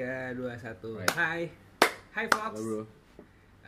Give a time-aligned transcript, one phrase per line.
[0.00, 0.96] Tiga, dua, satu.
[0.96, 1.12] Right.
[1.12, 1.44] Hai,
[2.16, 2.56] Hai Fox.
[2.56, 2.82] Halo bro.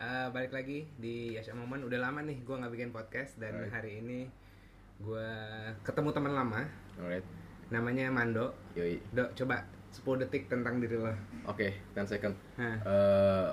[0.01, 1.85] Eh, balik lagi di Yasha Moment.
[1.85, 3.69] Udah lama nih gue nggak bikin podcast dan Right.
[3.69, 4.25] hari ini
[4.97, 5.29] gue
[5.85, 6.65] ketemu teman lama.
[6.97, 7.21] Alright.
[7.69, 8.49] Namanya Mando.
[8.73, 8.97] Yoi.
[9.13, 9.61] Dok, coba
[9.93, 11.13] 10 detik tentang diri lo.
[11.45, 12.33] Oke, 10 second.
[12.57, 12.81] Hah.
[12.81, 13.49] Eh,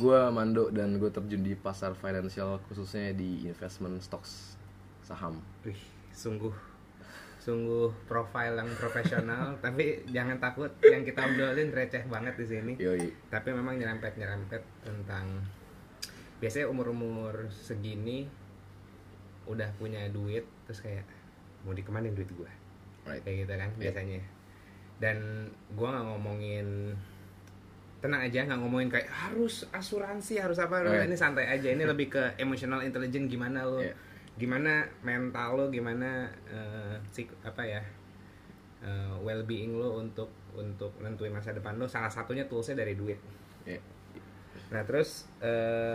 [0.00, 4.56] gua Mando dan gue terjun di pasar financial khususnya di investment stocks
[5.04, 5.44] saham.
[5.60, 5.76] Wih,
[6.08, 6.56] sungguh
[7.44, 13.12] sungguh profile yang profesional tapi jangan takut yang kita obrolin receh banget di sini Yoi.
[13.28, 15.44] tapi memang nyerempet nyerempet tentang
[16.40, 18.24] biasanya umur umur segini
[19.44, 21.04] udah punya duit terus kayak
[21.68, 22.48] mau dikemanin duit gua
[23.04, 23.20] Right.
[23.20, 23.80] kayak gitu kan Iya.
[23.84, 24.20] biasanya
[24.96, 25.16] dan
[25.76, 26.96] gua nggak ngomongin
[28.00, 31.04] tenang aja nggak ngomongin kayak harus asuransi harus apa iya.
[31.04, 33.92] ini santai aja ini lebih ke emotional intelligence gimana lo Iya.
[34.34, 36.26] Gimana mental lo gimana
[37.06, 37.82] psik- apa ya
[38.80, 43.18] eh, well being lo untuk untuk nentuin masa depan lo salah satunya toolsnya dari duit
[43.62, 43.80] Iya.
[44.68, 45.94] nah terus eh,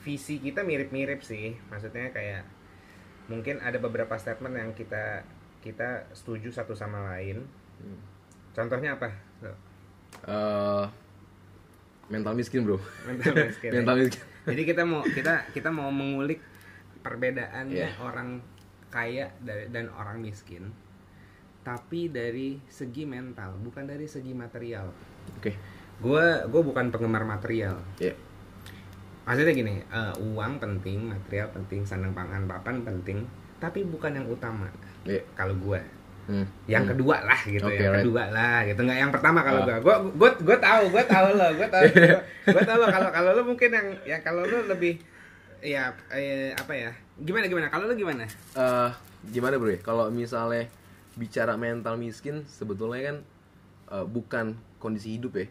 [0.00, 2.42] visi kita mirip-mirip sih maksudnya kayak
[3.24, 5.22] mungkin ada beberapa statement yang kita
[5.58, 7.42] kita setuju satu sama lain
[7.74, 7.98] Hmm.
[8.52, 9.10] contohnya apa
[10.22, 10.84] Eh,
[12.06, 12.78] mental miskin bro.
[13.02, 13.74] mental miskin ya?
[13.76, 14.22] mental miskin.
[14.44, 16.38] jadi kita mau kita kita mau mengulik
[17.02, 17.98] perbedaannya Iya.
[17.98, 18.38] orang
[18.88, 20.70] kaya dan orang miskin
[21.60, 24.90] tapi dari segi mental bukan dari segi material
[25.36, 25.54] Oke.
[25.98, 28.14] gue gue bukan penggemar material Iya.
[29.22, 33.22] maksudnya gini eh, uang penting material penting sandang pangan papan penting
[33.56, 34.66] tapi bukan yang utama
[35.02, 35.22] Iya.
[35.32, 35.80] kalau gue
[36.22, 36.46] Hmm.
[36.66, 36.94] yang Hmm.
[36.94, 38.06] kedua lah gitu Oke, yang right.
[38.06, 39.82] kedua lah gitu nggak yang pertama kalau Ah.
[39.82, 41.82] gua gua gua gua tahu gua tahu lo gua tahu
[42.54, 45.02] gua tahu lo kalau kalau lo mungkin yang yang kalau lo lebih
[45.62, 46.90] ya eh, apa ya
[47.22, 48.26] gimana gimana kalau lo gimana
[48.58, 48.90] Eh,
[49.30, 49.78] gimana bro ya?
[49.78, 50.66] Kalau misalnya
[51.14, 53.16] bicara mental miskin sebetulnya kan
[53.94, 55.46] eh, bukan kondisi hidup ya.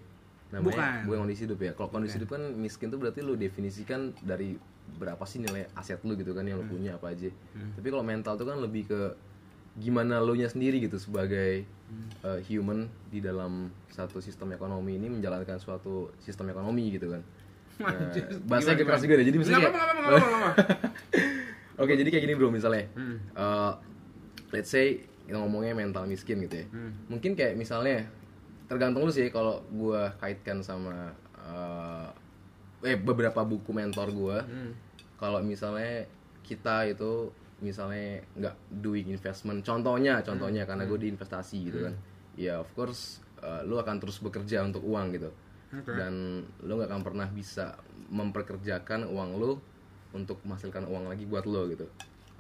[0.51, 1.23] Namanya Bukan.
[1.23, 1.71] kondisi hidup ya.
[1.71, 2.27] Kalau kondisi Bukan.
[2.27, 4.59] hidup kan miskin tuh berarti lu definisikan dari
[4.99, 7.31] berapa sih nilai aset lu gitu kan yang lu punya apa aja.
[7.79, 9.01] Tapi kalau mental tuh kan lebih ke
[9.79, 11.63] gimana lu nya sendiri gitu sebagai
[12.27, 17.23] eh, human di dalam satu sistem ekonomi ini menjalankan suatu sistem ekonomi gitu kan.
[18.49, 19.25] Bahasa gimana, keras juga deh.
[19.27, 20.49] Jadi misalnya apa-apa, apa-apa.
[21.81, 22.85] Oke, jadi kayak gini bro misalnya.
[22.93, 23.17] Hmm.
[23.33, 23.71] Eh,
[24.53, 26.65] let's say kita ngomongnya mental miskin gitu ya.
[26.69, 26.91] Hmm.
[27.09, 28.05] Mungkin kayak misalnya
[28.69, 32.07] tergantung lu sih kalau gua kaitkan sama eh,
[32.93, 34.37] eh beberapa buku mentor gua.
[34.45, 34.77] Hmm.
[35.17, 36.05] Kalau misalnya
[36.45, 37.31] kita itu
[37.61, 41.93] misalnya nggak doing investment, contohnya, contohnya karena gue di investasi gitu kan.
[42.33, 45.29] Ya of course eh, lu akan terus bekerja untuk uang gitu.
[45.71, 45.91] Oke.
[45.95, 47.79] Dan lu nggak akan pernah bisa
[48.11, 49.51] memperkerjakan uang lu
[50.11, 51.87] untuk menghasilkan uang lagi buat lo gitu.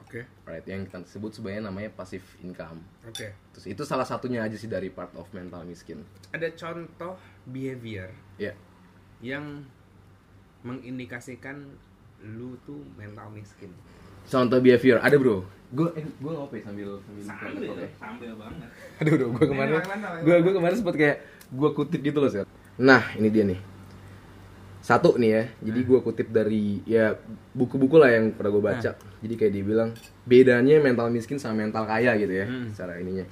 [0.03, 0.27] Oke.
[0.43, 2.83] Right yang kita sebut sebenarnya namanya passive income.
[3.07, 3.31] Oke.
[3.55, 6.03] Terus itu salah satunya aja sih dari part of mental miskin.
[6.35, 7.15] Ada contoh
[7.47, 8.51] behavior ya.
[9.23, 9.63] yang
[10.67, 11.63] mengindikasikan
[12.27, 13.71] lu tuh mental miskin.
[14.27, 15.47] Contoh behavior ada bro.
[15.71, 17.89] Gue eh, gue ngopi sambil sambil buka laptop ya.
[17.95, 18.69] sambil banget.
[18.99, 19.73] Aduh bro gue kemarin
[20.27, 21.17] gue gue kemarin sempet kayak
[21.55, 22.43] gue kutip gitu loh sih
[22.77, 23.59] nah ini dia nih.
[24.81, 25.43] Satu nih ya.
[25.61, 27.13] Jadi gue kutip dari ya
[27.53, 28.91] buku-buku lah yang pernah gue baca.
[28.97, 29.89] Jadi kayak dia bilang
[30.23, 32.73] bedanya mental miskin sama mental kaya gitu ya Hmm.
[32.73, 33.25] secara ininya.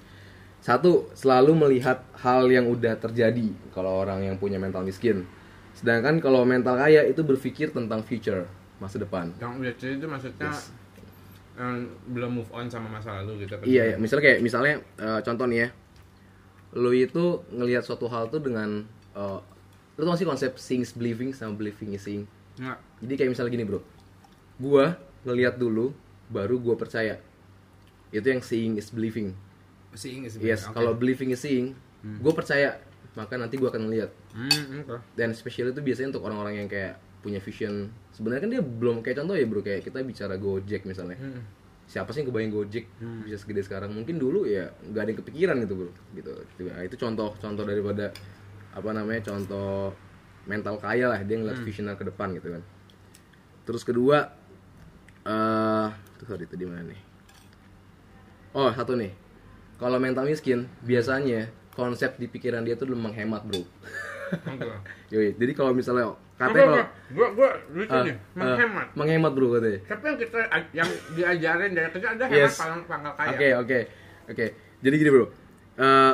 [0.59, 5.25] Satu selalu melihat hal yang udah terjadi kalau orang yang punya mental miskin.
[5.73, 8.45] Sedangkan kalau mental kaya itu berpikir tentang future
[8.77, 9.33] masa depan.
[9.39, 10.69] Yang udah cerita itu maksudnya Yes.
[11.57, 13.95] em, belum move on sama masa lalu gitu Iya, iya.
[13.97, 15.69] misalnya kayak misalnya eh, contoh nih ya.
[16.77, 19.39] Lu itu ngelihat suatu hal tuh dengan eh,
[19.99, 22.23] lu tau gak sih konsep seeing is believing sama believing is seeing.
[22.55, 23.79] nggak Jadi kayak misalnya gini, Bro.
[24.55, 24.95] Gua
[25.27, 25.91] ngelihat dulu
[26.31, 27.19] baru gua percaya.
[28.15, 29.35] Itu yang seeing is believing.
[29.97, 30.77] seeing is Yes, oke.
[30.77, 31.75] kalau believing is seeing,
[32.23, 32.79] gua percaya,
[33.19, 34.11] maka nanti gua akan ngelihat.
[34.31, 35.03] hmm, oke.
[35.19, 37.91] Dan especially itu biasanya untuk orang-orang yang kayak punya vision.
[38.15, 41.19] Sebenarnya kan dia belum kayak contoh ya, Bro, kayak kita bicara Gojek misalnya.
[41.19, 41.43] Hmm.
[41.89, 42.85] siapa sih yang kebayang Gojek
[43.25, 46.31] bisa segede sekarang mungkin dulu ya nggak ada yang kepikiran gitu bro gitu
[46.69, 48.13] nah, itu contoh contoh daripada
[48.69, 49.91] apa namanya contoh
[50.45, 52.63] mental kaya lah dia ngeliat visioner ke depan gitu kan.
[53.65, 54.33] Terus kedua
[55.25, 55.87] eh
[56.17, 57.01] tuh sorry itu di mana nih?
[58.53, 59.13] Oh satu nih.
[59.79, 63.63] Kalau mental miskin biasanya konsep di pikiran dia tuh menghemat bro.
[65.13, 68.13] Yoi, jadi kalau misalnya katanya kalau gua gua lucu ah, nih.
[68.13, 68.87] ah, menghemat.
[68.93, 69.79] menghemat bro katanya.
[69.87, 70.39] Tapi yang kita
[70.75, 72.55] yang diajarin dari kecil ada hemat Yes.
[72.85, 73.29] pangkal kaya.
[73.33, 73.79] Oke oke
[74.29, 74.45] oke.
[74.79, 75.25] Jadi gini bro,
[75.79, 76.13] Eh,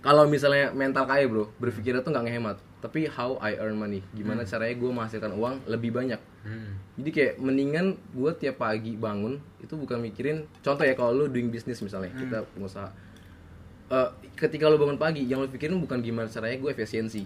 [0.00, 4.48] kalau misalnya mental kaya bro, berpikirnya tuh nggak ngehemat, tapi how I earn money, gimana
[4.48, 6.20] caranya gue menghasilkan uang lebih banyak.
[6.40, 6.80] Hmm.
[6.96, 11.52] Jadi kayak mendingan gue tiap pagi bangun itu bukan mikirin, contoh ya kalau lu doing
[11.52, 12.88] business misalnya, kita pengusaha,
[13.92, 14.08] eh,
[14.40, 17.24] ketika lo bangun pagi yang lo pikirin bukan gimana caranya gue efisiensi.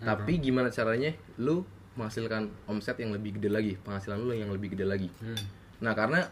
[0.00, 4.86] Tapi gimana caranya lo menghasilkan omset yang lebih gede lagi penghasilan lo yang lebih gede
[4.86, 5.08] lagi.
[5.20, 5.38] Hmm.
[5.80, 6.28] nah karena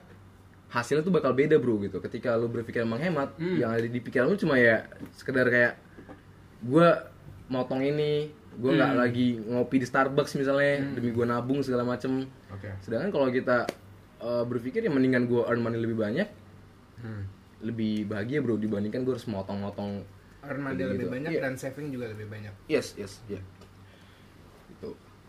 [0.69, 4.37] hasilnya tuh bakal beda bro gitu ketika lo berpikir menghemat yang ada di pikiran lo
[4.37, 5.81] cuma ya sekedar kayak
[6.61, 6.89] gue
[7.49, 12.69] motong ini gue nggak lagi ngopi di Starbucks misalnya demi gue nabung segala macem Oke.
[12.81, 13.65] sedangkan kalau kita
[14.19, 16.29] eh, berpikir ya mendingan gue earn money lebih banyak
[16.99, 17.31] Hmm.
[17.63, 20.03] lebih bahagia bro dibandingkan gue harus motong-motong
[20.43, 21.41] Earn money lebih banyak Iya.
[21.41, 22.51] dan saving juga lebih banyak.
[22.67, 23.47] yes yes ya Gitu.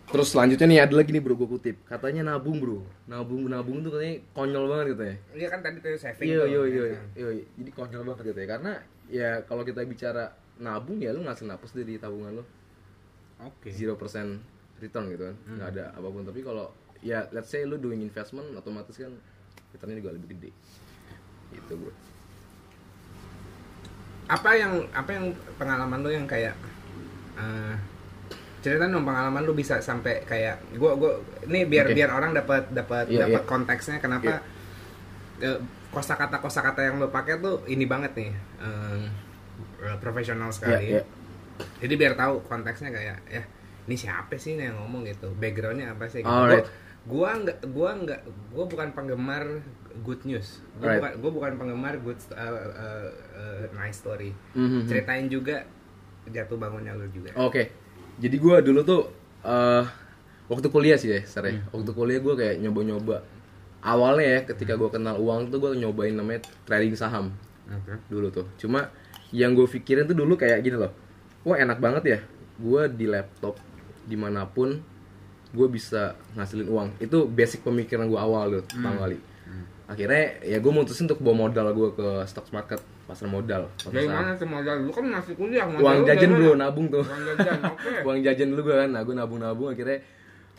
[0.10, 1.76] Terus selanjutnya nih ada lagi nih bro gue kutip.
[1.86, 2.82] Katanya nabung bro.
[3.06, 6.26] Nabung nabung tuh katanya konyol banget katanya Iya kan tadi tuh saving.
[6.26, 7.06] iya iya ya iya kan?
[7.14, 8.48] iya jadi konyol banget gitu ya.
[8.50, 8.72] Karena
[9.10, 10.24] ya kalau kita bicara
[10.58, 12.44] nabung ya lu ngasih napas deh di tabungan lo
[13.40, 13.72] Oke.
[13.72, 13.96] 0%
[14.78, 15.36] return gitu kan.
[15.48, 16.24] Nggak ada apa pun.
[16.26, 16.68] Tapi kalau
[17.00, 19.14] ya let's say lu doing investment otomatis kan
[19.72, 20.50] returnnya juga lebih gede.
[21.54, 21.94] Gitu bro.
[24.30, 25.26] Apa yang apa yang
[25.58, 26.54] pengalaman lo yang kayak
[27.38, 27.76] eh
[28.60, 31.16] cerita dong pengalaman lu bisa sampai kayak gua gua
[31.48, 31.96] ini biar Oke.
[31.96, 33.50] biar orang dapat dapat Iya, dapat iya.
[33.50, 34.44] konteksnya kenapa
[35.40, 35.60] eh,
[35.90, 39.00] kosakata kosakata yang lo pakai tuh ini banget nih eh,
[40.04, 40.92] profesional sekali.
[40.96, 41.04] Iya, iya.
[41.84, 43.44] Jadi biar tahu konteksnya kayak ya
[43.90, 46.22] ini siapa sih nih yang ngomong gitu, backgroundnya apa sih?
[46.22, 46.30] Gitu.
[46.30, 46.68] Alright.
[47.08, 48.22] Gua, gua nggak gua nggak
[48.54, 49.44] gua bukan penggemar
[50.04, 50.62] good news.
[50.78, 51.00] Gua Right.
[51.00, 54.36] bukan gua bukan penggemar good uh, uh, uh, nice story.
[54.54, 54.86] Mhm.
[54.86, 55.64] Ceritain juga
[56.30, 57.34] jatuh bangunnya lu juga.
[57.40, 57.74] Oke,
[58.20, 59.02] jadi gue dulu tuh
[59.48, 59.86] eh
[60.52, 61.64] waktu kuliah sih ya, Sar, ya.
[61.72, 63.24] Waktu kuliah gue kayak nyoba-nyoba.
[63.80, 67.32] Awalnya ya, ketika gue kenal uang tuh gue nyobain namanya trading saham
[67.70, 67.96] Oke.
[68.12, 68.46] dulu tuh.
[68.60, 68.92] Cuma
[69.32, 70.92] yang gue pikirin tuh dulu kayak gini loh.
[71.48, 72.20] Wah enak banget ya,
[72.60, 73.56] gue di laptop
[74.04, 74.84] di mana pun
[75.56, 76.90] gue bisa ngasilin uang.
[77.00, 79.18] Itu basic pemikiran gue awal tuh, pertama kali.
[79.90, 83.66] Akhirnya ya gue mutusin untuk bawa modal gue ke stock market, pasar modal.
[83.74, 84.22] pasar Dari saham.
[84.22, 86.62] mana tuh modal lu kan masih kuliah modal Uang lu jajan bro, mana?
[86.64, 87.02] nabung tuh.
[87.02, 87.90] Uang jajan, oke.
[88.06, 89.98] uang jajan dulu gue kan nah gue nabung nabung akhirnya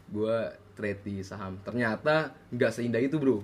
[0.09, 0.37] gue
[0.73, 2.15] trade di saham ternyata
[2.51, 3.39] nggak seindah itu bro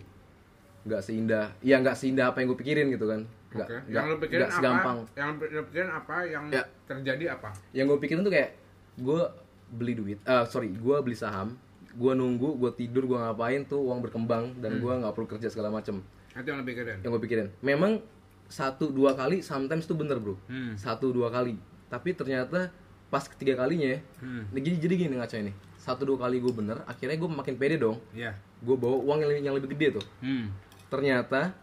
[0.82, 4.16] nggak seindah ya nggak seindah apa yang gue pikirin gitu kan nggak nggak Yang lu
[4.18, 4.52] pikirin apa?
[4.52, 6.16] segampang Yang lu pikirin apa?
[6.24, 6.62] Yang Ya.
[6.84, 7.50] terjadi apa?
[7.70, 8.50] yang gue pikirin tuh kayak
[8.96, 9.20] gue
[9.68, 11.54] beli duit ah sorry gue beli saham
[11.92, 14.60] gue nunggu gue tidur gue ngapain tuh uang berkembang Hmm.
[14.60, 16.98] dan gue nggak perlu kerja segala macem Itu yang lu pikirin.
[17.00, 17.98] yang gue pikirin memang
[18.46, 20.74] satu dua kali sometimes tuh bener bro Hmm.
[20.74, 22.70] satu dua kali tapi ternyata
[23.06, 24.46] pas ketiga kalinya Hmm.
[24.46, 27.76] nah, jadi jadi gini ngaco ini satu dua kali gue bener akhirnya gue makin pede
[27.76, 28.34] dong Iya.
[28.58, 30.50] gue bawa uang yang, yang lebih gede tuh Hmm.
[30.86, 31.54] ternyata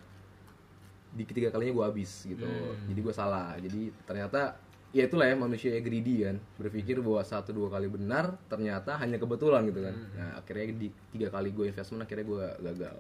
[1.10, 2.88] di ketiga kalinya gue habis gitu Hmm.
[2.88, 4.58] jadi gue salah jadi ternyata
[4.90, 9.18] ya itulah ya manusia yang greedy kan berpikir bahwa satu dua kali benar ternyata hanya
[9.18, 10.10] kebetulan gitu kan Hmm.
[10.14, 12.98] nah akhirnya di tiga kali gue investment akhirnya gue gagal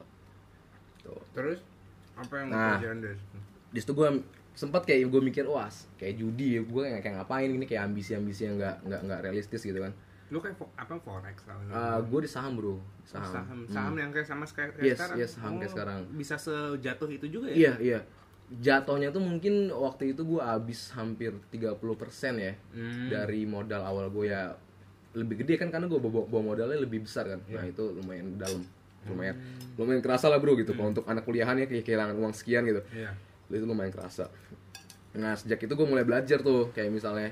[1.02, 1.60] tuh Terus
[2.14, 2.78] apa yang Nah.
[2.78, 3.18] pelajarin dari?
[3.74, 4.10] Di situ gue
[4.54, 5.66] sempat kayak gue mikir wah
[5.98, 9.20] kayak judi ya gue kayak, kayak ngapain ini kayak ambisi ambisi yang nggak nggak nggak
[9.22, 9.90] realistis gitu kan
[10.30, 14.10] Lu kayak fo- apa forex tau Ah, gue di saham bro saham, saham saham yang
[14.10, 15.18] kayak sama kayak Yes, sekarang.
[15.20, 16.00] yes, saham kayak sekarang.
[16.12, 17.56] Bisa sejatuh itu juga ya?
[17.56, 18.00] Iya, iya.
[18.50, 21.78] Jatuhnya tuh mungkin waktu itu gue habis hampir 30%
[22.36, 23.10] ya Hmm.
[23.10, 24.54] dari modal awal gue ya
[25.14, 27.40] lebih gede kan karena gue bawa, bawa modalnya lebih besar kan.
[27.44, 27.54] Iya.
[27.56, 28.62] Nah, itu lumayan dalam.
[29.04, 29.76] Lumayan Hmm.
[29.76, 32.82] lumayan kerasa lah bro gitu kalau untuk anak kuliahannya kayak kehilangan uang sekian gitu.
[32.90, 33.12] Iya.
[33.54, 34.28] Itu lumayan kerasa.
[35.14, 37.30] Nah, sejak itu gue mulai belajar tuh kayak misalnya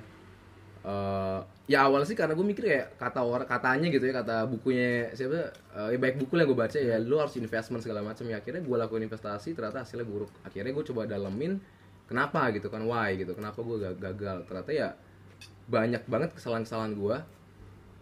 [0.81, 5.13] eh ya awal sih karena gue mikir kayak kata orang katanya gitu ya kata bukunya
[5.13, 8.25] siapa eh, ya baik buku yang gue baca ya lu harus investment segala macam.
[8.25, 10.33] Ya akhirnya gue lakuin investasi ternyata hasilnya buruk.
[10.41, 11.61] Akhirnya gue coba dalemin
[12.09, 14.37] kenapa gitu kan why gitu kenapa gue gagal.
[14.49, 14.89] Ternyata ya
[15.69, 17.15] banyak banget kesalahan-kesalahan gue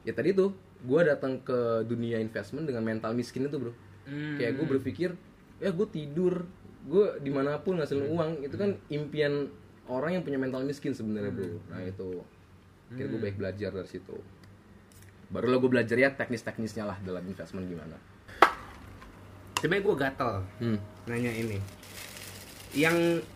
[0.07, 3.75] ya tadi tuh gue datang ke dunia investment dengan mental miskin itu bro.
[4.09, 4.41] Hmm.
[4.41, 5.09] kayak gue berpikir
[5.61, 6.47] ya gue tidur
[6.89, 9.47] gue di mana pun ngasilin uang itu kan impian
[9.85, 12.25] orang yang punya mental miskin sebenarnya bro nah itu
[12.97, 14.17] kira gue baik belajar dari situ
[15.29, 17.97] baru lo gue belajar ya teknis-teknisnya lah dalam investment gimana
[19.59, 20.79] Sebenernya gue gatel hmm.
[21.11, 21.59] nanya ini.
[22.71, 23.27] Yang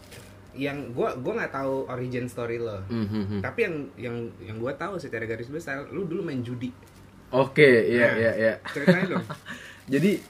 [0.56, 2.80] yang gue gue nggak tahu origin story lo.
[2.88, 3.42] Hmm, hmm, hmm.
[3.44, 6.72] Tapi yang yang yang gue tahu secara garis besar, lu dulu main judi.
[7.34, 9.26] oke iya Nah, iya iya Ceritain dong.
[9.94, 10.22] jadi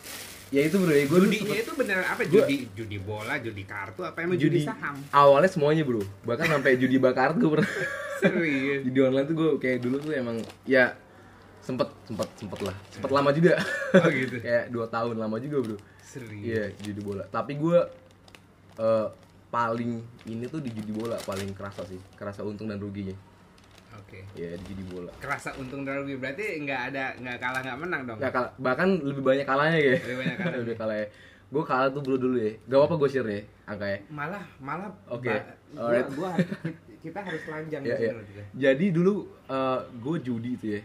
[0.53, 2.21] ya itu bro ya gue Judinya itu beneran apa?
[2.23, 4.93] Gua- Judi judi bola, judi kartu, apa emang judi, judi saham?
[5.09, 7.65] awalnya semuanya bro bahkan sampai judi bakar tuh pernah
[8.21, 8.85] Serius.
[8.85, 10.93] judi online tuh gue kayak dulu tuh emang ya
[11.59, 13.57] sempet sempet sempet lah sempet lama juga
[13.93, 14.37] Oh, gitu.
[14.45, 16.45] kayak dua tahun lama juga bro Serius.
[16.45, 17.25] Iya, judi bola.
[17.25, 17.79] Tapi gue
[18.77, 19.07] eh,
[19.49, 19.91] paling
[20.23, 23.17] ini tuh di judi bola paling kerasa sih, kerasa untung dan ruginya.
[23.95, 24.19] Oke.
[24.33, 25.11] Iya di judi bola.
[25.17, 28.17] Kerasa untung dan rugi berarti nggak ada nggak kalah nggak menang dong.
[28.17, 29.99] Nggak kalah- bahkan lebih banyak kalahnya kayak.
[30.01, 30.59] Lebih banyak kalahnya.
[30.65, 30.97] lebih kalah.
[31.53, 32.51] Gue kalah tuh bro dulu ya.
[32.65, 33.41] Gak apa-apa gue share ya.
[33.63, 36.07] angkanya malah malah Oke, ba- gua, alright.
[36.11, 36.29] gua
[36.99, 38.11] kita harus telanjang di sini iya.
[38.11, 38.45] menurut gue.
[38.57, 39.13] Jadi dulu
[40.01, 40.81] gue judi itu ya.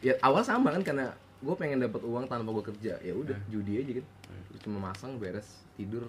[0.00, 2.96] Ya awal sama kan karena gue pengen dapat uang tanpa gue kerja.
[3.02, 4.06] Ya udah judi aja kan.
[4.62, 6.06] Cuma masang beres tidur.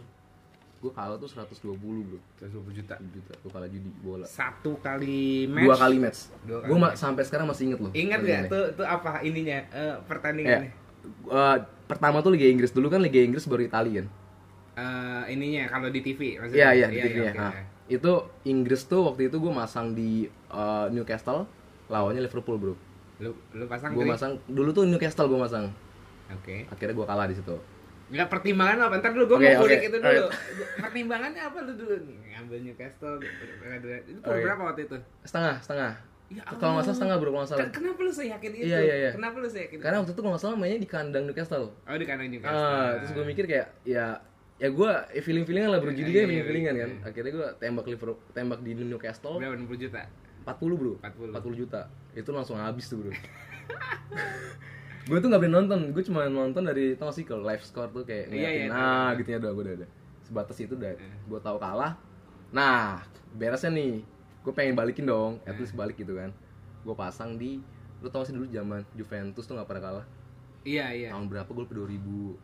[0.78, 2.20] Gue kalah tuh 120 bro.
[2.38, 2.96] 120 juta.
[3.02, 3.34] Juta.
[3.42, 4.26] Gue kalah judi bola.
[4.30, 5.66] Satu kali match.
[5.66, 6.20] Dua kali match.
[6.46, 6.98] Gue match.
[7.02, 7.92] sampai sekarang masih inget loh.
[7.98, 10.70] Ingat gak tuh tuh apa ininya eh, pertandingannya?
[10.70, 11.58] Ya, eh,
[11.90, 14.08] pertama tuh Liga Inggris dulu kan Liga Inggris baru Italia kan.
[14.78, 16.70] Eh, ininya kalau di TV maksudnya.
[16.70, 17.32] Iya iya di TV -nya.
[17.34, 17.40] oke.
[17.42, 17.54] Nah,
[17.88, 18.14] itu
[18.46, 21.50] Inggris tuh waktu itu gue masang di eh, Newcastle
[21.90, 22.76] lawannya Liverpool bro.
[23.18, 25.74] Lu lu pasang Gue masang dulu tuh Newcastle gue masang.
[26.30, 26.70] Oke.
[26.70, 27.58] Akhirnya gue kalah di situ.
[28.08, 28.94] Enggak pertimbangan apa?
[28.98, 30.08] Ntar dulu gue Oke, mau kulik oke, itu dulu.
[30.08, 30.80] alright.
[30.80, 31.96] Pertimbangannya apa lu dulu?
[32.08, 33.16] Ngambil Newcastle.
[33.20, 34.42] Itu per Oke.
[34.44, 34.98] berapa waktu itu?
[35.24, 35.94] Setengah setengah.
[36.28, 37.62] Ya Kalau nggak salah setengah bro kalau nggak salah.
[37.64, 38.66] Ken- Kenapa lu seyakin itu?
[38.68, 39.10] Iya, iya, iya.
[39.12, 39.78] Kenapa lu seyakin?
[39.80, 41.66] Karena waktu itu kalau nggak salah mainnya di kandang Newcastle.
[41.72, 42.68] Oh di kanan Newcastle.
[42.68, 44.06] Ah, terus gue mikir kayak ya
[44.58, 46.82] ya gue eh, feeling feelingan lah bro jadi Iya, kayak iya, feeling feelingan iya.
[46.82, 50.02] kan akhirnya gue tembak Liverpool tembak di Newcastle Berapa 60 juta?
[50.50, 51.30] 40 bro 40.
[51.38, 53.14] 40 juta itu langsung habis tuh bro
[55.08, 55.80] gue tuh nggak boleh nonton.
[55.92, 58.70] Gue cuma nonton dari tau gak sih kalau live score tuh kayak Iya, iya, ngeliatin
[58.70, 59.90] tahu, nah gitu ya udah gue udah udah.
[60.22, 61.16] Sebatas itu udah Iya.
[61.24, 61.94] gue tahu kalah.
[62.50, 63.02] Nah
[63.34, 64.04] beresnya nih.
[64.42, 65.60] Gue pengen balikin dong at Iya.
[65.60, 66.32] least balik gitu kan.
[66.82, 67.64] Gue pasang di
[67.98, 70.06] lu tau gak sih dulu zaman Juventus tuh nggak pernah kalah?
[70.62, 71.10] Iya iya.
[71.10, 72.36] tahun berapa gue lupa 2000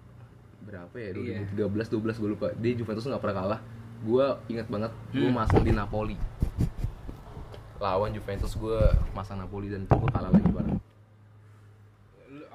[0.64, 1.10] berapa ya?
[1.12, 1.38] Iya.
[1.54, 2.48] 2013 12 gue lupa.
[2.56, 3.60] Dia Juventus tuh nggak pernah kalah.
[4.02, 5.36] Gue ingat banget gue Hmm.
[5.36, 6.16] masang di Napoli.
[7.78, 8.80] Lawan Juventus gue
[9.12, 10.80] masang Napoli dan gue kalah lagi bareng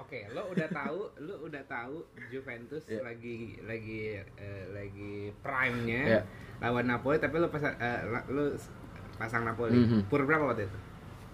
[0.08, 3.04] Oke, lo udah tahu, lu udah tahu Juventus Iya.
[3.04, 6.20] lagi lagi eh, lagi prime-nya Iya.
[6.58, 8.72] lawan Napoli tapi lu pasang eh, la- lu s-
[9.14, 9.76] pasang Napoli.
[9.76, 10.08] Mhm.
[10.08, 10.78] Pur berapa waktu itu?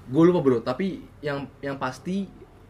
[0.04, 2.28] gue lupa bro tapi yang yang pasti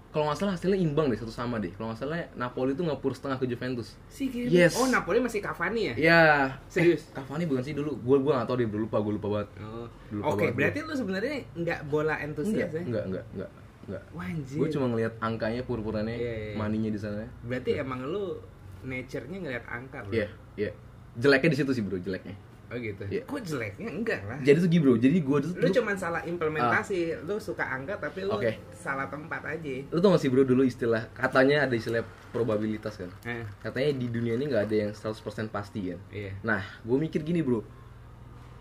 [0.08, 3.10] kalau nggak salah hasilnya imbang deh satu sama deh kalau nggak salah Napoli tuh ngepur
[3.10, 4.76] setengah ke Juventus Si Yes.
[4.76, 5.94] Oh, Napoli masih Cavani ya?
[5.98, 6.20] ya
[6.68, 7.10] Serius?
[7.10, 9.88] Cavani bukan sih dulu gue gue nggak tahu deh lupa gue lupa banget Oh.
[10.22, 12.82] Oke, banget berarti lu sebenarnya nggak bola entusias ya?
[12.82, 13.50] enggak enggak enggak
[13.86, 14.56] enggak Wah, anjir.
[14.56, 16.54] gue cuma ngeliat angkanya pur-purannya Iya, iya, iya.
[16.54, 18.40] maninya di sana Berarti emang lu
[18.82, 20.12] nature-nya ngeliat angka, bro.
[20.12, 20.70] Iya, iya.
[21.14, 22.36] Jeleknya di situ sih bro, jeleknya.
[22.66, 23.04] Oh gitu.
[23.06, 23.22] Iya.
[23.22, 24.36] Kok jeleknya enggak lah.
[24.40, 27.22] Jadi tuh gini bro, jadi gue tuh, Lu cuman salah implementasi.
[27.22, 28.56] Lu suka angka tapi lu Oke.
[28.70, 29.74] salah tempat aja.
[29.86, 33.08] lu tau gak sih bro dulu istilah katanya ada istilah probabilitas kan.
[33.22, 35.14] Eh, Katanya di dunia ini nggak ada yang 100%
[35.48, 36.00] pasti kan.
[36.10, 36.32] iya.
[36.42, 37.62] Nah, gue mikir gini bro,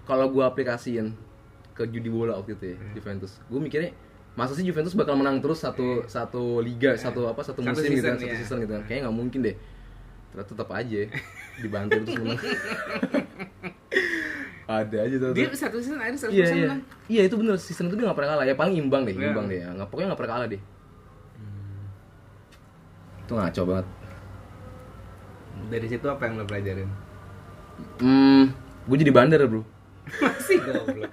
[0.03, 1.15] kalau gue aplikasiin
[1.73, 2.93] ke judi bola waktu itu ya, Hmm.
[2.93, 3.91] Juventus, gue mikirnya
[4.33, 8.01] masa sih Juventus bakal menang terus satu satu liga, satu apa satu Satu musim gitu
[8.01, 8.39] season, kan, satu iya.
[8.41, 8.83] season gitu kan.
[8.89, 9.55] Kayaknya nggak mungkin deh.
[10.33, 11.01] Ternyata tetap aja
[11.61, 12.39] dibantu terus menang.
[14.63, 15.31] ada aja tuh.
[15.37, 16.65] Dia satu season ada 100% Iya iya.
[16.65, 16.81] menang.
[17.05, 19.29] Iya itu bener season itu dia nggak pernah kalah ya paling imbang deh Iya.
[19.29, 20.61] imbang deh ya nggak pokoknya nggak pernah kalah deh.
[23.23, 23.87] Itu ngaco banget.
[25.69, 26.89] Dari situ apa yang lo pelajarin?
[28.01, 28.43] Hmm,
[28.85, 29.61] gue jadi bandar bro.
[30.21, 31.11] Masih goblok.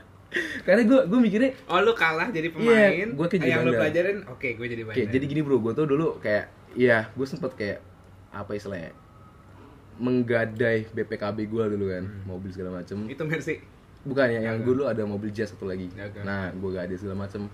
[0.60, 2.70] Karena gue gue mikirnya Oh lu kalah jadi pemain.
[2.88, 4.96] Iya, gua kayak yang lu pelajarin, oke gue jadi bandar.
[4.96, 7.78] kayak jadi gini bro, gue tuh dulu kayak iya gue sempet kayak
[8.30, 8.94] apa istilahnya
[9.96, 13.60] menggadai BPKB gue dulu kan mobil segala macem Itu Mercy.
[14.00, 16.22] bukan ya yang dulu ada mobil jazz satu lagi Oke.
[16.22, 17.50] nah gue gadai segala macem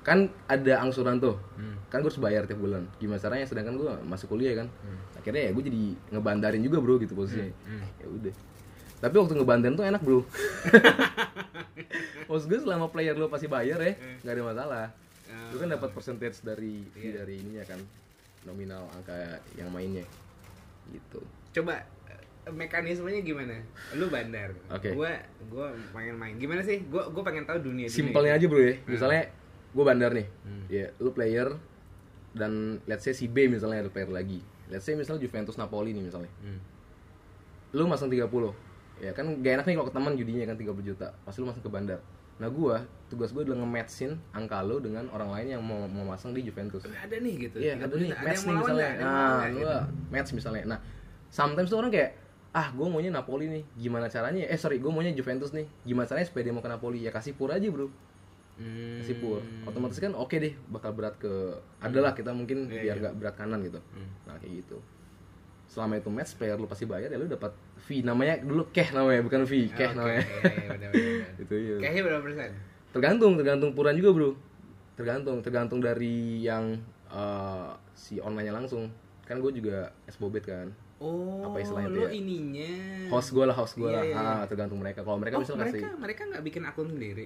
[0.00, 1.76] kan ada angsuran tuh Hmm.
[1.86, 4.96] kan gue harus bayar tiap bulan gimana caranya sedangkan gue masuk kuliah kan Hmm.
[5.12, 5.80] akhirnya ya gue jadi
[6.10, 7.84] ngebandarin juga bro gitu posisinya Hmm.
[7.94, 8.34] ya udah
[8.96, 10.24] tapi waktu ngebandarin tuh enak bro
[12.30, 14.86] maksud gue selama player lo pasti bayar ya nggak ada masalah
[15.26, 15.50] Ah.
[15.50, 17.22] lu kan dapat percentage dari Iya.
[17.22, 17.78] dari ininya kan
[18.42, 19.14] nominal angka
[19.52, 20.02] yang mainnya
[20.88, 21.22] gitu
[21.52, 23.58] Coba eh, mekanismenya gimana?
[23.94, 24.50] Lu bandar.
[24.68, 24.90] Oke.
[24.90, 25.14] Gua
[25.46, 26.34] gua pengen main.
[26.34, 26.82] Gimana sih?
[26.84, 29.30] Gua gua pengen tahu dunia simpelnya aja bro ya misalnya
[29.70, 30.64] gue bandar nih Hmm.
[30.66, 31.54] ya lu player
[32.32, 36.02] dan let's say si B misalnya ada player lagi let's say misalnya Juventus Napoli nih
[36.02, 36.58] misalnya Hmm.
[37.70, 38.26] lu masang 30
[38.98, 41.62] ya kan gak enak nih kalau ke teman judinya kan 30 juta pasti lu masang
[41.62, 42.02] ke bandar
[42.40, 46.30] nah gua tugas gue adalah nge-matchin angka lu dengan orang lain yang mau mau masang
[46.30, 47.58] di Juventus Ada nih gitu.
[47.58, 48.86] Iya, 30 ada nih match nih misalnya.
[48.88, 49.82] Ada Nah, lu nggak?
[50.08, 50.62] match misalnya.
[50.64, 50.78] Nah,
[51.28, 52.10] sometimes tuh orang kayak
[52.50, 56.26] ah gue maunya Napoli nih gimana caranya eh sorry gue maunya Juventus nih gimana caranya
[56.26, 57.86] supaya dia mau ke Napoli ya kasih pur aja bro
[58.56, 59.00] Hmm.
[59.00, 61.30] kasih pur otomatis kan oke deh bakal berat ke
[61.78, 63.04] adalah kita mungkin Iya, biar iya.
[63.06, 64.10] gak berat kanan gitu Hmm.
[64.24, 64.76] nah kayak gitu
[65.70, 69.22] selama itu match player lu pasti bayar ya lu dapat fee namanya dulu keh namanya
[69.22, 70.92] bukan fee Oke, keh namanya benar, benar.
[71.46, 72.50] itu ya Kayaknya berapa persen?
[72.90, 74.30] tergantung tergantung puran juga bro
[74.98, 76.74] tergantung tergantung dari yang
[77.06, 78.90] eh, si online nya langsung
[79.22, 80.68] kan gue juga es bobet kan
[81.00, 82.10] Oh, Apa istilahnya itu ya?
[82.12, 82.72] ininya.
[83.08, 84.32] host gue lah host gue Iya, lah iya, iya.
[84.36, 87.24] ah tergantung mereka kalau mereka oh, bisa mereka kasih mereka nggak bikin akun sendiri.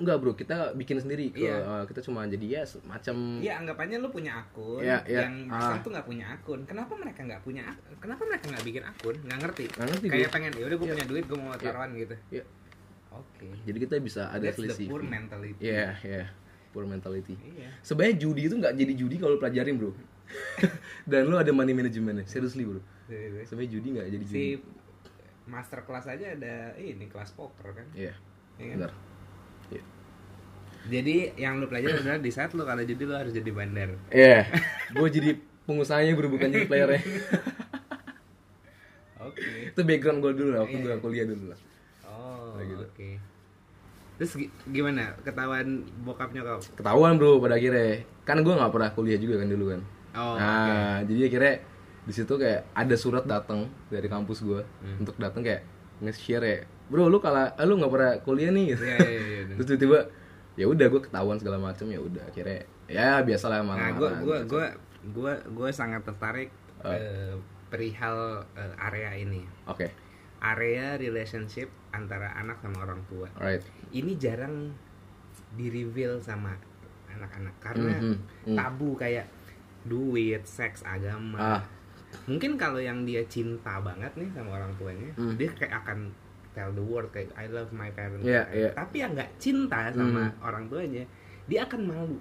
[0.00, 1.60] Enggak bro kita bikin sendiri ke Iya.
[1.60, 5.28] eh, kita cuma jadi ya semacam Iya anggapannya lu punya akun Iya, iya.
[5.28, 5.84] yang Masang Ah.
[5.84, 6.60] tuh nggak punya akun.
[6.64, 7.94] Kenapa mereka nggak punya akun?
[7.98, 9.16] Kenapa mereka nggak bikin akun?
[9.20, 9.64] Nggak ngerti.
[9.70, 10.32] Nggak ngerti, Kayak bro.
[10.32, 10.94] pengen ya udah gue Iya.
[10.96, 12.16] punya duit gue mau taruhan gitu.
[12.30, 12.44] Iya.
[13.10, 13.48] Oke.
[13.60, 15.58] jadi kita bisa ada That's the selisih poor mentality.
[15.60, 16.24] Iya, iya.
[16.70, 17.34] Poor mentality.
[17.36, 17.68] Iya.
[17.80, 19.90] Sebenarnya judi itu nggak jadi judi kalau lu pelajarin, Bro.
[21.10, 22.22] Dan lu ada money managementnya.
[22.24, 22.78] Seriously, Bro.
[23.42, 24.30] Sebenarnya judi nggak jadi judi.
[24.30, 24.44] Si
[25.44, 27.86] master kelas aja ada ini kelas poker kan.
[27.90, 28.14] Iya.
[28.56, 28.76] Iya kan?
[28.78, 28.92] Benar.
[30.82, 33.92] Jadi yang lu pelajari adalah di saat lu kalau judi lu harus jadi bandar.
[34.08, 34.48] Iya.
[34.96, 37.02] Gue jadi pengusahanya, Bro, bukan jadi playernya.
[39.20, 39.44] Oke.
[39.68, 40.84] itu background gue dulu lah, waktu Iya.
[40.86, 41.58] gue kuliah dulu lah.
[42.02, 42.84] Oh, Kayak gitu.
[42.86, 43.10] oke.
[44.16, 45.68] Terus gi- gimana ketahuan
[46.00, 46.58] bokapnya kau?
[46.74, 48.00] Ketahuan, Bro, pada akhirnya.
[48.22, 49.80] Kan gue nggak pernah kuliah juga kan dulu kan.
[50.10, 51.54] Oh, nah, jadi akhirnya
[52.00, 54.98] di situ kayak ada surat datang dari kampus gue Hmm.
[54.98, 55.62] untuk datang kayak
[56.00, 56.58] nge-share ya.
[56.88, 58.72] Bro, lu kalau eh, lu nggak pernah kuliah nih.
[58.72, 59.42] Iya, iya, iya.
[59.54, 59.98] Terus tiba-tiba
[60.60, 64.38] ya udah gue ketahuan segala macam ya udah akhirnya ya biasalah malah Nah, gua gua
[64.44, 64.66] gua
[65.08, 66.88] gua gua sangat tertarik Oh.
[66.88, 67.36] eh,
[67.68, 68.16] perihal
[68.52, 69.44] eh, area ini.
[69.64, 69.88] oke
[70.38, 73.28] Area relationship antara anak sama orang tua.
[73.34, 74.72] alright Ini jarang
[75.50, 76.56] di reveal sama
[77.06, 78.56] anak-anak karena Mhm, mhm.
[78.56, 79.28] tabu kayak
[79.82, 81.36] duit, seks, agama.
[81.36, 81.62] Ah.
[82.24, 85.36] Mungkin kalau yang dia cinta banget nih sama orang tuanya, Hmm.
[85.36, 86.08] dia kayak akan
[86.60, 88.20] tell the world kayak I love my parents.
[88.20, 88.68] Iya, iya.
[88.76, 90.44] Tapi yang nggak cinta sama Hmm.
[90.44, 91.04] orang tuanya,
[91.48, 92.18] dia akan malu.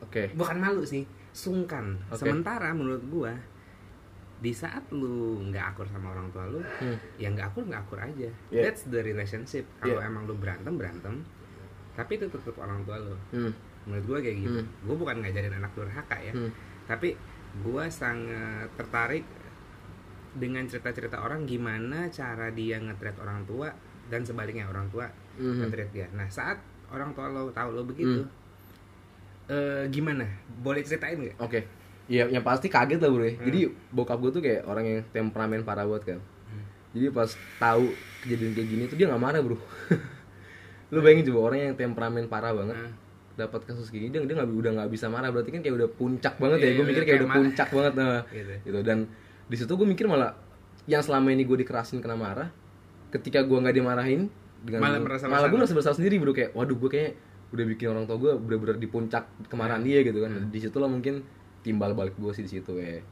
[0.00, 2.00] oke Bukan malu sih, sungkan.
[2.10, 2.18] Oke.
[2.18, 3.36] Sementara menurut gua
[4.40, 6.96] di saat lu nggak akur sama orang tua lu, Hmm.
[7.14, 8.26] ya nggak akur nggak akur aja.
[8.50, 8.64] Yeah.
[8.66, 9.68] That's the relationship.
[9.78, 10.08] Kalau Yeah.
[10.08, 11.20] emang lu berantem berantem,
[11.92, 13.14] tapi itu tetap orang tua lu.
[13.30, 13.52] Hmm.
[13.86, 14.60] Menurut gua kayak gitu.
[14.64, 14.72] Hmm.
[14.82, 16.50] Gua bukan ngajarin anak durhaka ya, Hmm.
[16.88, 17.14] tapi
[17.60, 19.28] gua sangat tertarik
[20.32, 23.68] dengan cerita-cerita orang gimana cara dia nge-treat orang tua
[24.06, 25.58] dan sebaliknya orang tua Mhm.
[25.60, 26.06] nge-treat dia.
[26.10, 26.58] Nah saat
[26.88, 28.30] orang tua lo tahu lo begitu, Hmm.
[29.48, 30.26] eh, gimana?
[30.56, 31.36] Boleh ceritain nggak?
[31.38, 31.60] Oke.
[32.06, 33.22] Ya, yang pasti kaget lah bro.
[33.22, 33.32] ya.
[33.32, 33.44] Hmm.
[33.44, 33.58] Jadi
[33.88, 36.18] bokap gue tuh kayak orang yang temperamen parah banget kan.
[36.48, 36.64] Hmm.
[36.90, 37.86] Jadi pas tahu
[38.20, 39.54] kejadian kayak gini tuh dia nggak marah bro.
[40.90, 42.90] Lu bayangin coba orang yang temperamen parah banget Nah,
[43.38, 45.88] dapat kasus kayak gini dia, dia nggak udah nggak bisa marah berarti kan kayak udah
[45.88, 46.66] puncak banget ya.
[46.66, 48.20] Iya, Gue mikir kayak kayak udah puncak banget nah.
[48.26, 48.54] gitu.
[48.66, 48.98] Gitu dan
[49.50, 50.32] di situ gue mikir malah
[50.86, 52.48] yang selama ini gue dikerasin kena marah
[53.10, 56.76] ketika gue nggak dimarahin dengan Malah merasa malah gue merasa bersalah sendiri bro kayak waduh
[56.76, 57.12] gue kayak
[57.50, 60.86] udah bikin orang tua gue bener-bener di puncak kemarahan dia gitu kan di situ lah
[60.86, 61.26] mungkin
[61.60, 63.02] timbal balik gue sih di situ kayak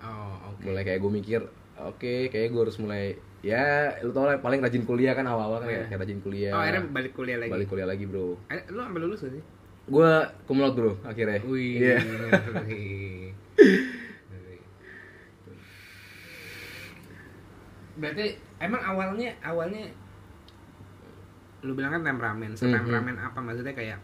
[0.00, 0.64] Oh, oke.
[0.64, 1.40] mulai kayak gue mikir
[1.78, 5.68] oke kayak gue harus mulai ya lu tau lah paling rajin kuliah kan awal-awal kan
[5.68, 5.84] Iya.
[5.86, 7.52] kayak, rajin kuliah Oh, akhirnya balik kuliah lagi.
[7.52, 9.42] balik kuliah lagi bro Eh, lu sampai lulus gak sih?
[9.86, 10.10] gue
[10.44, 11.78] kumlot bro akhirnya Wih.
[11.78, 11.96] Iya.
[12.64, 13.36] wih.
[18.00, 18.24] Berarti
[18.58, 19.84] emang awalnya awalnya
[21.60, 24.00] lu bilang kan temperamen, setemperamen apa maksudnya kayak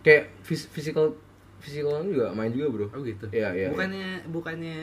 [0.00, 1.12] kayak fis physical
[1.58, 3.28] physical juga main juga bro oh gitu.
[3.28, 4.78] Iya, iya, Bukannya bukannya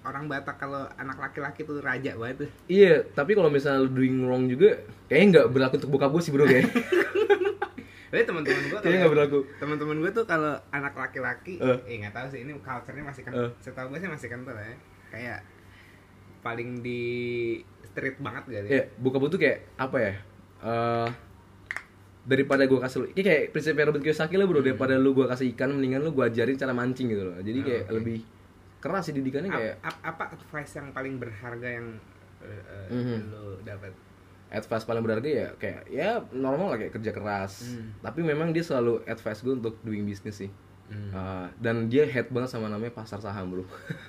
[0.00, 2.50] orang Batak kalau anak laki-laki tuh raja banget tuh.
[2.66, 6.30] iya tapi kalau misalnya lu doing wrong juga kayaknya nggak berlaku untuk bokap gue sih
[6.30, 6.68] bro kayak
[8.08, 11.78] Tapi teman-teman gua kayaknya nggak berlaku teman-teman gue tuh kalau anak laki-laki Eh.
[11.86, 13.50] eh nggak tahu sih ini culture-nya masih kan Eh.
[13.58, 14.72] setahu gue sih masih kental ya
[15.08, 15.38] kayak
[16.48, 17.02] paling di
[17.84, 20.12] street banget gak sih Iya, bokap gue tuh kayak apa ya?
[20.60, 21.08] eh
[22.24, 25.48] daripada gue kasih lu- kayak, kayak prinsip Robert Kiyosaki lah bro daripada lu gue kasih
[25.50, 27.94] ikan mendingan lu gue ajarin cara mancing gitu loh jadi Oh, kayak oke.
[27.94, 28.18] lebih
[28.78, 31.86] keras sih didikannya kayak ap- apa advice yang paling berharga yang
[32.38, 33.18] eh, eh, Mhm.
[33.28, 33.90] lo dapat
[34.50, 37.96] advice paling berharga ya kayak ya normal lah kayak kerja keras Hmm.
[38.00, 40.50] tapi memang dia selalu advice gue untuk doing business sih
[40.88, 43.64] Eh, dan dia head banget sama namanya pasar saham bro.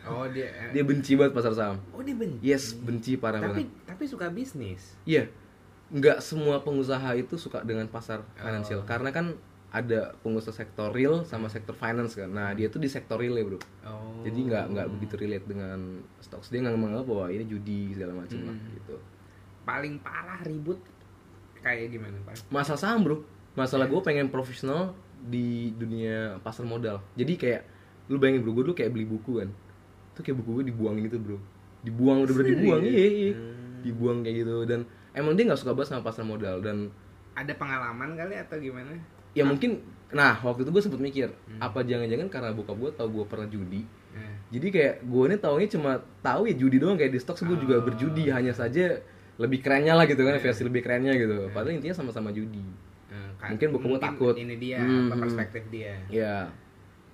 [0.06, 1.78] Oh dia eh, dia benci banget pasar saham.
[1.92, 2.40] Oh dia benci?
[2.42, 3.86] Yes benci parah tapi banget.
[3.86, 4.96] tapi suka bisnis?
[5.04, 5.28] Iya,
[5.90, 8.88] nggak semua pengusaha itu suka dengan pasar finansial Oh.
[8.88, 9.36] karena kan
[9.70, 12.26] ada pengusaha sektor real sama sektor finance kan.
[12.28, 13.60] Nah dia tuh di sektor real ya bro.
[13.84, 14.24] oh.
[14.24, 15.80] Jadi nggak nggak begitu relate dengan
[16.18, 16.48] stocks.
[16.48, 18.74] Dia nggak menganggap bahwa ini judi segala macam lah Hmm.
[18.74, 18.96] gitu.
[19.62, 20.82] paling parah ribut
[21.56, 22.42] kayak gimana pak?
[22.50, 23.22] Masalah saham bro,
[23.54, 27.04] masalah gue pengen profesional di dunia pasar modal.
[27.14, 27.62] Jadi kayak
[28.08, 29.50] lu bayangin bro, gue dulu kayak beli buku kan,
[30.14, 31.38] tuh kayak buku gue dibuang gitu bro,
[31.82, 32.82] dibuang udah bener dibuang.
[32.82, 33.32] Iya, iya.
[33.34, 33.56] Hmm.
[33.80, 34.56] dibuang kayak gitu.
[34.66, 34.80] Dan
[35.12, 36.60] emang dia nggak suka banget sama pasar modal.
[36.60, 36.92] Dan
[37.32, 38.92] ada pengalaman kali atau gimana?
[39.32, 39.80] Ya mungkin
[40.10, 41.62] nah waktu itu gue sempet mikir Hmm.
[41.62, 43.86] apa jangan-jangan karena bokap gue tau gue pernah judi?
[44.10, 47.58] Eh, jadi kayak gue ini taunya cuma tahu ya judi doang kayak di stok gue
[47.62, 47.86] juga Oh.
[47.86, 48.28] berjudi.
[48.28, 48.98] Hanya saja
[49.38, 50.42] lebih kerennya lah gitu kan Iya.
[50.42, 51.48] versi lebih kerennya gitu.
[51.54, 52.60] Padahal intinya sama-sama judi
[53.40, 54.36] kan- Mungkin bokap gua takut.
[54.36, 55.96] ini dia Hmm, apa perspektif dia.
[56.08, 56.52] Ya.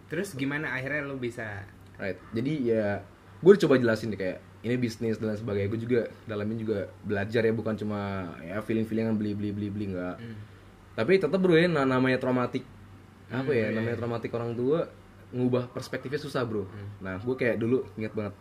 [0.06, 1.62] Terus gimana akhirnya lo bisa
[1.96, 2.18] right.
[2.32, 3.02] Jadi ya
[3.38, 5.66] gue coba jelasin deh kayak ini bisnis dan sebagainya.
[5.68, 8.00] Gue juga dalamnya juga belajar ya bukan cuma
[8.40, 10.18] ya feeling feelingan beli beli beli beli nggak.
[10.18, 10.38] Hmm.
[10.94, 12.64] tapi tetap bro ya nah, namanya traumatik
[13.28, 14.00] apa Hmm, ya iya, namanya iya.
[14.00, 14.88] traumatik orang tua
[15.30, 16.64] ngubah perspektifnya susah bro.
[16.64, 16.88] Hmm.
[17.00, 18.34] nah gue kayak dulu ingat banget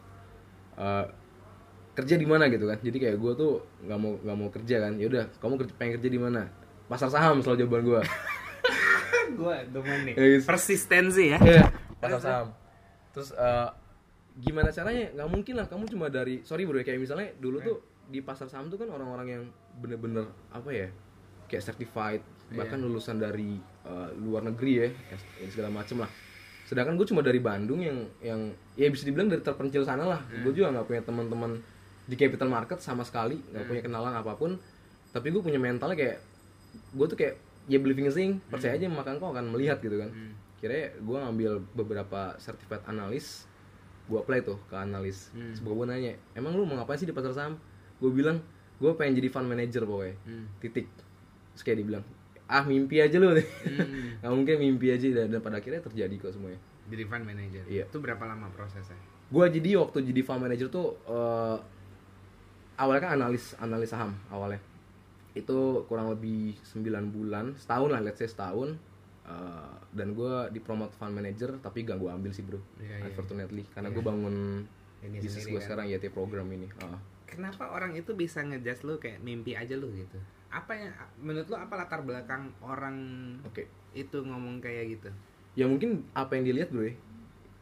[0.77, 1.07] eh,
[1.92, 2.79] kerja di mana gitu kan.
[2.79, 4.92] Jadi kayak gue tuh nggak mau nggak mau kerja kan.
[4.94, 6.42] Ya udah kamu kerja, pengen kerja di mana
[6.87, 8.01] pasar saham selalu jawaban gue
[9.38, 10.44] gue demen nih Ya, guys.
[10.44, 11.64] persistensi ya Iya,
[12.03, 12.47] pasar saham.
[13.11, 13.68] Terus eh,
[14.37, 15.11] gimana caranya?
[15.12, 18.47] Nggak mungkin lah kamu cuma dari sorry bro ya, kayak misalnya dulu tuh di pasar
[18.47, 19.42] saham tuh kan orang-orang yang
[19.79, 20.88] bener-bener apa ya
[21.47, 22.20] kayak certified
[22.51, 24.88] bahkan lulusan dari eh, luar negeri ya,
[25.40, 26.11] ya segala macem lah.
[26.64, 28.40] Sedangkan gue cuma dari Bandung yang yang
[28.75, 30.20] ya bisa dibilang dari terpencil sana lah.
[30.42, 31.51] Gue juga nggak punya teman-teman
[32.05, 34.59] di capital market sama sekali, nggak punya kenalan apa pun.
[35.11, 36.18] Tapi gue punya mentalnya kayak
[36.94, 37.35] gue tuh kayak
[37.66, 40.11] ya believing a thing, percaya aja maka engkau akan melihat gitu kan.
[40.62, 43.44] Kira gue ngambil beberapa certified analis
[44.04, 45.33] gue apply tuh ke analis.
[45.33, 45.52] Hmm.
[45.52, 47.57] Terus gue nanya emang lu mau ngapain sih di pasar saham?
[47.98, 48.40] Gue bilang
[48.78, 50.16] gue pengen jadi fund manager pokoknya.
[50.28, 50.46] Hmm.
[50.61, 50.87] titik.
[51.57, 52.04] Terus kayak dibilang
[52.44, 53.33] ah mimpi aja lu.
[53.33, 53.40] Hmm.
[54.20, 56.61] nggak mungkin mimpi aja dan, dan pada akhirnya terjadi kok semuanya.
[56.92, 57.64] Jadi fund manager.
[57.64, 57.85] Iya.
[57.88, 58.96] itu berapa lama prosesnya?
[59.33, 61.57] Gue jadi waktu jadi fund manager tuh eh,
[62.76, 64.59] awalnya kan analis analis saham awalnya
[65.35, 68.79] itu kurang lebih 9 bulan setahun lah let's say setahun.
[69.25, 72.61] Eh, dan gue dipromot fund manager tapi gak gue ambil sih bro.
[72.77, 73.09] Iya, iya.
[73.09, 74.37] unfortunately karena gue bangun
[75.01, 75.64] Ini bisnis sendiri gue kan.
[75.64, 76.68] sekarang YT program ini.
[76.81, 77.01] Ah.
[77.25, 80.20] kenapa orang itu bisa ngejudge lu kayak mimpi aja lu gitu?
[80.55, 82.94] Apa yang menurut lu apa latar belakang orang
[83.42, 83.64] oke.
[83.97, 85.11] itu ngomong kayak gitu?
[85.59, 86.94] Ya mungkin apa yang dilihat bro ya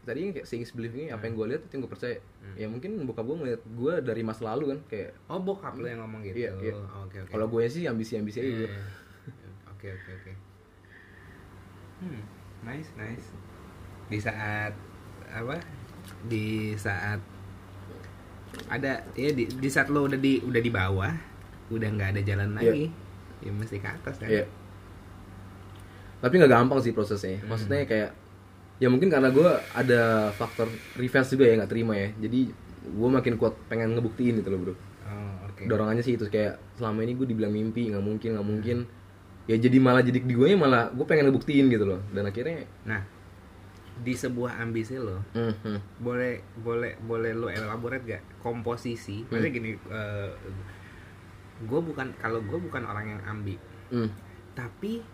[0.03, 2.59] tadi kan kayak seeing believing apa yang gue lihat itu yang gue percaya Hmm.
[2.59, 6.03] ya mungkin bokap gue ngeliat gue dari masa lalu kan kayak oh bokap lu yang
[6.03, 6.75] ngomong gitu Iya, iya.
[6.75, 8.83] Oh, oke oke kalau gue sih ambisi ambisi aja Iya, bro iya.
[9.69, 10.33] oke oke oke
[12.03, 12.23] hmm
[12.62, 13.27] nice nice
[14.07, 14.75] di saat
[15.29, 15.57] apa
[16.27, 17.23] di saat
[18.69, 21.15] ada ya di, di saat lo udah di udah di bawah
[21.71, 22.59] udah nggak ada jalan Iya.
[22.59, 22.85] lagi
[23.41, 24.45] ya mesti ke atas kan Iya.
[26.19, 27.43] Tapi nggak gampang sih prosesnya.
[27.43, 27.51] Hmm.
[27.51, 28.11] Maksudnya kayak
[28.83, 29.47] ya mungkin karena gue
[29.79, 30.66] ada faktor
[30.99, 32.11] revenge juga ya nggak terima ya.
[32.18, 32.51] Jadi
[32.83, 34.75] gue makin kuat pengen ngebuktiin gitu loh bro.
[34.75, 34.77] oh
[35.47, 38.79] oke Dorongannya sih itu kayak selama ini gue dibilang mimpi nggak mungkin nggak mungkin.
[39.47, 42.03] Ya jadi malah jadi di gue malah gue pengen ngebuktiin gitu loh.
[42.11, 43.07] Dan akhirnya nah
[44.03, 49.59] di sebuah ambisi lo hmm, hmm, boleh boleh boleh lo elaborate gak komposisi maksudnya Hmm.
[49.61, 49.71] gini
[51.62, 53.61] gue bukan kalau gue bukan orang yang ambi
[53.92, 54.09] hmm.
[54.57, 55.05] tapi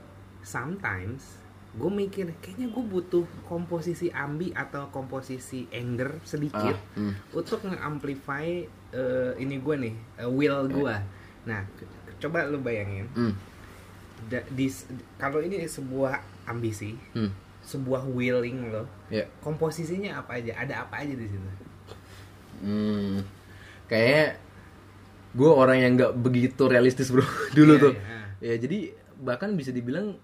[0.40, 7.12] sometimes gue mikir kayaknya gue butuh komposisi ambi atau komposisi anger sedikit Ah, hmm.
[7.32, 8.46] untuk nge-amplify
[8.90, 10.94] eh, ini gue nih eh, will gue
[11.44, 11.86] nah c-
[12.18, 13.36] coba lu bayangin Hmm.
[14.26, 14.66] da- di
[15.14, 17.30] kalau ini sebuah ambisi Hmm.
[17.60, 19.28] sebuah willing lo Ya.
[19.38, 21.50] komposisinya apa aja ada apa aja di situ
[22.58, 23.22] Hmm.
[23.86, 24.40] Kayak
[25.30, 27.22] gue orang yang nggak begitu realistis bro
[27.56, 27.92] dulu Iya, tuh.
[27.94, 28.18] iya.
[28.40, 28.78] Ya jadi
[29.16, 30.18] bahkan bisa dibilang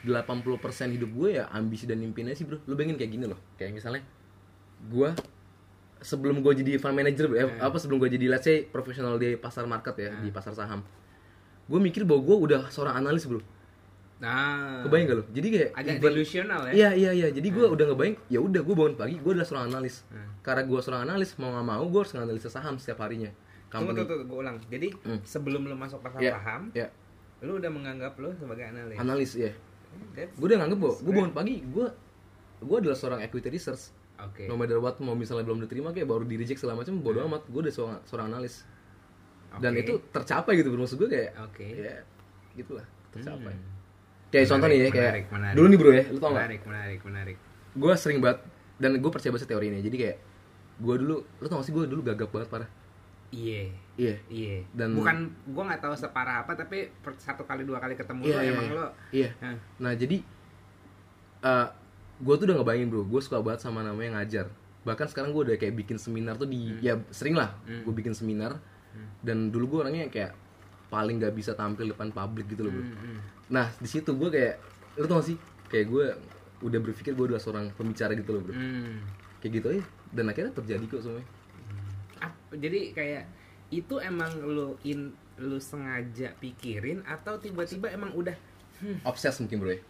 [0.00, 0.54] 80%
[0.90, 2.58] hidup gue ya ambisi dan impiannya sih bro.
[2.64, 3.38] Lu bayangin kayak gini loh.
[3.54, 4.02] Kayak misalnya
[4.80, 5.10] gue
[5.98, 9.34] sebelum gue jadi fund manager bro, eh, apa sebelum gue jadi let's say profesional di
[9.34, 10.86] pasar market ya di pasar saham.
[11.64, 13.42] Gue mikir bahwa gue udah seorang analis bro.
[14.18, 15.24] nah Kebayang gak lo?
[15.30, 17.28] Jadi kayak agak even- delusional ya Iya iya iya.
[17.30, 18.16] Jadi gue udah ngebayang.
[18.26, 19.14] Ya udah gue bangun pagi.
[19.16, 20.02] Gue adalah seorang analis.
[20.10, 20.26] Hmm.
[20.42, 23.30] Karena gue seorang analis mau nggak mau gue harus nganalisa saham setiap harinya.
[23.70, 23.94] Tunggu, Company.
[23.94, 24.56] tunggu, tunggu, gue ulang.
[24.66, 25.20] Jadi Hmm.
[25.22, 26.88] sebelum lu masuk pasar Iya, saham, iya.
[27.38, 28.96] lu udah menganggap lu sebagai analis.
[28.96, 29.52] Analis ya.
[29.54, 29.67] That's-
[30.36, 31.54] Gue udah nganggep bahwa gue bangun pagi.
[31.66, 31.86] Gue
[32.58, 33.94] gue adalah seorang equity research.
[34.18, 34.50] Oke.
[34.50, 37.46] No matter what mau misalnya belum diterima kayak baru di reject segala macam bodo amat.
[37.46, 38.66] Gue udah seorang, seorang analis.
[39.62, 39.82] Dan Oke.
[39.86, 40.82] itu tercapai gitu bro.
[40.84, 41.64] Maksud gue kayak Oke.
[41.64, 41.96] ya
[42.58, 43.54] gitulah tercapai.
[43.54, 43.76] Hmm.
[44.28, 45.56] Kayak Menarik, contoh nih ya kayak menarik, menarik.
[45.56, 46.36] dulu nih bro ya, lu tau gak?
[46.36, 47.36] Menarik, menarik, menarik.
[47.72, 48.38] Gue sering banget
[48.76, 49.78] dan gue percaya banget teori ini.
[49.80, 50.16] Jadi kayak
[50.78, 52.68] gue dulu, lu tau gak sih gue dulu gagap banget parah.
[53.28, 53.62] Iya.
[53.94, 54.14] Iya.
[54.26, 54.56] Iya.
[54.70, 55.16] Dan- bukan
[55.48, 58.64] gua nggak tahu separah apa tapi satu kali dua kali ketemu Iya, lo iya, emang
[58.64, 58.74] iya.
[58.74, 59.28] lo Iya.
[59.38, 59.56] Hah.
[59.78, 60.16] Nah jadi
[61.38, 61.66] eh
[62.18, 64.50] gue tuh udah ngebayangin bro, gue suka banget sama namanya ngajar.
[64.82, 67.84] Bahkan sekarang gue udah kayak bikin seminar tuh di, ya sering lah, Hmm.
[67.84, 68.58] gue bikin seminar.
[69.20, 70.34] Dan dulu gue orangnya kayak
[70.88, 72.82] paling gak bisa tampil depan publik gitu loh bro.
[72.82, 74.58] Hmm, Nah di situ gue kayak,
[74.96, 75.36] lu tau gak sih?
[75.68, 76.06] Kayak gue
[76.60, 78.54] udah berpikir gue adalah seorang pembicara gitu loh bro.
[78.56, 78.98] Hmm.
[79.38, 79.82] Kayak gitu aja.
[80.10, 81.26] Dan akhirnya terjadi kok semuanya.
[82.50, 83.24] Jadi kayak
[83.68, 88.34] itu emang lu in lu sengaja pikirin atau tiba-tiba emang udah
[88.80, 89.80] hmm, Obses mungkin bro ya.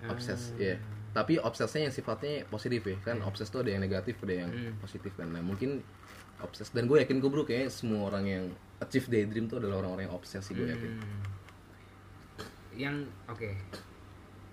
[0.00, 0.14] Ah.
[0.14, 0.78] Obses, iya.
[1.10, 2.96] Tapi obsesnya yang sifatnya positif ya.
[3.02, 4.74] Kan obses tuh ada yang negatif, ada yang Hmm.
[4.78, 5.28] positif kan.
[5.30, 5.82] Nah mungkin
[6.38, 8.44] obses dan gue yakin kok bro kayak semua orang yang
[8.78, 10.92] achieve daydream tuh adalah orang-orang yang obses sih gue yakin.
[10.96, 11.20] Hmm.
[12.78, 13.50] yang oke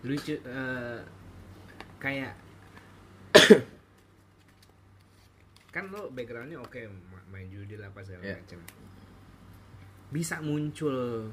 [0.02, 1.00] lucu eh,
[2.02, 2.34] kayak
[5.76, 6.80] kan lo backgroundnya oke
[7.12, 8.40] ma- main judi lah apa segala Iya.
[8.40, 8.60] macam.
[10.08, 11.28] Bisa muncul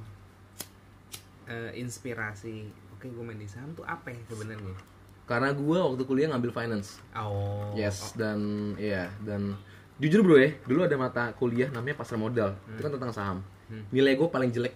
[1.46, 4.74] eh, inspirasi oke gue main di saham tuh apa ya sebenarnya?
[5.22, 6.98] Karena gue waktu kuliah ngambil finance.
[7.14, 7.70] Oh.
[7.74, 8.38] Yes dan
[8.76, 9.54] iya dan
[10.02, 12.58] jujur bro ya dulu ada mata kuliah namanya pasar modal.
[12.66, 13.38] Itu kan tentang saham.
[13.70, 13.88] Hmm.
[13.88, 14.74] nilai gue paling jelek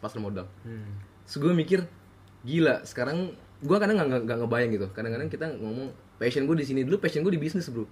[0.00, 0.48] pasar modal.
[0.64, 0.98] Hmm.
[1.22, 1.84] so gue mikir
[2.42, 3.30] gila sekarang
[3.60, 4.86] gue kadang nggak nggak ngebayang gitu.
[4.90, 7.84] Kadang-kadang kita ngomong passion gue di sini dulu passion gue di bisnis bro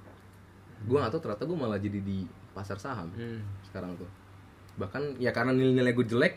[0.85, 2.19] gue nggak tahu ternyata gue malah jadi di
[2.51, 3.41] pasar saham Hmm.
[3.63, 4.09] sekarang tuh
[4.75, 6.35] bahkan ya karena nilai-nilai gue jelek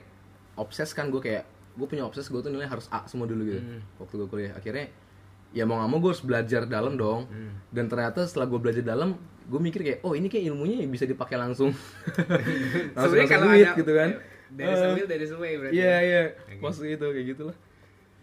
[0.56, 3.60] obses kan gue kayak gue punya obses gue tuh nilai harus A semua dulu gitu
[3.60, 3.82] Hmm.
[3.98, 4.88] waktu gue kuliah akhirnya
[5.50, 7.54] ya mau nggak mau gue harus belajar dalam dong Hmm.
[7.70, 11.36] dan ternyata setelah gue belajar dalam gue mikir kayak oh ini kayak ilmunya bisa dipakai
[11.36, 11.72] langsung
[12.96, 14.10] langsung kalau duit ada gitu kan
[14.50, 16.62] dari Eh, sembil dari semua berarti iya iya Oke.
[16.62, 17.58] pas itu kayak gitulah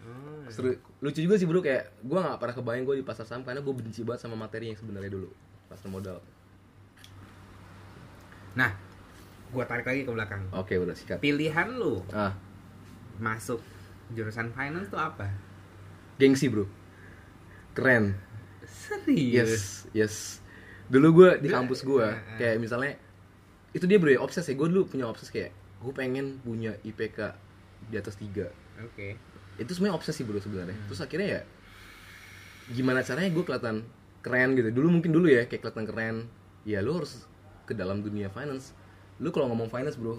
[0.05, 0.45] Oh.
[0.45, 0.69] Seru,
[1.01, 3.73] lucu juga sih bro kayak gue nggak pernah kebayang gue di pasar saham karena gue
[3.73, 5.33] benci banget sama materi yang sebenarnya dulu
[5.75, 6.17] pasar modal
[8.55, 8.71] nah
[9.51, 12.33] gue tarik lagi ke belakang oke udah sikat pilihan lu ah
[13.19, 13.59] masuk
[14.11, 15.27] jurusan finance tuh apa
[16.15, 16.63] gengsi bro
[17.75, 18.15] keren
[18.65, 19.53] serius Yes,
[19.91, 20.15] yes.
[20.85, 22.37] Dulu gue di kampus gue Heeh.
[22.37, 22.93] kayak misalnya
[23.73, 24.53] itu dia bro ya obses ya.
[24.53, 27.33] Gue dulu punya obses kayak gue pengen punya IPK
[27.89, 28.49] di atas tiga.
[28.77, 29.17] oke
[29.57, 30.77] Itu sebenarnya obses sih bro sebenarnya.
[30.77, 30.85] Hmm.
[30.91, 31.41] Terus akhirnya ya
[32.69, 33.75] gimana caranya gue kelihatan
[34.25, 34.73] keren gitu.
[34.73, 36.15] Dulu mungkin dulu ya kayak kelihatan keren.
[36.65, 37.29] Ya lu harus
[37.69, 38.73] ke dalam dunia finance.
[39.21, 40.17] Lu kalau ngomong finance bro,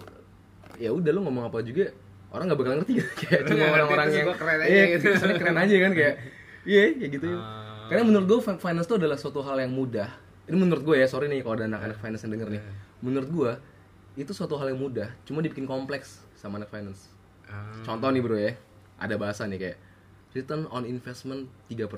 [0.78, 1.90] ya udah lu ngomong apa juga
[2.30, 3.10] orang nggak bakal ngerti gitu.
[3.26, 5.08] kayak cuma orang-orang yang keren aja iya, gitu.
[5.42, 6.14] keren aja kan kayak
[6.62, 7.38] iya kayak gitu ya.
[7.38, 7.86] Ah.
[7.90, 10.10] Karena menurut gue finance itu adalah suatu hal yang mudah.
[10.46, 12.62] Ini menurut gue ya, sorry nih kalau ada anak-anak finance yang denger nih.
[13.02, 13.50] Menurut gue
[14.16, 17.10] itu suatu hal yang mudah, cuma dibikin kompleks sama anak finance.
[17.46, 17.74] Ah.
[17.82, 18.54] Contoh nih bro ya,
[18.98, 19.76] ada bahasa nih kayak
[20.36, 21.88] return on investment 3%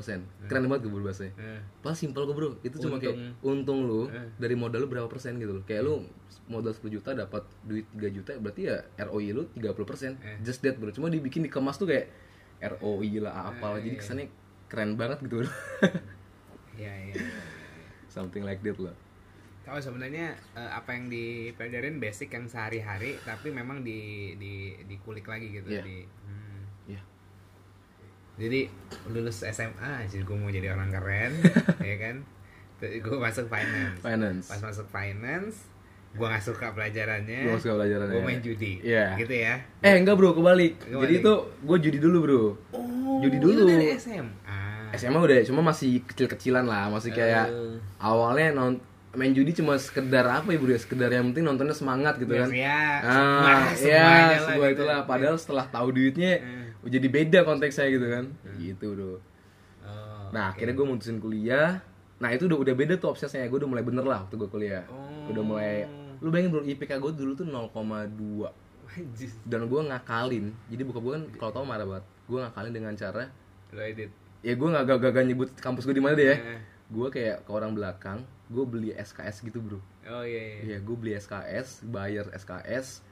[0.46, 1.34] Keren banget gue bro bahasanya.
[1.34, 1.60] Eh.
[1.82, 4.06] Pas simpel gue bro, itu cuma kayak untung lu
[4.38, 5.64] dari modal lu berapa persen gitu loh.
[5.66, 5.94] Kayak lu
[6.46, 8.76] modal 10 juta dapat duit 3 juta berarti ya
[9.10, 10.46] ROI lu 30%.
[10.46, 10.94] Just that bro.
[10.94, 12.06] Cuma dibikin dikemas tuh kayak
[12.62, 13.82] ROI lah apalah.
[13.82, 14.26] Jadi kesannya
[14.70, 15.50] keren banget gitu bro.
[16.78, 17.26] Iya, iya.
[18.06, 18.94] Something like that lah.
[19.68, 25.52] Oh sebenarnya eh, apa yang dipelajarin basic yang sehari-hari tapi memang di di dikulik lagi
[25.52, 25.84] gitu Iya.
[25.84, 26.47] di hmm.
[28.38, 28.60] Jadi
[29.08, 31.32] lulus SMA aja gue mau jadi orang keren,
[31.90, 32.16] ya kan?
[32.78, 33.98] Gue masuk finance.
[33.98, 34.46] Finance.
[34.46, 35.66] Pas masuk finance,
[36.14, 37.40] gue nggak suka pelajarannya.
[37.42, 38.14] Gua nggak suka pelajarannya.
[38.14, 38.72] Gue main judi.
[38.80, 39.18] Iya.
[39.18, 39.54] Gitu ya.
[39.80, 40.78] Eh enggak bro, kebalik.
[40.80, 41.02] Kebalik.
[41.02, 42.42] Jadi itu gue judi dulu bro.
[42.70, 43.58] Oh, Judi dulu.
[43.58, 44.62] itu dari SMA.
[44.90, 47.76] SMA udah, cuma masih kecil-kecilan lah, masih kayak Eh.
[47.98, 48.78] awalnya non
[49.10, 52.46] main judi cuma sekedar apa ya bro ya, sekedar yang penting nontonnya semangat gitu kan.
[52.48, 54.06] Ya, Ah, semuanya ya,
[54.38, 54.76] lah sebuah gitu.
[54.78, 54.98] itulah.
[55.04, 56.57] Padahal setelah tahu duitnya, Eh.
[56.84, 58.24] Jadi beda konteksnya gitu kan.
[58.54, 59.06] Gitu bro.
[59.08, 59.18] Oh,
[60.30, 60.60] Nah, oke.
[60.60, 61.80] akhirnya gue mutusin kuliah.
[62.18, 63.46] Nah, itu udah udah beda tuh obsesnya.
[63.46, 64.84] Gue udah mulai bener lah waktu gue kuliah.
[64.86, 65.30] Oh.
[65.30, 65.86] Udah mulai
[66.18, 68.50] lu bayangin bro, IPK gue dulu tuh 0,2
[68.88, 72.94] Anjir, dan gue ngakalin jadi buka gue kan kalau tau marah banget gue ngakalin dengan
[72.96, 73.30] cara
[73.70, 74.10] edit.
[74.40, 76.60] ya gue nggak gak, gak, nyebut kampus gue di mana deh ya Eh.
[76.88, 80.40] gue kayak ke orang belakang gue beli SKS gitu bro Oh iya.
[80.58, 80.74] iya.
[80.74, 83.04] Iya gue beli SKS bayar SKS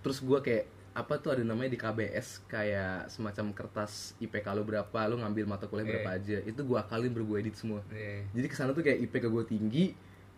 [0.00, 0.64] terus gue kayak
[0.96, 5.68] apa tuh ada namanya di KBS kayak semacam kertas IPK lo berapa lo ngambil mata
[5.68, 8.24] kuliah berapa aja itu gue akalin gue edit semua Iya.
[8.32, 9.84] jadi ke sana tuh kayak IPK gue tinggi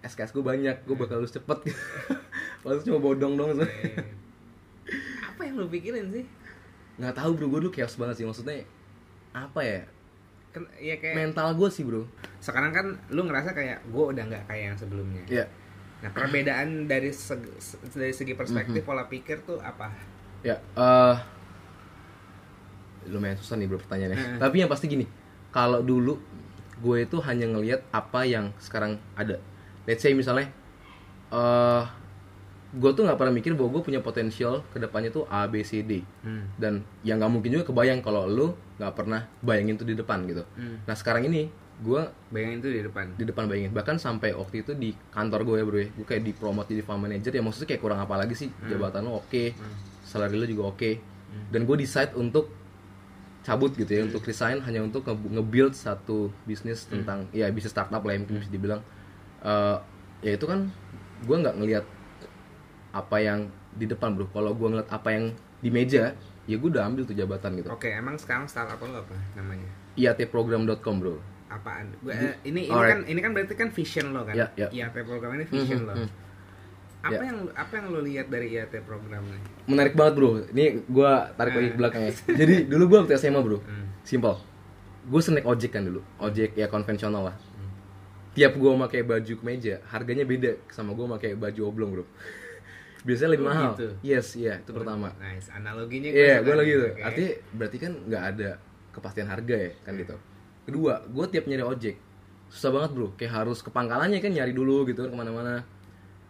[0.01, 1.59] SKS gue banyak gue bakal lulus cepet
[2.61, 4.03] Padahal cuma bodong dong Iya.
[5.25, 6.27] Apa yang lo pikirin sih?
[6.99, 8.67] nggak tahu bro gue dulu chaos banget sih maksudnya
[9.31, 9.87] apa ya
[10.51, 12.03] Kan ya kayak mental gue sih bro
[12.39, 15.23] sekarang kan lu ngerasa kayak gue udah nggak kayak yang sebelumnya.
[15.29, 15.47] ya
[15.99, 17.47] Nah perbedaan dari segi,
[17.93, 18.87] dari segi perspektif Mhm.
[18.87, 19.95] pola pikir tuh apa?
[20.43, 21.17] Ya eh
[23.09, 24.37] lumayan susah nih bro pertanyaannya.
[24.37, 25.09] Tapi yang pasti gini
[25.49, 26.21] kalau dulu
[26.79, 29.41] gue itu hanya ngelihat apa yang sekarang ada.
[29.89, 30.53] Let's say misalnya
[31.33, 31.83] eh
[32.69, 35.81] gue tuh nggak pernah mikir bahwa gue punya potensial ke depannya tuh A B C
[35.81, 36.05] D.
[36.21, 36.53] Hmm.
[36.61, 40.45] dan yang nggak mungkin juga kebayang kalau lu nggak pernah bayangin tuh di depan gitu.
[40.55, 40.85] Hmm.
[40.85, 41.49] nah sekarang ini
[41.79, 43.15] gue Bayangin tuh di depan.
[43.15, 43.71] di depan bayangin.
[43.73, 47.09] Bahkan sampai waktu itu di kantor gue ya bro ya gue kayak dipromot jadi farm
[47.09, 47.41] manager ya.
[47.41, 48.51] Maksudnya kayak kurang apa lagi sih?
[48.69, 49.45] Jabatan lo oke
[50.09, 50.91] salary lo juga oke
[51.49, 52.49] dan gue decide untuk
[53.41, 58.01] cabut gitu ya untuk resign hanya untuk nge- nge-build satu bisnis tentang ya bisnis startup
[58.01, 58.81] lah ya mungkin bisa dibilang
[59.39, 59.77] Eh,
[60.21, 60.67] ya itu kan
[61.21, 61.85] gue nggak ngelihat
[62.91, 66.11] apa yang di depan bro kalau gue ngeliat apa yang di meja
[66.43, 69.69] ya gue udah ambil tuh jabatan gitu Oke, emang sekarang startup lo apa namanya?
[69.95, 71.17] iatprogram.com bro
[71.49, 71.95] Apaan?
[71.99, 72.91] Gua, eh, ini ini Alright.
[72.91, 74.35] kan ini kan berarti kan vision lo kan?
[74.35, 74.51] Ya.
[74.69, 75.95] IAT program ini vision Mhm, lo.
[75.95, 76.09] mhm.
[76.99, 77.31] Apa Ya.
[77.31, 79.39] yang apa yang lo lihat dari IAT programnya?
[79.65, 83.39] menarik banget bro ini gue tarik lagi ke belakang ya jadi dulu gue waktu SMA
[83.39, 83.87] bro Hmm.
[84.03, 84.35] simple
[85.05, 87.37] gue snack ojek kan dulu ojek ya konvensional lah
[88.31, 92.05] tiap gue pakai baju kemeja harganya beda sama gue pakai baju oblong bro
[93.07, 93.89] biasanya lebih Oh, mahal gitu.
[94.01, 95.49] yes iya itu pertama Nice.
[95.49, 96.89] Analoginya Iya, suka gue lagi tuh.
[96.89, 97.03] Oke.
[97.05, 98.51] Artinya berarti kan nggak ada
[98.91, 100.17] kepastian harga ya, kan gitu.
[100.65, 101.95] Kedua, gue tiap nyari ojek
[102.49, 103.09] susah banget bro.
[103.15, 105.63] Kayak harus ke pangkalannya kan nyari dulu gitu kan ke mana-mana.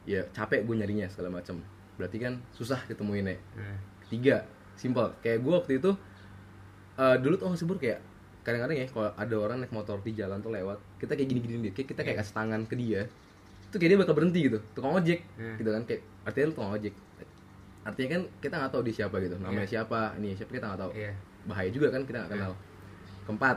[0.09, 1.61] Ya capek gue nyarinya segala macam.
[2.01, 3.37] Berarti kan susah ketemuinnya.
[3.55, 3.77] Nah,
[4.09, 4.41] Ketiga,
[4.73, 5.13] simple.
[5.21, 5.91] Kayak gue waktu itu
[6.97, 8.01] eh, dulu tuh nggak sih bro kayak
[8.43, 11.73] kadang-kadang ya kalau ada orang naik motor di jalan tuh lewat, kita kayak gini-gini dia,
[11.77, 12.23] kayak kita kayak Iya.
[12.25, 13.01] kasih tangan ke dia,
[13.69, 15.55] itu kayak dia bakal berhenti gitu, tukang ojek, Hmm.
[15.61, 16.95] gitu kan kayak artinya lu tukang ojek,
[17.85, 19.71] artinya kan kita nggak tahu dia siapa gitu, namanya Iya.
[19.71, 21.13] siapa, ini siapa kita nggak tahu, Iya.
[21.45, 22.53] bahaya juga kan kita nggak kenal.
[23.29, 23.57] Keempat,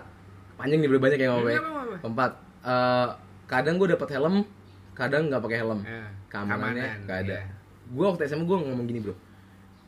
[0.59, 1.59] panjang nih banyak yang ngomongnya.
[1.63, 1.95] Apa-apa.
[2.03, 3.07] Keempat, eh,
[3.47, 4.35] kadang gue dapat helm,
[5.01, 7.37] kadang nggak pakai helm, Ya, keamanannya keamanan, nggak ada.
[7.39, 7.41] iya.
[7.89, 9.15] Gue waktu SMA gue ngomong gini bro,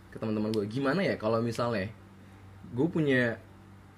[0.10, 1.88] ke teman-teman gue, gimana ya kalau misalnya
[2.70, 3.38] gue punya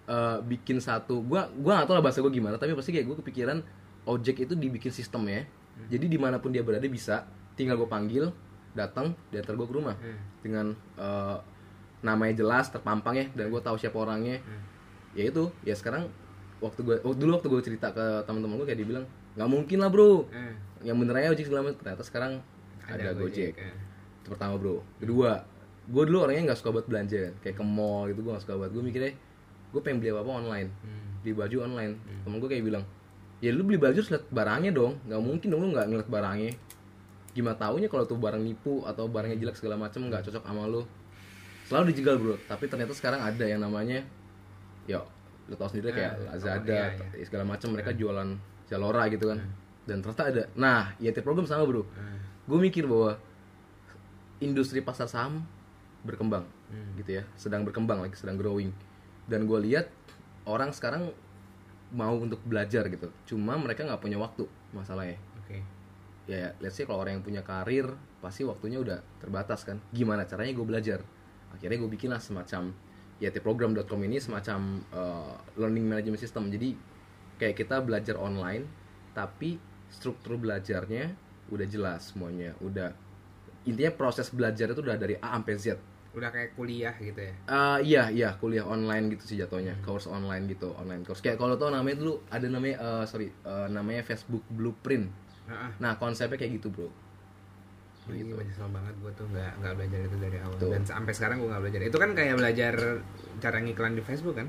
[0.05, 3.17] eh, bikin satu, gue gua nggak tahu lah bahasa gue gimana, tapi pasti kayak gue
[3.19, 3.57] kepikiran
[4.05, 5.89] ojek itu dibikin sistemnya, Hmm.
[5.89, 8.29] jadi di mana pun dia berada bisa, tinggal gue panggil,
[8.71, 10.19] datang, diantar gue ke rumah Hmm.
[10.39, 11.37] dengan eh,
[11.99, 14.37] namanya jelas, terpampang ya, dan gue tahu siapa orangnya.
[14.39, 14.61] Hmm.
[15.17, 16.05] Ya itu, ya sekarang
[16.59, 19.89] waktu gue oh, dulu waktu gue cerita ke teman-teman gue kayak dibilang nggak mungkin lah
[19.89, 20.53] bro, Eh,
[20.85, 22.31] yang bener aja ojek segala macam ternyata sekarang
[22.85, 23.53] ada, Gojek.
[23.57, 23.73] eh.
[24.21, 24.85] Itu pertama bro.
[24.97, 25.41] Kedua,
[25.85, 28.55] gue dulu orangnya nggak suka buat belanja kan, kayak ke mall gitu gue nggak suka
[28.55, 28.69] buat.
[28.69, 29.11] Gue mikirnya
[29.73, 31.09] gue pengen beli apa apa online, Hmm.
[31.19, 31.93] beli baju online.
[32.21, 32.83] Temen gue kayak bilang,
[33.37, 36.51] ya lu beli baju liat barangnya dong, nggak mungkin dong lu nggak ngeliat barangnya.
[37.33, 40.85] Gimana taunya kalau tuh barang nipu atau barangnya jelek segala macam nggak cocok sama lu.
[41.65, 44.05] Selalu dijegal bro, tapi ternyata sekarang ada yang namanya,
[44.85, 45.01] ya
[45.45, 48.29] lu tau sendiri kayak Ah, Lazada, oh, iya, segala macam mereka jualan
[48.65, 49.41] Zalora gitu kan.
[49.85, 50.43] Dan ternyata ada.
[50.57, 51.85] Nah, ya tiap problem sama bro.
[51.85, 53.17] Eh, gue mikir bahwa
[54.41, 55.45] industri pasar saham
[56.05, 56.97] berkembang Hmm.
[56.97, 57.23] gitu ya.
[57.37, 58.73] Sedang berkembang lagi sedang growing.
[59.29, 59.89] Dan gue lihat
[60.45, 61.13] orang sekarang
[61.93, 63.13] mau untuk belajar gitu.
[63.29, 65.17] Cuma mereka nggak punya waktu masalahnya.
[65.41, 65.61] Oke.
[66.25, 67.85] ya let's say kalau orang yang punya karir
[68.17, 69.77] pasti waktunya udah terbatas kan.
[69.93, 70.99] Gimana caranya gue belajar?
[71.53, 72.73] Akhirnya gue bikinlah semacam
[73.21, 76.49] ya program.com ini semacam uh, learning management system.
[76.49, 76.73] Jadi
[77.37, 78.65] kayak kita belajar online
[79.13, 79.61] tapi
[79.95, 81.15] struktur belajarnya
[81.47, 82.91] udah jelas semuanya udah
[83.63, 85.67] intinya proses belajar itu udah dari A sampai Z
[86.15, 87.33] Udah kayak kuliah gitu ya.
[87.43, 91.59] Ah iya iya kuliah online gitu sih jatuhnya course online gitu online course kayak kalau
[91.59, 95.11] tau namanya dulu ada namanya eh, sorry eh, namanya Facebook Blueprint
[95.51, 95.71] Heeh.
[95.83, 96.87] nah konsepnya kayak gitu bro
[98.05, 100.71] Ini menyesal banget gue tuh nggak nggak belajar itu dari awal Tuh.
[100.71, 101.81] dan sampai sekarang gue nggak belajar.
[101.89, 102.73] Itu kan kayak belajar
[103.41, 104.47] cara ngiklan di Facebook kan?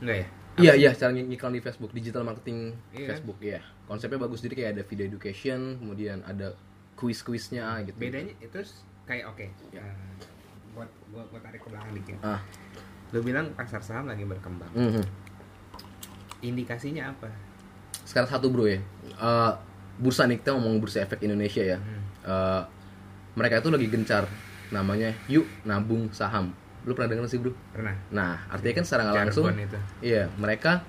[0.00, 0.28] Enggak ya?
[0.56, 3.08] Iya iya cara ng- ngiklan di Facebook digital marketing Iya kan?
[3.10, 6.54] Facebook iya konsepnya bagus jadi kayak ada video education kemudian ada
[6.94, 8.58] quiz-quiznya gitu Bedanya itu
[9.04, 9.46] kayak oke.
[9.70, 9.82] Ya.
[9.82, 9.94] eh,
[10.72, 12.16] buat gua, gua tarik ke belakang dikit.
[12.20, 12.38] ah
[13.10, 14.70] Lu bilang pasar saham lagi berkembang.
[14.70, 15.02] mhm.
[16.40, 17.28] Indikasinya apa?
[18.04, 18.78] sekarang satu bro ya
[19.14, 19.52] Eh,
[19.96, 22.02] bursa nih kita ngomong bursa efek Indonesia ya Hmm.
[22.22, 22.62] Eh,
[23.34, 24.24] mereka itu lagi gencar
[24.70, 26.52] namanya yuk nabung saham
[26.84, 27.96] lu pernah dengar sih bro Pernah?
[28.12, 29.78] nah artinya kan secara nggak langsung itu.
[30.00, 30.84] Iya, mereka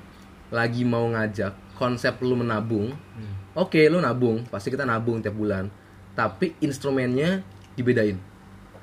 [0.51, 2.91] lagi mau ngajak konsep lu menabung.
[2.91, 3.33] Hmm.
[3.55, 5.71] Oke, lu nabung, pasti kita nabung tiap bulan.
[6.11, 7.39] Tapi instrumennya
[7.73, 8.19] dibedain.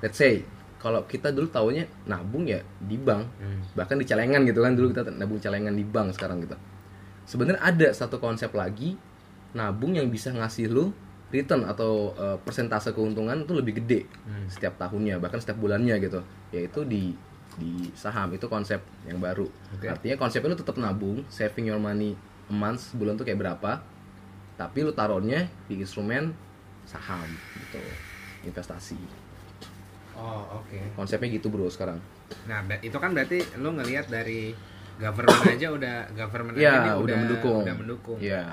[0.00, 0.44] Let's say
[0.76, 3.60] kalau kita dulu taunya nabung ya di bank, Hmm.
[3.72, 6.56] bahkan di celengan gitu kan dulu kita nabung celengan di bank sekarang gitu.
[7.22, 8.96] Sebenarnya ada satu konsep lagi
[9.52, 10.90] nabung yang bisa ngasih lu
[11.32, 14.46] return atau eh, persentase keuntungan itu lebih gede Hmm.
[14.46, 17.16] setiap tahunnya bahkan setiap bulannya gitu yaitu di
[17.52, 19.84] di saham itu konsep yang baru Oke.
[19.86, 22.16] artinya konsepnya lu tetap nabung saving your money
[22.46, 23.80] a month sebulan tuh kayak berapa
[24.54, 26.32] tapi lu taruhnya di instrumen
[26.84, 27.24] saham
[27.56, 27.80] gitu
[28.42, 28.96] investasi
[30.12, 30.76] Oh oke.
[30.94, 31.96] konsepnya gitu bro sekarang
[32.44, 34.52] Nah itu kan berarti lu ngelihat dari
[34.96, 38.18] government aja udah government aja ya ini udah, mendukung Udah mendukung.
[38.18, 38.44] ya.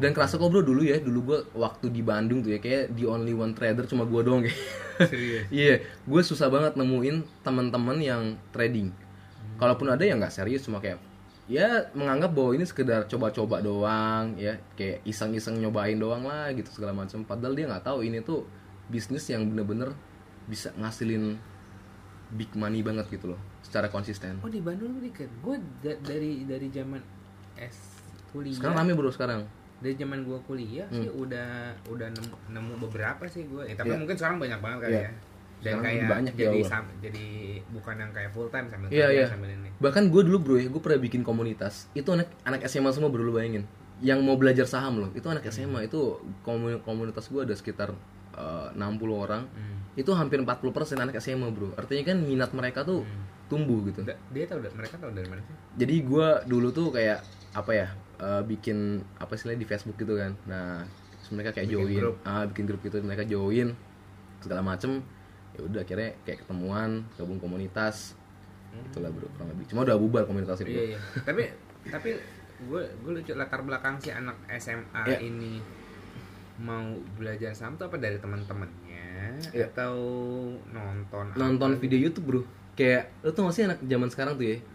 [0.00, 3.06] Dan kerasa kok bro dulu ya dulu gua waktu di Bandung tuh ya kayak the
[3.06, 4.58] only one trader cuma gua doang kayak
[4.94, 5.44] Serius.
[5.54, 8.22] Iya, gue susah banget nemuin teman-teman yang
[8.54, 8.94] trading.
[9.58, 10.98] Kalaupun ada yang nggak serius, cuma kayak
[11.44, 16.94] ya menganggap bahwa ini sekedar coba-coba doang, ya kayak iseng-iseng nyobain doang lah gitu segala
[16.94, 17.22] macam.
[17.26, 18.46] Padahal dia nggak tahu ini tuh
[18.90, 19.94] bisnis yang bener-bener
[20.46, 21.38] bisa ngasilin
[22.34, 24.42] big money banget gitu loh, secara konsisten.
[24.42, 25.30] Oh di Bandung dikit.
[25.42, 27.02] Gue dari dari zaman
[27.58, 28.02] S
[28.34, 28.58] kuliah.
[28.58, 29.46] Sekarang rame bro sekarang.
[29.84, 31.50] Dari zaman gua kuliah sih udah
[31.86, 33.62] udah nemu, nemu beberapa sih gua.
[33.62, 34.00] Eh, tapi Iya.
[34.00, 35.02] mungkin sekarang banyak banget kali Iya.
[35.02, 35.12] ya.
[35.54, 36.70] Dan Sekarang kayak banyak ya jadi Allah.
[36.70, 37.26] sam, jadi
[37.70, 39.26] bukan yang kayak full time sambil kerja iya.
[39.28, 39.70] sambil ini.
[39.78, 41.88] Bahkan gue dulu bro ya, gue pernah bikin komunitas.
[41.92, 43.64] Itu anak anak SMA semua bro lu bayangin.
[44.00, 47.92] Yang mau belajar saham loh, itu anak SMA itu komu- komunitas gue ada sekitar
[48.34, 49.46] eh, 60 orang.
[49.46, 49.94] Hmm.
[49.94, 51.70] Itu hampir 40% anak SMA bro.
[51.74, 53.06] Artinya kan minat mereka tuh
[53.46, 54.02] tumbuh gitu.
[54.04, 55.54] Dia tahu mereka tahu dari mana sih?
[55.78, 57.22] Jadi gue dulu tuh kayak
[57.54, 57.88] apa ya
[58.24, 58.78] eh, bikin
[59.14, 60.32] apa istilahnya di Facebook gitu kan.
[60.44, 60.82] Nah
[61.14, 62.16] terus mereka kayak Bikin join, grup.
[62.24, 63.68] ah bikin grup gitu mereka join.
[64.40, 65.00] segala macem
[65.52, 68.12] ya udah akhirnya kayak ketemuan gabung komunitas
[68.84, 70.98] itulah bro kurang lebih cuma udah bubar komunitas itu Iya iya.
[71.22, 71.48] tapi
[71.86, 72.12] tapi
[72.60, 75.18] gue gue lucu latar belakang si anak SMA Iya.
[75.22, 75.64] ini
[76.56, 79.70] mau belajar saham tuh apa dari teman-temannya Iya.
[79.70, 79.96] atau
[80.68, 82.40] nonton nonton apa video YouTube bro
[82.74, 84.66] kayak lu tuh masih anak zaman sekarang tuh ya gitu?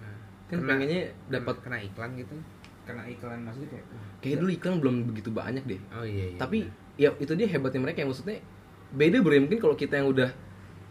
[0.48, 2.36] kan Kena- pengennya dapat kena iklan gitu
[2.90, 5.82] kena iklan maksudnya kayak wah, kayak dulu iklan belum begitu banyak deh.
[5.94, 6.66] Oh iya iya tapi
[6.98, 8.42] ya itu dia hebatnya mereka yang maksudnya
[8.90, 10.30] beda bro ya mungkin kalau kita yang udah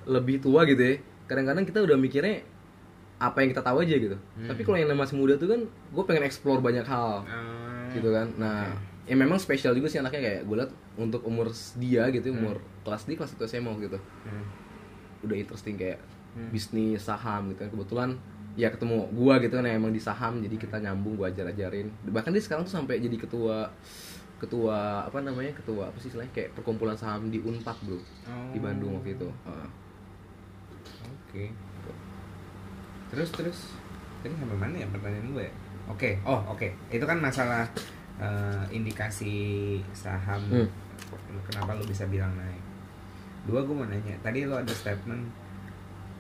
[0.07, 0.95] lebih tua gitu ya
[1.27, 2.41] kadang-kadang kita udah mikirnya
[3.19, 4.15] apa yang kita tahu aja gitu.
[4.15, 4.47] Hmm.
[4.47, 8.31] tapi kalau yang masih muda tuh kan gue pengen explore banyak hal Ah, gitu kan.
[8.39, 12.57] Nah ya memang spesial juga sih anaknya kayak gue liat untuk umur dia gitu umur
[12.81, 13.99] kelas di kelas itu SMA gitu.
[13.99, 14.45] Hmm.
[15.19, 16.53] udah interesting kayak Hmm.
[16.55, 17.69] bisnis saham gitu kan.
[17.69, 18.11] Kebetulan
[18.59, 22.35] ya ketemu gua gitu kan emang di saham jadi kita nyambung gua ajar ajarin bahkan
[22.35, 23.71] dia sekarang tuh sampai jadi ketua
[24.39, 28.51] ketua apa namanya ketua apa sih istilahnya kayak perkumpulan saham di Unpad bro Oh.
[28.51, 29.69] di Bandung waktu itu Heeh.
[31.29, 31.45] Oke.
[33.09, 33.59] Terus terus
[34.21, 35.47] tadi sampai mana ya pertanyaan gue?
[35.47, 35.53] ya?
[35.89, 36.69] Oke, oh oke.
[36.93, 37.65] Itu kan masalah
[38.21, 39.37] eh, indikasi
[39.97, 40.41] saham.
[40.53, 40.69] Hmm.
[41.49, 42.61] Kenapa lu bisa bilang naik?
[43.49, 44.13] Dua gue mau nanya.
[44.21, 45.25] Tadi lu ada statement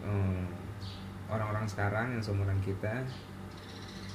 [0.01, 0.45] eh,
[1.29, 3.05] orang-orang sekarang yang seumuran kita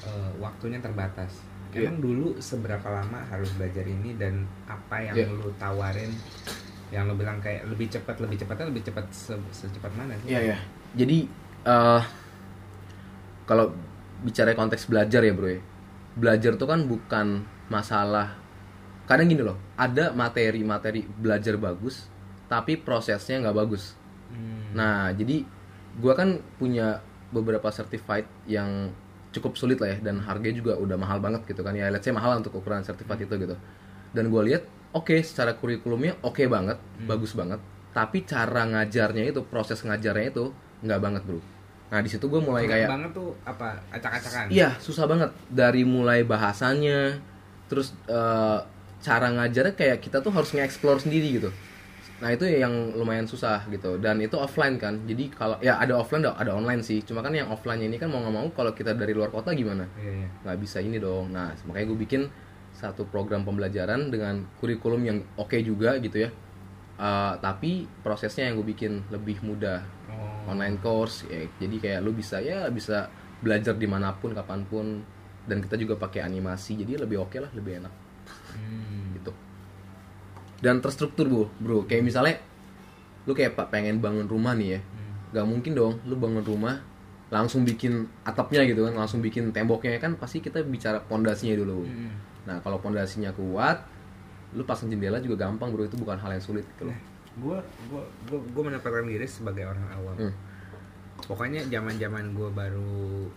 [0.03, 1.39] eh, waktunya terbatas.
[1.72, 1.89] Iya.
[1.89, 5.26] Emang dulu seberapa lama harus belajar ini dan apa yang Iya.
[5.32, 6.11] lu tawarin?
[6.93, 10.30] Yang lu bilang kayak lebih cepat, lebih cepatnya lebih cepat se- secepat mana sih?
[10.30, 10.57] Iya ya.
[10.93, 11.26] Jadi
[11.64, 12.03] eh
[13.43, 13.74] kalau
[14.22, 15.59] bicara konteks belajar ya bro ya,
[16.16, 18.38] belajar tuh kan bukan masalah.
[19.03, 22.07] Kadang gini loh, ada materi-materi belajar bagus,
[22.47, 23.97] tapi prosesnya nggak bagus.
[24.32, 24.78] Hmm.
[24.78, 25.43] Nah jadi
[25.99, 27.01] gua kan punya
[27.33, 28.93] beberapa certified yang
[29.33, 31.73] cukup sulit lah ya dan harganya juga udah mahal banget gitu kan.
[31.73, 33.57] Ya let's say mahal untuk ukuran certified itu gitu.
[34.13, 34.63] Dan gue lihat
[34.93, 36.77] oke secara kurikulumnya oke banget
[37.09, 37.57] bagus banget.
[37.97, 40.53] Tapi cara ngajarnya itu proses ngajarnya itu
[40.85, 41.41] nggak banget bro.
[41.89, 44.53] Nah di situ gue mulai kayak banget tuh apa acak-acakan?
[44.53, 45.29] Iya, susah banget.
[45.49, 47.21] Dari mulai bahasanya,
[47.69, 48.59] terus eh,
[49.03, 51.49] cara ngajarnya kayak kita tuh harus nge-explore sendiri gitu.
[52.24, 55.03] Nah itu yang lumayan susah gitu dan itu offline kan.
[55.03, 57.03] Jadi kalau ya ada offline ada online sih.
[57.03, 59.84] Cuma kan yang offline ini kan mau nggak mau kalau kita dari luar kota gimana?
[59.99, 61.36] iya iya nggak bisa ini dong.
[61.36, 62.21] Nah makanya gue bikin
[62.71, 66.32] satu program pembelajaran dengan kurikulum yang oke juga gitu ya.
[66.93, 69.82] Eh, tapi prosesnya yang gue bikin lebih mudah
[70.13, 73.09] oh online course ya jadi kayak lu bisa ya bisa
[73.41, 75.01] belajar di mana pun kapan pun
[75.49, 77.93] dan kita juga pakai animasi jadi lebih oke lah lebih enak
[78.53, 79.02] Hmm.
[80.64, 81.84] Dan terstruktur bu bro.
[81.84, 82.36] Kayak misalnya
[83.28, 84.82] lu kayak pak pengen bangun rumah nih ya.
[84.82, 85.11] Hmm.
[85.36, 86.80] nggak mungkin dong lu bangun rumah
[87.34, 89.99] langsung bikin atapnya gitu kan langsung bikin temboknya.
[89.99, 91.84] Kan pasti kita bicara pondasinya dulu.
[91.84, 92.16] Hmm.
[92.47, 93.84] nah kalau pondasinya kuat
[94.55, 95.84] lu pasang jendela juga gampang bro.
[95.84, 96.95] Itu bukan hal yang sulit gitu loh.
[96.95, 97.01] Nah,
[97.43, 97.57] gua
[97.91, 100.16] gua gua gua menempatkan diri sebagai orang awam.
[100.16, 100.34] Hmm.
[101.24, 103.32] pokoknya zaman zaman gua baru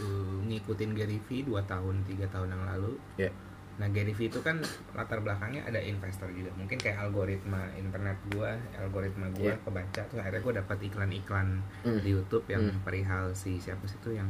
[0.00, 3.30] uh, ngikutin Gary V 2 tahun tiga tahun yang lalu ya
[3.78, 4.58] nah Gary V itu kan
[4.92, 9.62] latar belakangnya ada investor juga mungkin kayak algoritma internet gua algoritma gua Iya.
[9.62, 11.48] kebaca tuh akhirnya gua dapat iklan-iklan
[11.80, 12.02] Hmm.
[12.02, 12.82] di YouTube yang Hmm.
[12.82, 14.26] perihal si siapa sih itu yang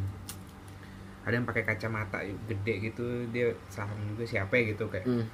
[1.24, 5.24] ada yang pakai kacamata gede gitu dia saham juga siapa ya gitu kayak Hmm.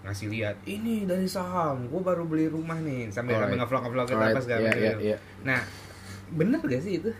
[0.00, 3.46] ngasih lihat ini dari saham gue baru beli rumah nih sambil Alright.
[3.46, 5.00] sambil ngevlog ngevlog gitu Alright, apa segala iya, iya, gitu.
[5.04, 5.16] iya.
[5.42, 5.60] nah
[6.30, 7.10] bener gak sih itu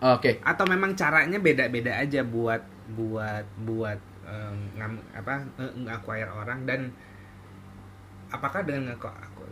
[0.00, 3.98] oke atau memang caranya beda-beda aja buat buat buat
[4.74, 6.80] ngam, apa nge-acquire orang dan
[8.28, 8.96] apakah dengan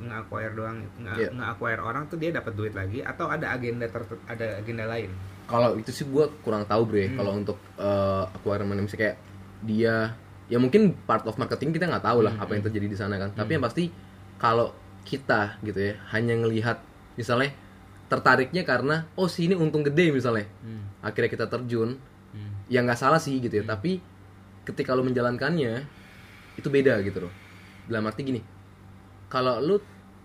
[0.01, 1.29] nge-acquire doang nge- Iya.
[1.31, 5.11] nge-acquire orang tuh dia dapat duit lagi atau ada agenda tertentu ada agenda lain?
[5.45, 7.09] Kalau itu sih gue kurang tahu bro ya.
[7.09, 7.19] Hmm.
[7.19, 9.17] kalau untuk uh, acquirement misalnya kayak
[9.61, 9.95] dia
[10.47, 13.15] ya mungkin part of marketing kita nggak tahu lah Hmm, apa yang terjadi di sana
[13.17, 13.31] kan.
[13.33, 13.93] Tapi yang pasti
[14.37, 14.73] kalau
[15.03, 16.81] kita gitu ya hanya ngelihat
[17.15, 17.53] misalnya
[18.07, 20.49] tertariknya karena oh sini untung gede misalnya.
[20.61, 20.89] Hmm.
[21.01, 22.01] akhirnya kita terjun.
[22.31, 22.53] Hmm.
[22.67, 23.65] ya nggak salah sih gitu ya.
[23.67, 23.99] Tapi
[24.65, 25.85] ketika lu menjalankannya
[26.57, 27.33] itu beda gitu loh.
[27.89, 28.41] Dalam arti gini
[29.31, 29.77] kalau lu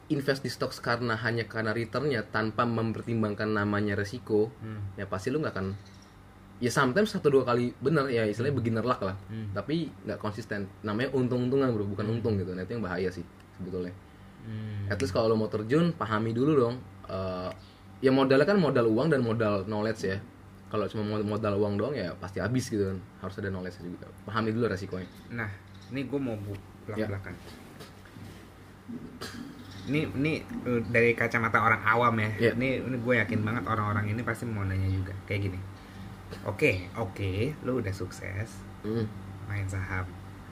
[0.09, 4.93] invest di stocks karena hanya karena returnnya tanpa mempertimbangkan namanya resiko Hmm.
[4.97, 5.67] ya pasti lu nggak akan
[6.61, 9.17] ya sometimes satu dua kali bener ya istilahnya beginner luck lah.
[9.29, 9.49] Hmm.
[9.53, 10.69] tapi nggak konsisten.
[10.85, 12.53] Namanya untung-untungan bro bukan untung gitu.
[12.53, 13.25] Nah itu yang bahaya sih
[13.57, 13.93] sebetulnya.
[14.45, 14.85] Hmm.
[14.93, 17.51] at least kalau lo mau terjun pahami dulu dong Eh,
[18.01, 20.17] ya modalnya kan modal uang dan modal knowledge ya
[20.65, 24.07] kalau cuma mod- modal uang doang ya pasti habis gitu kan harus ada knowledge juga
[24.23, 25.49] pahami dulu resikonya Nah,
[25.89, 26.53] ini gue mau bu
[26.85, 27.01] Ya.
[27.01, 27.33] belak belakan.
[29.85, 32.29] Ini ini uh, dari kacamata orang awam ya.
[32.39, 32.51] Ya.
[32.53, 35.59] Ini ini gue yakin banget orang-orang ini pasti mau nanya juga kayak gini.
[36.43, 38.49] Oke, oke, lu udah sukses
[38.81, 39.05] Hmm,
[39.45, 40.05] main saham.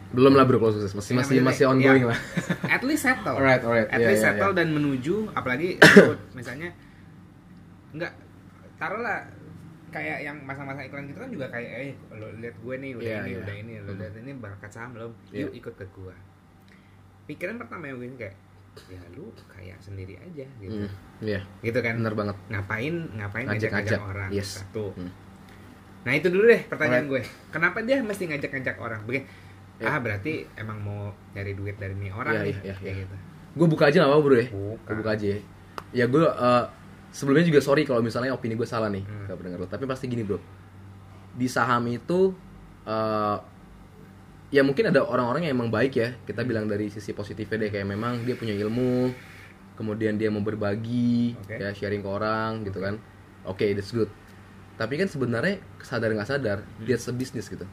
[0.09, 2.19] belum lah bro kalau sukses masih Ya, masih maksudnya, masih ongoing ya, lah
[2.77, 3.85] at least settle Alright, alright.
[3.87, 4.57] at Iya, least iya, settle iya.
[4.57, 5.69] dan menuju apalagi
[6.37, 6.69] misalnya
[7.89, 8.13] enggak
[8.75, 9.25] taruhlah
[9.93, 13.17] kayak yang masa-masa iklan gitu kan juga kayak eh lo lihat gue nih udah Iya,
[13.19, 13.39] ini iya.
[13.39, 15.11] udah ini lo lihat ini berangkat saham belum?
[15.29, 15.41] Iya.
[15.45, 16.15] yuk ikut ke gue
[17.23, 18.35] pikiran pertama yang gue kayak
[18.89, 20.73] ya lu kayak sendiri aja gitu.
[20.73, 20.89] Hmm,
[21.21, 21.45] iya.
[21.61, 21.93] Gitu kan?
[21.93, 22.35] Benar banget.
[22.49, 24.29] Ngapain ngapain Ngajak-ngajak, orang?
[24.33, 24.59] Yes.
[24.59, 24.89] satu.
[24.97, 25.13] Hmm.
[26.03, 27.21] nah itu dulu deh pertanyaan gue.
[27.47, 29.05] Kenapa dia mesti ngajak-ngajak orang?
[29.05, 29.23] Begini,
[29.77, 29.89] Ya.
[29.89, 33.01] ah berarti emang mau nyari duit dari nih orang Iya, nih iya, iya, kayak iya.
[33.05, 33.15] gitu.
[33.53, 34.47] Gue buka aja nggak apa bro ya.
[34.49, 34.83] Buka.
[34.83, 35.39] gue buka aja ya.
[35.93, 36.63] Ya gue eh,
[37.13, 39.29] sebelumnya juga sorry kalau misalnya opini gue salah nih Hmm.
[39.31, 40.41] pendengar lo tapi pasti gini bro
[41.31, 42.33] di saham itu
[42.83, 43.37] eh,
[44.49, 46.49] ya mungkin ada orang-orang yang emang baik ya kita Hmm.
[46.49, 49.13] bilang dari sisi positifnya deh kayak memang dia punya ilmu
[49.73, 51.55] kemudian dia mau berbagi Oke.
[51.55, 52.97] ya sharing ke orang gitu kan
[53.43, 54.09] oke that's good
[54.73, 56.83] tapi kan sebenarnya sadar nggak sadar Hmm.
[56.83, 57.65] dia sebisnis gitu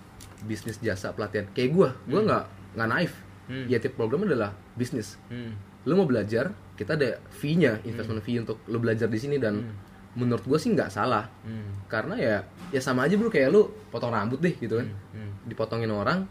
[0.42, 2.44] bisnis jasa pelatihan kayak gue gue nggak
[2.76, 3.12] nggak naif
[3.44, 3.66] Hmm.
[3.66, 5.56] ya tiap program adalah bisnis Hmm.
[5.84, 9.68] lu mau belajar kita ada fee-nya investment fee untuk lu belajar di sini dan
[10.16, 11.28] menurut gue sih nggak salah.
[11.44, 11.84] Hmm.
[11.92, 12.36] karena ya
[12.72, 14.88] ya sama aja bro kayak lu potong rambut deh gitu kan.
[15.12, 15.36] Hmm.
[15.44, 16.24] dipotongin orang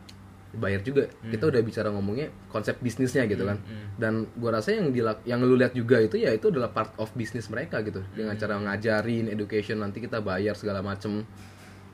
[0.50, 1.06] bayar juga.
[1.30, 3.62] Kita udah bicara ngomongnya konsep bisnisnya gitu kan.
[3.62, 3.94] Hmm.
[4.02, 7.14] dan gua rasa yang dilak yang lu lihat juga itu ya itu adalah part of
[7.14, 8.02] bisnis mereka gitu.
[8.18, 11.22] Dengan cara ngajarin education nanti kita bayar segala macem.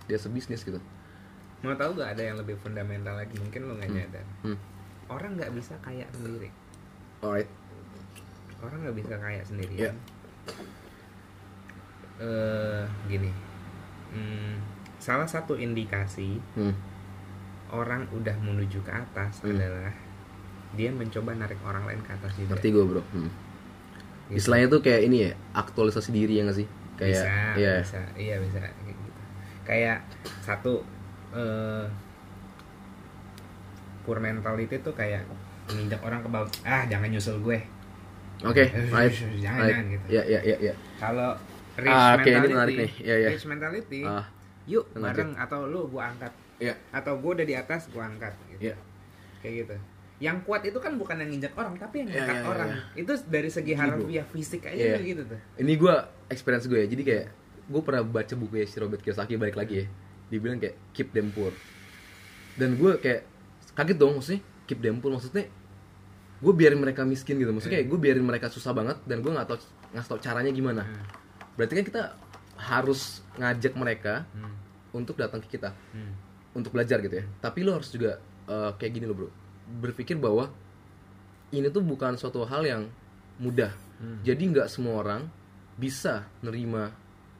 [0.07, 0.79] Dia sebisnis gitu.
[1.65, 3.35] Mau tahu gak ada yang lebih fundamental lagi?
[3.41, 4.25] Mungkin lo nggak nyadar.
[4.47, 4.57] Hmm.
[5.05, 6.49] orang nggak bisa kaya sendiri.
[7.21, 7.64] Alright
[8.65, 9.91] orang nggak bisa kaya sendiri Iya.
[12.15, 13.31] eh gini
[14.15, 14.53] hmm,
[14.97, 16.75] salah satu indikasi hmm.
[17.69, 19.51] orang udah menuju ke atas Hmm.
[19.53, 19.91] adalah
[20.75, 23.31] dia mencoba narik orang lain ke atas juga ngerti gue bro hmm.
[24.25, 24.41] Gitu.
[24.41, 28.35] istilahnya tuh kayak ini ya aktualisasi diri ya nggak sih kayak bisa ya bisa iya
[28.41, 29.21] bisa kayak gitu
[29.67, 29.97] kayak
[30.41, 30.73] satu
[31.35, 31.85] eh
[34.01, 35.25] poor mentality tuh kayak
[35.67, 37.57] menginjak orang ke bawah ah jangan nyusul gue
[38.41, 39.71] oke Eh, right jangan, right.
[39.71, 40.05] jangan gitu.
[40.09, 40.73] ya ya ya ya.
[40.95, 41.29] Kalau
[41.75, 42.91] rich Ah, ini mentality menarik nih.
[42.99, 43.29] Iya, iya.
[43.31, 44.25] rich mentality ah
[44.65, 45.15] yuk Menarik.
[45.15, 46.33] bareng atau lu gua angkat.
[46.57, 46.73] Ya.
[46.89, 48.71] Atau gua udah di atas gua angkat gitu.
[48.71, 48.75] ya.
[49.39, 49.75] Kayak gitu.
[50.17, 52.69] Yang kuat itu kan bukan yang nginjak orang tapi yang Iya, ngangkat iya, iya, orang.
[52.95, 55.39] itu dari segi harfiah fisik aja udah gitu tuh.
[55.59, 55.95] Ini gue
[56.29, 56.87] experience gue ya.
[56.87, 57.25] Jadi kayak
[57.65, 59.85] gue pernah baca buku si Robert Kiyosaki balik lagi ya.
[60.25, 61.51] Dibilang kayak keep them poor.
[62.55, 63.27] Dan gue kayak
[63.75, 65.51] kaget dong maksudnya keep them poor maksudnya
[66.35, 69.47] gue biarin mereka miskin gitu maksudnya kayak gue biarin mereka susah banget dan gue nggak
[69.47, 69.57] tau
[69.91, 71.03] nggak tau caranya gimana Hmm.
[71.55, 72.01] berarti kan kita
[72.57, 73.01] harus
[73.35, 74.51] ngajak mereka Hmm.
[74.91, 76.11] untuk datang ke kita Hmm.
[76.53, 79.29] untuk belajar gitu ya tapi lo harus juga eh, kayak gini lo bro
[79.81, 80.51] berpikir bahwa
[81.49, 82.83] ini tuh bukan suatu hal yang
[83.37, 84.19] mudah Hmm.
[84.21, 85.27] jadi nggak semua orang
[85.75, 86.91] bisa nerima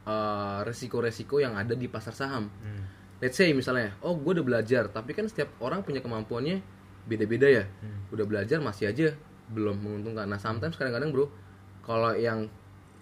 [0.06, 2.84] eh, resiko-resiko yang ada di pasar saham Hmm.
[3.20, 6.62] let's say misalnya oh gue udah belajar tapi kan setiap orang punya kemampuannya
[7.06, 7.64] beda-beda ya.
[7.80, 8.10] Hmm.
[8.10, 9.14] udah belajar masih aja
[9.49, 10.26] belum menguntungkan.
[10.26, 11.30] Nah sometimes kadang-kadang bro
[11.82, 12.49] kalau yang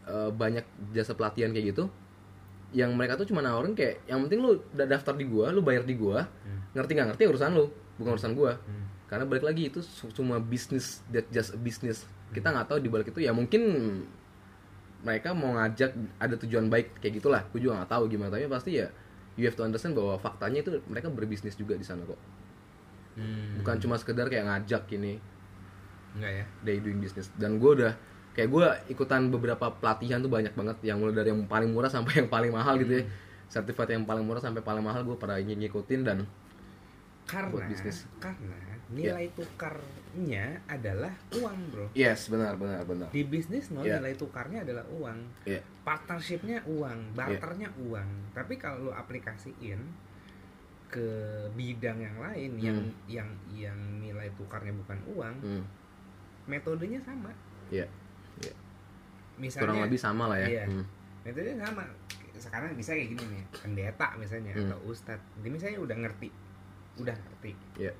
[0.03, 1.87] eh, banyak jasa pelatihan kayak gitu
[2.73, 5.85] yang mereka tuh cuma nawarin kayak yang penting lu udah daftar di gua lu bayar
[5.85, 6.59] di gua Hmm.
[6.73, 8.57] ngerti nggak ngerti urusan lu bukan urusan gua.
[8.57, 8.81] Hmm.
[9.05, 9.77] karena balik lagi itu
[10.11, 12.03] cuma bisnis that just a business.
[12.33, 13.61] Kita nggak tahu di balik itu ya mungkin
[15.03, 17.43] mereka mau ngajak ada tujuan baik kayak gitulah.
[17.51, 18.87] Gue juga nggak tahu gimana tapi pasti ya
[19.35, 22.17] you have to understand bahwa faktanya itu mereka berbisnis juga di sana kok
[23.13, 23.61] Hmm.
[23.61, 25.21] bukan cuma sekedar kayak ngajak ini.
[26.13, 26.45] Enggak ya?
[26.61, 27.29] They doing business.
[27.33, 27.93] Dan gue udah
[28.31, 30.77] kayak gue ikutan beberapa pelatihan tuh banyak banget.
[30.81, 33.03] Yang mulai dari yang paling murah sampai yang paling mahal gitu ya.
[33.45, 36.25] Sertifikat yang paling murah sampai paling mahal gue pernah ng- ngikutin dan
[37.23, 38.03] karena Buat bisnis.
[38.19, 38.57] karena
[38.91, 41.87] nilai tukarnya adalah uang bro.
[41.93, 43.07] Yes benar benar benar.
[43.09, 43.97] Di bisnis no Iya.
[43.97, 45.19] nilai tukarnya adalah uang.
[45.45, 45.61] Iya.
[45.83, 48.09] partnershipnya uang barternya uang.
[48.31, 49.79] Tapi kalau lu aplikasiin
[50.93, 51.07] ke
[51.51, 52.77] bidang yang lain yang
[53.09, 55.63] yang yang nilai tukarnya bukan uang Hmm,
[56.45, 57.33] metodenya sama.
[57.73, 57.89] Iya
[58.39, 58.53] iya.
[59.33, 60.47] misalnya kurang lebih sama lah ya.
[60.47, 60.63] Iya.
[60.69, 60.85] Hmm,
[61.25, 61.83] metodenya sama.
[62.37, 64.69] Sekarang bisa kayak gini nih pendeta misalnya Hmm.
[64.69, 65.25] atau ustadz.
[65.41, 66.29] Dia misalnya udah ngerti
[67.01, 67.51] udah ngerti.
[67.81, 67.93] Iya.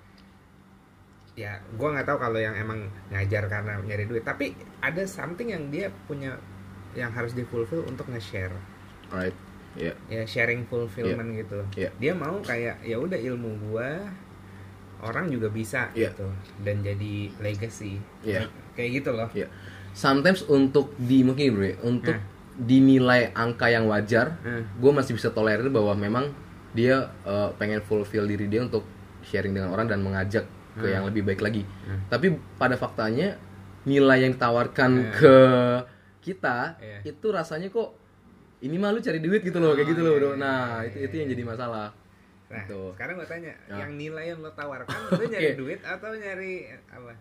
[1.34, 4.54] ya gua nggak tahu kalau yang emang ngajar karena nyari duit tapi
[4.86, 6.38] ada something yang dia punya
[6.94, 8.54] yang harus di fulfill untuk nge-share.
[9.10, 9.34] Right
[9.76, 11.90] iya ya sharing fulfillment gitu Iya.
[11.98, 14.06] dia mau kayak ya udah ilmu gua
[15.00, 16.12] orang juga bisa Iya.
[16.12, 16.28] gitu
[16.62, 18.48] dan jadi legacy Iya.
[18.74, 19.48] kayak gitu loh Iya.
[19.94, 22.26] Sometimes untuk di mungkin bro, untuk Nah.
[22.58, 24.66] dinilai angka yang wajar, Hmm.
[24.74, 26.34] gue masih bisa tolerir bahwa memang
[26.74, 28.82] dia eh, pengen fulfill diri dia untuk
[29.22, 31.62] sharing dengan orang dan mengajak ke yang lebih baik lagi.
[31.86, 32.10] Hmm.
[32.10, 33.38] Tapi pada faktanya
[33.86, 35.36] nilai yang ditawarkan ke
[36.26, 37.14] kita Iya.
[37.14, 37.94] itu rasanya kok
[38.64, 40.30] ini mah lu cari duit gitu loh, kayak Oh, gitu loh iya, bro.
[40.30, 41.88] iya, Nah iya, itu iya, itu yang jadi masalah.
[42.46, 42.80] Nah, Gitu.
[42.94, 43.78] sekarang gue tanya, Ah.
[43.78, 46.54] yang nilai yang lo tawarkan, lo nyari duit atau nyari
[46.88, 47.14] apa?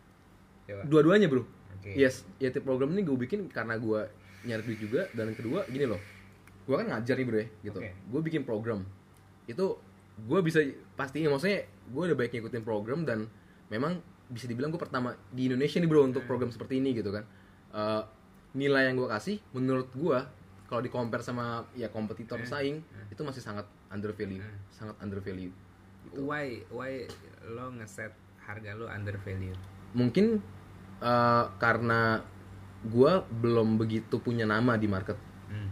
[0.62, 0.82] Coba.
[0.84, 1.43] dua-duanya bro
[1.74, 1.90] Oke.
[1.93, 4.07] yes YT program ini gue bikin karena gue
[4.43, 5.99] nyari duit juga dan yang kedua gini loh
[6.62, 7.90] gue kan ngajar nih bro ya gitu Oke.
[7.90, 8.86] gue bikin program
[9.45, 9.66] itu
[10.20, 10.62] gue bisa
[10.95, 13.26] pastinya maksudnya gue udah baik ngikutin program dan
[13.66, 17.26] memang bisa dibilang gue pertama di Indonesia nih bro untuk program seperti ini gitu kan
[17.68, 18.03] Eh,
[18.55, 20.18] nilai yang gue kasih menurut gue
[20.73, 22.49] kalau di compare sama ya kompetitor Hmm.
[22.49, 24.57] saing itu masih sangat under value Hmm.
[24.73, 25.53] sangat under value
[26.14, 27.05] Why why
[27.47, 28.11] lo ngeset
[28.41, 29.53] harga lo under value?
[29.93, 30.41] mungkin
[30.99, 32.25] eh, karena
[32.83, 35.68] gue belum begitu punya nama di market Hmm.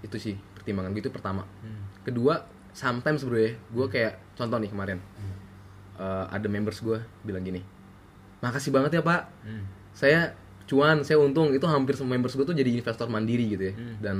[0.00, 1.86] itu sih pertimbangan gue itu pertama Hmm.
[2.02, 2.42] kedua
[2.72, 5.36] sometimes bro ya gue kayak contoh nih kemarin Hmm.
[5.96, 7.62] eh, ada members gue bilang gini
[8.40, 9.64] makasih banget ya pak Hmm.
[9.92, 10.34] saya
[10.64, 13.96] cuan saya untung itu hampir semua members gue tuh jadi investor mandiri gitu ya Hmm.
[14.00, 14.16] dan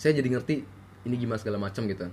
[0.00, 0.64] saya jadi ngerti
[1.02, 2.08] ini gimana segala macam gitu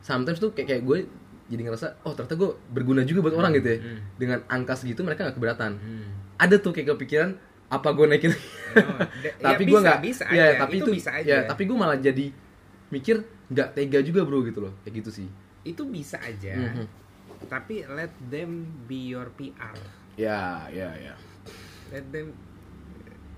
[0.00, 0.98] sometimes tuh kayak kayak gue
[1.46, 3.98] jadi ngerasa oh ternyata gue berguna juga buat orang gitu ya Hmm.
[4.16, 6.10] dengan angka segitu mereka nggak keberatan Hmm.
[6.36, 8.32] ada tuh kayak kepikiran apa gue naikin
[8.74, 8.98] Oh,
[9.46, 10.58] tapi ya gue bisa, nggak bisa ya aja.
[10.58, 11.30] tapi Itu itu, bisa aja.
[11.30, 12.26] ya tapi gue malah jadi
[12.90, 15.28] mikir nggak tega juga bro gitu loh kayak gitu sih
[15.62, 16.52] Itu bisa aja.
[16.52, 16.86] Mhm.
[17.44, 18.50] Tapi let them
[18.84, 19.72] be your PR.
[20.14, 21.14] ya ya ya
[21.88, 22.32] Let them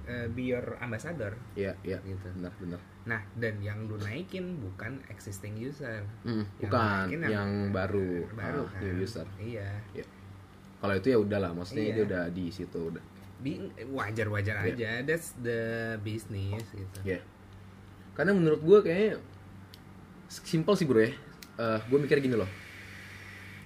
[0.04, 1.34] uh, be your ambassador.
[1.54, 2.26] ya ya Gitu.
[2.32, 6.02] benar benar Nah, dan yang lu naikin bukan existing user.
[6.22, 8.80] Hmm, Yang bukan naikin yang, baru baru ah, kan.
[8.82, 9.70] new user Iya.
[10.76, 11.94] kalau itu ya udah lah maksudnya Iya.
[11.94, 13.04] dia udah di situ udah
[13.36, 13.52] Di
[13.86, 14.72] wajar-wajar Iya.
[14.74, 14.90] aja.
[15.04, 15.61] That's the
[16.00, 16.98] business gitu.
[17.04, 17.22] ya
[18.12, 19.20] karena menurut gue kayaknya
[20.26, 21.12] simple sih bro ya
[21.84, 22.48] gue mikir gini loh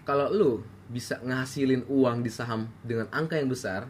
[0.03, 0.51] kalau lu
[0.87, 3.87] bisa ngasilin uang di saham dengan angka yang besar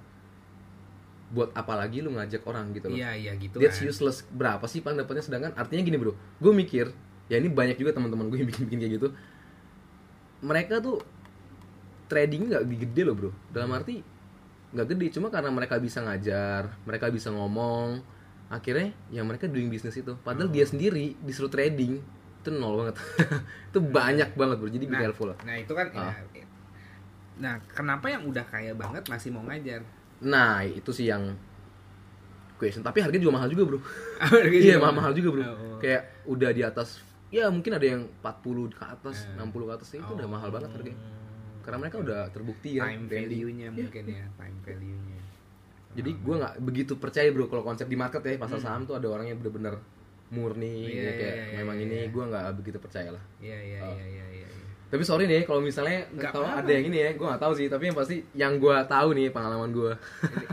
[1.31, 2.99] buat apa lagi lu ngajak orang gitu loh.
[2.99, 3.87] Iya, iya gitu That's kan.
[3.87, 4.26] useless.
[4.26, 5.22] Berapa sih paling dapatnya?
[5.22, 6.12] Sedangkan artinya gini bro.
[6.37, 6.91] Gue mikir
[7.26, 9.09] ya ini banyak juga teman-teman gue yang bikin-bikin kayak gitu.
[10.41, 10.99] Mereka tuh
[12.07, 13.31] trading nggak gede loh bro.
[13.49, 14.03] Dalam arti
[14.70, 17.99] nggak gede cuma karena mereka bisa ngajar mereka bisa ngomong
[18.47, 20.14] akhirnya ya mereka doing bisnis itu.
[20.20, 20.53] Padahal Oh.
[20.53, 22.03] dia sendiri disuruh trading
[22.41, 22.97] itu nol banget.
[23.70, 24.66] Itu banyak banget bro.
[24.66, 25.39] Jadi be Nah, careful lah.
[25.45, 26.16] Nah, itu kan Ah.
[26.33, 26.43] ya,
[27.37, 29.85] Nah, kenapa yang udah kaya banget masih mau ngajar?
[30.22, 31.32] Nah itu sih yang
[32.54, 33.78] question tapi harganya juga mahal juga bro
[34.52, 35.78] iya mahal mahal juga bro Oh.
[35.80, 39.40] kayak udah di atas ya mungkin ada yang 40 ke atas Eh.
[39.40, 40.30] 60 ke atas itu udah Oh.
[40.30, 41.00] mahal banget harganya
[41.60, 43.76] karena mereka udah terbukti ya time value-nya Iya.
[43.78, 45.18] mungkin ya, time value-nya.
[45.90, 48.66] jadi gue nggak begitu percaya bro kalau konsep di market ya pasar Hmm.
[48.66, 49.80] saham tuh ada orang yang bener-bener
[50.30, 52.08] murni Iya, ya kayak iya, iya, memang iya, ini iya.
[52.08, 53.90] gue nggak begitu percaya lah Iya, iya, Oh.
[53.90, 54.46] iya, iya, iya.
[54.46, 54.59] iya.
[54.91, 56.61] Tapi sorry nih kalau misalnya Nggak apa-apa.
[56.61, 59.30] ada yang ini ya gue nggak tahu sih tapi yang pasti yang gue tahu nih
[59.30, 59.93] pengalaman gue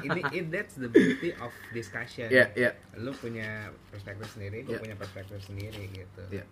[0.03, 2.29] ini, it- that's the beauty of discussion.
[2.29, 3.49] ya ya Lu punya
[3.89, 4.79] perspektif sendiri, gue Iya.
[4.79, 6.21] punya perspektif sendiri gitu.
[6.31, 6.45] Iya.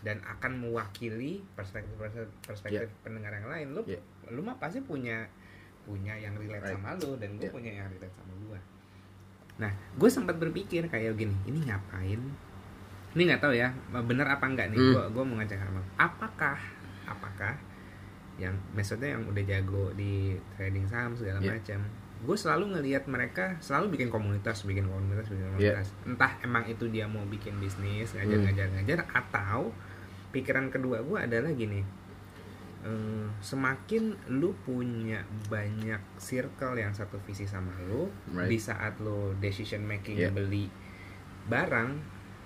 [0.00, 1.92] Dan akan mewakili perspektif
[2.40, 3.66] perspektif pendengar yang lain.
[3.72, 3.98] Lu Iya.
[4.28, 5.26] lu mah pasti punya
[5.82, 6.78] punya yang relate Right.
[6.78, 7.52] sama lu dan gue Iya.
[7.52, 8.58] punya yang relate sama gue.
[9.58, 12.22] Nah, gue sempat berpikir kayak gini, ini ngapain?
[13.12, 14.78] Ini nggak tahu ya, bener apa enggak nih?
[14.78, 14.92] Hmm.
[14.92, 15.84] Gue gue mau ngajak Arman.
[15.96, 16.56] Apakah
[17.12, 17.54] apakah
[18.36, 21.52] yang maksudnya yang udah jago di trading saham segala Iya.
[21.54, 21.80] macam
[22.22, 25.52] gue selalu ngelihat mereka selalu bikin komunitas bikin komunitas bikin Iya.
[25.76, 28.46] komunitas entah emang itu dia mau bikin bisnis ngajar Hmm.
[28.46, 29.74] ngajar ngajar atau
[30.30, 31.82] pikiran kedua gue adalah gini
[32.82, 38.48] eh, semakin lu punya banyak circle yang satu visi sama lu Right.
[38.48, 40.30] di saat lu decision making Iya.
[40.30, 40.66] beli
[41.46, 41.94] barang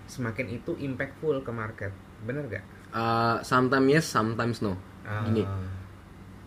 [0.06, 1.92] semakin itu impactful ke market
[2.22, 2.64] bener gak?
[2.97, 4.72] Uh, sometimes yes sometimes no
[5.05, 5.44] Gini.
[5.44, 5.61] Ah,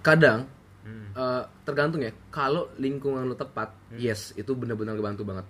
[0.01, 0.49] kadang
[0.81, 1.13] hmm.
[1.13, 3.97] Eh, tergantung ya kalau lingkungan lu tepat Hmm.
[3.97, 5.45] yes itu benar-benar ngebantu banget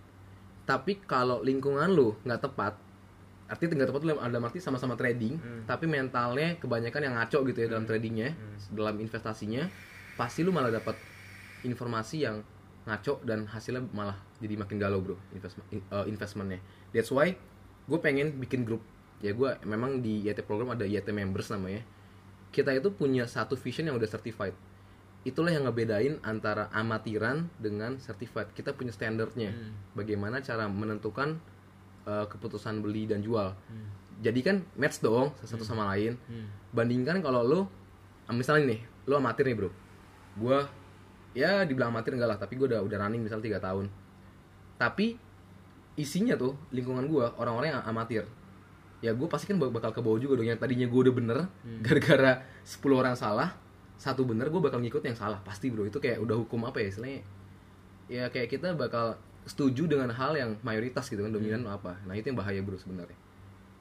[0.63, 2.75] tapi kalau lingkungan lu nggak tepat
[3.47, 5.63] artinya nggak tepat dalam arti sama-sama trading Hmm.
[5.65, 8.75] tapi mentalnya kebanyakan yang ngaco gitu ya dalam tradingnya Hmm.
[8.75, 9.71] dalam investasinya
[10.15, 10.99] pasti lu malah dapat
[11.63, 12.43] informasi yang
[12.83, 16.59] ngaco dan hasilnya malah jadi makin galau bro investment eh, investmentnya
[16.91, 17.31] that's why
[17.85, 18.81] gue pengen bikin grup
[19.19, 21.83] ya gue memang di YT program ada YT members namanya.
[22.49, 24.55] Kita itu punya satu vision yang udah certified.
[25.27, 28.49] Itulah yang ngebedain antara amatiran dengan certified.
[28.55, 29.75] Kita punya standarnya Hmm.
[29.93, 31.37] bagaimana cara menentukan
[32.07, 33.53] eh, keputusan beli dan jual.
[33.53, 33.87] Hmm.
[34.19, 36.19] jadi kan match dong satu sama lain.
[36.27, 36.47] Hmm.
[36.75, 37.59] bandingkan kalau lo
[38.31, 39.69] misalnya nih lo amatir nih bro.
[40.35, 40.57] Gue
[41.31, 43.87] ya dibilang amatir enggak lah tapi gue udah udah running misal tiga tahun.
[44.75, 45.15] Tapi
[45.95, 48.23] isinya tuh lingkungan gue orang-orang yang amatir
[48.99, 50.47] ya gue pasti kan bak- bakal ke bawah juga dong.
[50.47, 51.37] Yang tadinya gue udah bener
[51.81, 52.31] gara-gara
[52.61, 53.55] 10 orang salah
[53.95, 55.39] satu bener gue bakal ngikut yang salah.
[55.41, 55.83] Pasti bro.
[55.83, 57.21] Itu kayak udah hukum apa ya istilahnya?
[58.07, 61.95] Ya kayak kita bakal setuju dengan hal yang mayoritas gitu kan dominan apa.
[62.03, 63.15] Nah itu yang bahaya bro sebenarnya.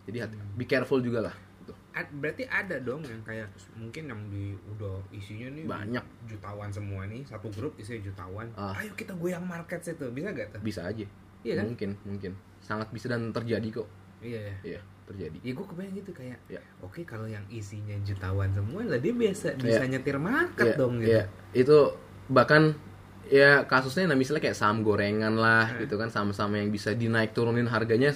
[0.05, 1.73] Jadi hati- be careful juga lah gitu.
[2.15, 6.05] Berarti ada dong yang kayak mungkin yang di udah isinya nih Banyak.
[6.27, 7.23] jutawan semua nih.
[7.23, 8.47] Satu grup isinya jutawan.
[8.55, 8.73] Ah.
[8.77, 10.07] ayo kita goyang market situ.
[10.09, 10.61] Bisa gak tuh?
[10.61, 11.05] Bisa aja.
[11.43, 11.65] Iya kan?
[11.69, 12.33] mungkin mungkin.
[12.59, 13.89] Sangat bisa dan terjadi kok.
[14.19, 16.61] Iya ya iya terjadi ya gue kebayang gitu kayak Ya.
[16.79, 19.91] oke kalau yang isinya jutawan semua lah dia biasa bisa Iya.
[19.91, 21.25] nyetir market Iya, dong gitu iya.
[21.53, 21.79] itu
[22.29, 22.77] bahkan
[23.25, 25.89] ya kasusnya nah misalnya kayak saham gorengan lah Iya.
[25.89, 28.13] gitu kan sama-sama yang bisa dinaik turunin harganya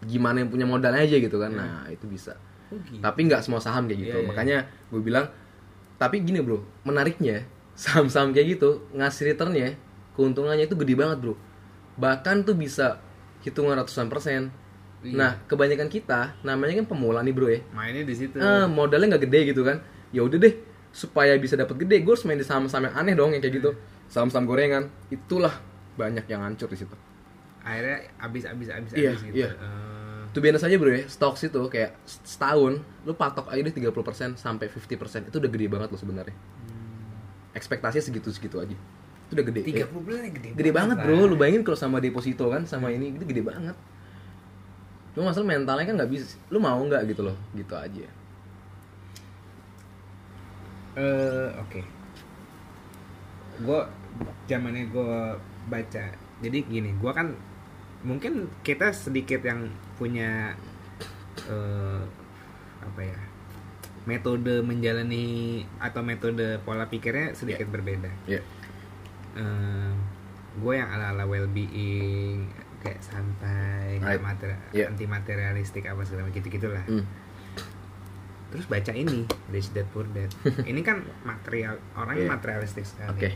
[0.00, 3.00] gimana yang punya modal aja gitu kan nah itu bisa Oh, gitu.
[3.00, 4.28] tapi nggak semua saham kayak gitu Iya, iya.
[4.28, 4.58] makanya
[4.88, 5.26] gue bilang
[5.96, 7.42] tapi gini bro menariknya
[7.74, 9.74] saham-saham kayak gitu ngasih returnnya
[10.14, 11.34] keuntungannya itu gede banget bro
[11.96, 13.00] bahkan tuh bisa
[13.40, 14.50] hitungan ratusan persen
[14.98, 15.14] Iya.
[15.14, 17.62] nah kebanyakan kita namanya kan pemula nih bro ya.
[17.70, 18.34] Mainnya di situ.
[18.34, 19.78] Eh, modalnya nggak gede gitu kan.
[20.10, 20.54] Ya udah deh
[20.90, 23.70] supaya bisa dapat gede gue harus main di saham-saham yang aneh dong yang kayak gitu.
[24.06, 25.54] Saham-saham gorengan itulah
[25.94, 26.96] banyak yang hancur di situ.
[27.60, 29.36] Akhirnya abis abis abis Iya, abis gitu.
[29.36, 29.50] iya.
[29.52, 33.94] Eh, tuh biasa aja bro ya stocks itu kayak setahun lu patok aja deh 30%
[34.34, 36.34] sampai 50% itu udah gede banget loh sebenarnya.
[37.52, 38.76] Ekspektasinya segitu-segitu aja.
[39.24, 41.14] Itu udah gede tiga Kayak- puluh bulan gede, gede banget bro.
[41.14, 41.26] lah.
[41.26, 43.76] lu bayangin kalau sama deposito kan sama ini itu gede banget
[45.18, 48.06] cuma masalah mentalnya kan nggak bisa lu mau nggak gitu loh gitu aja
[50.98, 51.80] Eh, oke.
[53.62, 53.80] Gue
[54.50, 55.14] zamannya gue
[55.70, 56.04] baca.
[56.42, 57.38] Jadi gini, gue kan
[58.02, 60.54] mungkin kita sedikit yang punya
[61.46, 62.02] eh
[62.82, 63.20] apa ya
[64.06, 68.10] metode menjalani atau metode pola pikirnya sedikit berbeda.
[68.26, 68.42] ya
[70.58, 74.18] gue yang ala ala well being kayak santai, Right.
[74.18, 74.86] materi- Yeah.
[74.86, 77.02] anti materialistik apa segala gitu gitulah Hmm.
[78.48, 80.30] terus baca ini Rich Dad Poor Dad
[80.70, 82.32] ini kan material orangnya Yeah.
[82.32, 83.30] materialistik sekali Oke.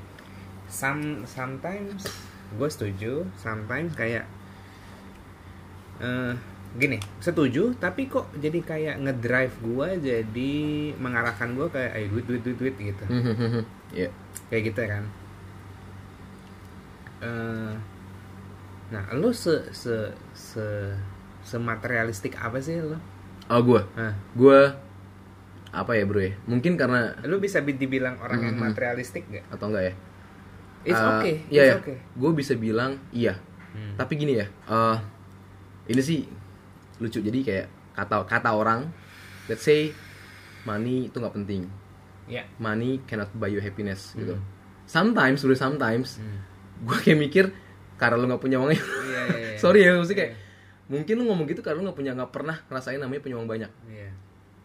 [0.67, 2.09] Some, sometimes
[2.51, 4.25] gue setuju sometimes kayak
[5.99, 6.33] eh
[6.73, 10.55] gini setuju tapi kok jadi kayak ngedrive gue jadi
[10.97, 13.05] mengarahkan gue kayak ayo duit duit duit duit gitu
[13.93, 14.09] ya
[14.49, 15.05] kayak gitu kan
[17.21, 17.75] Eh,
[18.93, 19.97] nah lo se se
[20.33, 20.93] se
[21.43, 22.99] sematerialistik apa sih lo
[23.49, 24.61] oh gue Nah, gue
[25.73, 28.63] apa ya bro ya mungkin karena lo bisa bi- dibilang orang yang Mhm.
[28.63, 29.45] materialistik gak?
[29.51, 29.95] atau enggak ya
[30.83, 31.97] It's Eh, okay, iya it's ya okay.
[32.13, 33.39] gue bisa bilang iya
[33.73, 33.97] Hmm.
[33.97, 34.99] tapi gini ya eh
[35.89, 36.29] ini sih
[36.99, 38.93] lucu jadi kayak kata kata orang
[39.47, 39.89] let's say
[40.63, 41.65] money itu nggak penting
[42.25, 42.45] Ya.
[42.57, 44.45] money cannot buy you happiness gitu Hmm.
[44.85, 46.39] sometimes bro sometimes Hmm.
[46.83, 47.45] gue kayak mikir
[47.97, 49.59] karena lu nggak punya uang Iya, iya, iya.
[49.63, 50.33] sorry ya maksudnya kayak
[50.85, 53.71] mungkin lu ngomong gitu karena lu nggak punya nggak pernah ngerasain namanya punya uang banyak
[53.87, 54.09] Iya.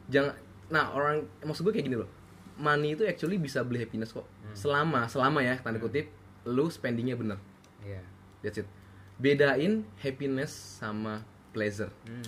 [0.07, 0.33] jangan
[0.67, 2.09] nah orang maksud gue kayak gini loh
[2.55, 6.09] money itu actually bisa beli happiness kok selama selama ya tanda kutip
[6.43, 7.37] lu spendingnya bener
[7.79, 8.01] Iya.
[8.41, 8.67] that's it
[9.15, 12.25] bedain happiness sama pleasure Hmm.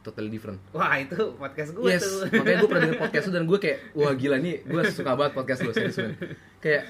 [0.00, 2.32] totally different Wah itu podcast gue yes tuh.
[2.32, 5.32] makanya gue pernah denger podcast lu dan gue kayak wah gila nih gue suka banget
[5.34, 6.16] podcast lu serius man.
[6.58, 6.82] kayak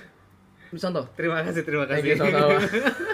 [0.71, 2.09] contoh terima kasih terima Thank kasih.
[2.09, 2.57] you, sama-sama.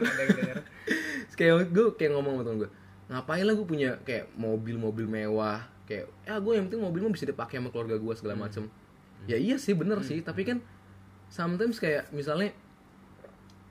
[0.00, 0.58] Senang ada yang denger.
[1.38, 2.70] kayak gue kayak ngomong sama temen gue
[3.10, 5.66] ngapain lah gue punya kayak mobil-mobil mewah?
[5.82, 8.70] Kayak ya gue yang penting mobil mah bisa dipakai sama keluarga gue segala macem.
[9.26, 10.22] Ya iya sih bener sih.
[10.22, 10.62] Tapi kan
[11.26, 12.54] sometimes kayak misalnya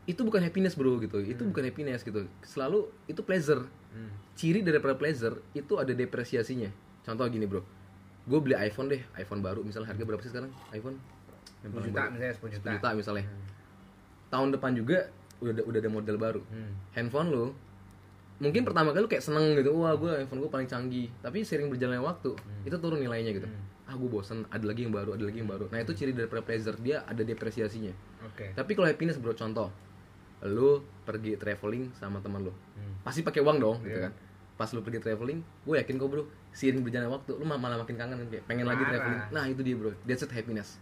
[0.03, 1.23] itu bukan happiness bro gitu.
[1.23, 2.27] Itu bukan happiness gitu.
[2.43, 3.63] Selalu itu pleasure.
[3.89, 4.13] Hmm.
[4.38, 6.69] ciri daripada pleasure itu ada depresiasinya.
[7.01, 7.63] Contoh gini bro.
[8.30, 9.63] Gue beli iPhone deh iPhone baru.
[9.63, 10.99] Misalnya harga berapa sih sekarang iPhone?
[11.63, 12.11] 10 Yang juta baru.
[12.11, 12.69] misalnya 10 juta.
[12.69, 13.25] 10 juta misalnya
[14.30, 14.97] tahun depan juga
[15.40, 16.42] udah ada, udah ada model baru.
[16.46, 16.72] Hmm.
[16.92, 17.46] handphone lu
[18.40, 21.08] mungkin pertama kali lu kayak seneng gitu wah gue handphone gue paling canggih.
[21.20, 22.32] Tapi sering berjalannya waktu
[22.64, 23.48] itu turun nilainya gitu.
[23.84, 25.68] Ah gue bosen ada lagi yang baru ada lagi yang baru.
[25.68, 27.92] Nah itu ciri daripada pleasure dia ada depresiasinya.
[28.22, 28.52] Oke.
[28.52, 29.68] tapi kalau happiness bro contoh
[30.42, 32.54] lu pergi traveling sama teman lu.
[32.74, 32.96] Hmm.
[33.02, 34.08] pasti pakai uang dong gitu Iya.
[34.08, 34.14] kan.
[34.56, 38.24] Pas lu pergi traveling gue yakin kok bro seiring berjalannya waktu lu malah makin kangen
[38.28, 38.92] kayak pengen lagi Parah.
[38.94, 39.22] traveling.
[39.30, 39.92] Nah itu dia bro.
[40.04, 40.80] That's it happiness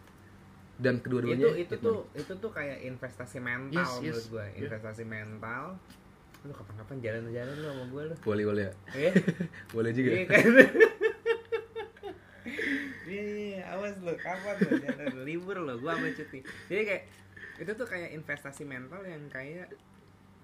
[0.77, 4.01] dan kedua-duanya itu itu tuh itu tuh kayak investasi mental Yes, yes.
[4.03, 4.59] menurut gue Yeah.
[4.63, 5.63] investasi mental
[6.39, 9.11] lu kapan-kapan jalan-jalan lu sama gue lu boleh boleh ya Iya.
[9.75, 10.45] boleh juga Iya kan
[13.07, 16.39] Iya, awas lu, kapan lu jalan libur lo, gua sama cuti.
[16.67, 17.03] Jadi kayak
[17.57, 19.71] itu tuh kayak investasi mental yang kayak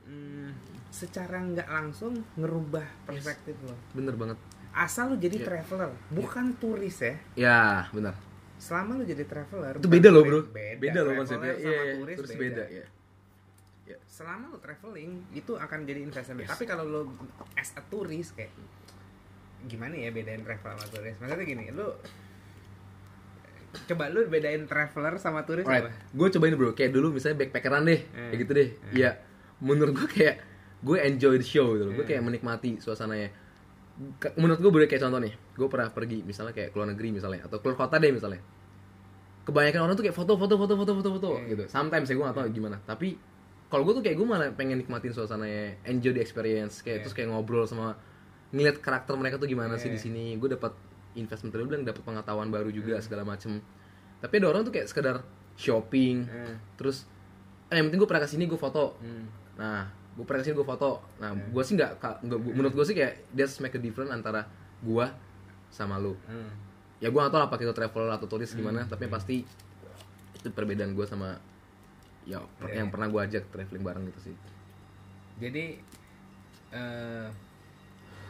[0.04, 0.52] hmm,
[0.90, 3.76] secara nggak langsung ngerubah perspektif lo.
[3.94, 4.40] bener banget
[4.74, 5.46] Asal lu jadi Iya.
[5.46, 7.16] traveler, bukan turis ya.
[7.38, 7.60] ya
[7.90, 8.16] benar
[8.64, 11.94] Selama lu jadi traveler, itu beda loh bro Beda, beda loh konsepnya sama iya iya.
[11.94, 12.64] turis, terus beda.
[12.64, 12.86] beda ya
[14.08, 16.40] Selama lu traveling, itu akan jadi investasi.
[16.40, 16.50] Yes.
[16.50, 17.02] Tapi kalau lu
[17.54, 18.54] as a turis kayak
[19.64, 21.16] gimana ya bedain traveler sama turis?
[21.18, 21.88] Maksudnya gini, lu
[23.90, 25.92] coba lu bedain traveler sama turis Alright, apa?
[26.14, 28.30] gue cobain bro, kayak dulu misalnya backpackeran deh, Eh.
[28.30, 28.70] kayak gitu deh.
[28.94, 29.12] Iya,
[29.60, 30.36] menurut gue kayak
[30.80, 32.08] gue enjoy the show gitu loh, gue Eh.
[32.08, 33.34] kayak menikmati suasananya.
[34.18, 37.42] Ke- menurut gue boleh kayak contoh nih gue pernah pergi misalnya kayak keluar negeri misalnya
[37.42, 38.42] atau keluar kota deh misalnya
[39.44, 41.48] kebanyakan orang tuh kayak foto foto foto foto foto foto Iya.
[41.50, 43.20] gitu sometimes ya gue gak tau gimana tapi
[43.68, 47.04] kalau gue tuh kayak gue malah pengen nikmatin suasananya enjoy the experience kayak Iya.
[47.04, 48.00] terus kayak ngobrol sama
[48.50, 49.96] ngeliat karakter mereka tuh gimana sih Iya.
[49.96, 50.74] di sini gue dapat
[51.14, 53.04] investment tadi bilang dapat pengetahuan baru juga Hmm.
[53.04, 53.60] segala macem
[54.18, 55.22] tapi ada orang tuh kayak sekedar
[55.54, 57.06] shopping Eh, terus
[57.68, 59.26] eh yang penting gue pernah ke sini gue foto hmm.
[59.56, 61.50] nah gue pernah ke sini gue foto nah Hmm.
[61.50, 61.92] gue sih nggak
[62.24, 64.46] menurut gue sih kayak that's make a difference antara
[64.80, 65.06] gue
[65.68, 66.54] sama lu Hmm.
[66.98, 68.90] ya gue gak tau apa kita travel atau turis gimana Hmm.
[68.90, 69.42] tapi pasti
[70.34, 71.34] itu perbedaan gue sama
[72.24, 72.80] ya per- Iya.
[72.80, 74.36] yang pernah gue ajak traveling bareng gitu sih
[75.36, 75.82] Jadi
[76.72, 77.28] eh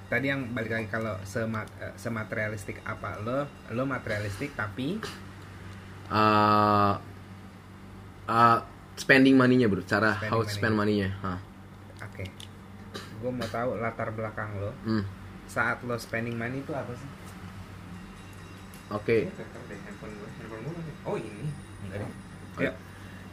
[0.06, 5.00] tadi yang balik lagi kalau sema, eh, sematerialistik apa lo lo materialistik tapi
[6.10, 6.94] uh,
[8.26, 8.60] uh,
[8.96, 11.40] spending money-nya bro cara Spending how to spend money-nya Hah.
[12.14, 12.26] Oke
[12.94, 15.02] gue mau tahu latar belakang lo Hmm.
[15.44, 17.10] saat lo spending money itu apa sih?
[18.90, 19.18] oke
[21.04, 21.50] Oh ini
[21.84, 22.00] enggak.
[22.54, 22.62] Oh.
[22.62, 22.72] Ya,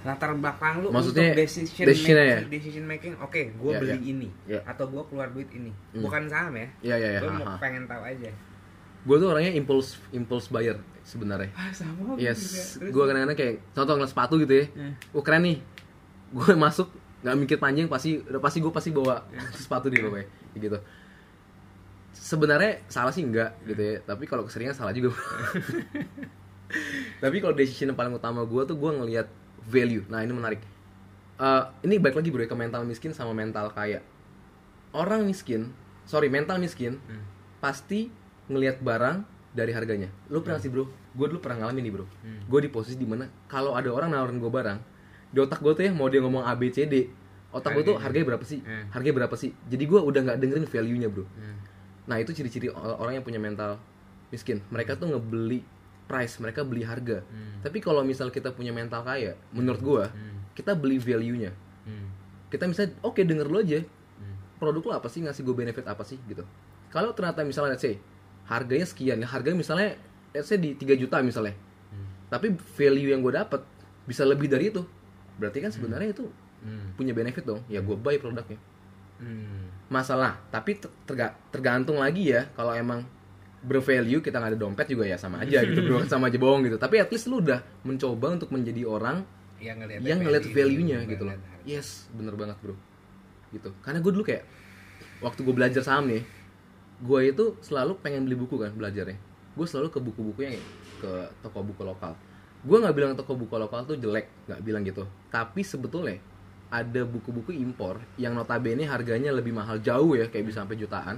[0.00, 2.38] latar belakang lu Maksudnya, untuk decision making, ya?
[2.48, 3.98] decision making oke gue Ya, beli ya.
[4.00, 4.60] ini Ya.
[4.64, 6.02] atau gue keluar duit ini Hmm.
[6.02, 8.30] bukan saham ya ya ya ya gue mau pengen tahu aja
[9.00, 14.10] gue tuh orangnya impulse impulse buyer sebenarnya ah sama yes gue kadang-kadang kayak contoh ngeliat
[14.10, 14.92] sepatu gitu ya Hmm.
[15.12, 15.56] oh keren nih
[16.30, 16.88] gue masuk
[17.20, 19.20] nggak mikir panjang pasti pasti gue pasti bawa
[19.52, 20.78] sepatu di pokoknya gitu.
[22.10, 23.96] Sebenarnya salah sih enggak gitu ya.
[24.02, 25.14] Tapi kalau keseringan salah juga.
[27.22, 29.26] Tapi kalau decision yang paling utama gue tuh gue ngelihat
[29.66, 30.04] value.
[30.08, 30.60] Nah ini menarik.
[31.40, 34.04] Eh, ini baik lagi bro ya, ke mental miskin sama mental kaya.
[34.92, 35.72] Orang miskin
[36.04, 37.22] sorry mental miskin Hmm.
[37.62, 38.10] pasti
[38.50, 39.22] ngelihat barang
[39.54, 40.10] dari harganya.
[40.28, 40.88] Lu pernah sih bro?
[41.14, 42.06] Gue dulu pernah ngalamin nih bro.
[42.22, 42.40] Hmm.
[42.46, 44.78] gue di posisi di mana kalau ada orang nawarin gue barang
[45.30, 47.06] di otak gue tuh ya mau dia ngomong A B C D
[47.50, 48.04] otak gue tuh Harganya.
[48.04, 48.84] harganya berapa sih Hmm.
[48.90, 51.56] harganya berapa sih jadi gue udah nggak dengerin value nya bro Hmm.
[52.04, 53.78] nah itu ciri-ciri or- orang yang punya mental
[54.28, 55.62] miskin mereka tuh ngebeli
[56.04, 57.58] price mereka beli harga Hmm.
[57.60, 60.38] tapi kalau misal kita punya mental kaya menurut gue Hmm.
[60.52, 61.50] kita beli value nya
[61.82, 62.10] Hmm.
[62.48, 64.34] kita bisa oke denger lo aja Hmm.
[64.56, 66.42] produk lo apa sih ngasih gue benefit apa sih gitu
[66.88, 67.98] kalau ternyata misalnya let's say
[68.44, 69.94] harganya sekian ya harganya misalnya
[70.30, 71.54] let's say di 3 juta misalnya
[71.90, 72.06] Hmm.
[72.28, 73.62] tapi value yang gue dapat
[74.04, 74.82] bisa lebih dari itu
[75.40, 76.28] berarti kan sebenarnya itu
[76.60, 76.92] Hmm.
[76.92, 77.64] punya benefit dong.
[77.66, 78.60] Ya gue buy produknya.
[79.20, 79.68] Hmm.
[79.90, 82.48] masalah tapi ter- terga- tergantung lagi ya.
[82.52, 83.04] Kalau emang
[83.60, 85.80] bervalue kita nggak ada dompet juga ya sama aja gitu.
[85.88, 86.76] Bro sama aja bohong gitu.
[86.76, 89.24] Tapi at least lu udah mencoba untuk menjadi orang
[89.60, 91.36] yang ngeliat yang ngeliat value-nya bukan gitu loh.
[91.64, 92.72] yes bener banget bro.
[93.52, 93.68] Gitu.
[93.84, 94.44] Karena gue dulu kayak
[95.20, 96.24] waktu gue belajar saham nih
[97.00, 99.20] gue itu selalu pengen beli buku kan belajarnya.
[99.52, 100.56] Gue selalu ke buku-buku yang
[100.96, 102.16] ke toko buku lokal
[102.60, 105.08] gue nggak bilang toko buku lokal tuh jelek nggak bilang gitu.
[105.32, 106.20] Tapi sebetulnya
[106.70, 111.16] ada buku-buku impor yang notabene harganya lebih mahal jauh ya kayak bisa sampai jutaan.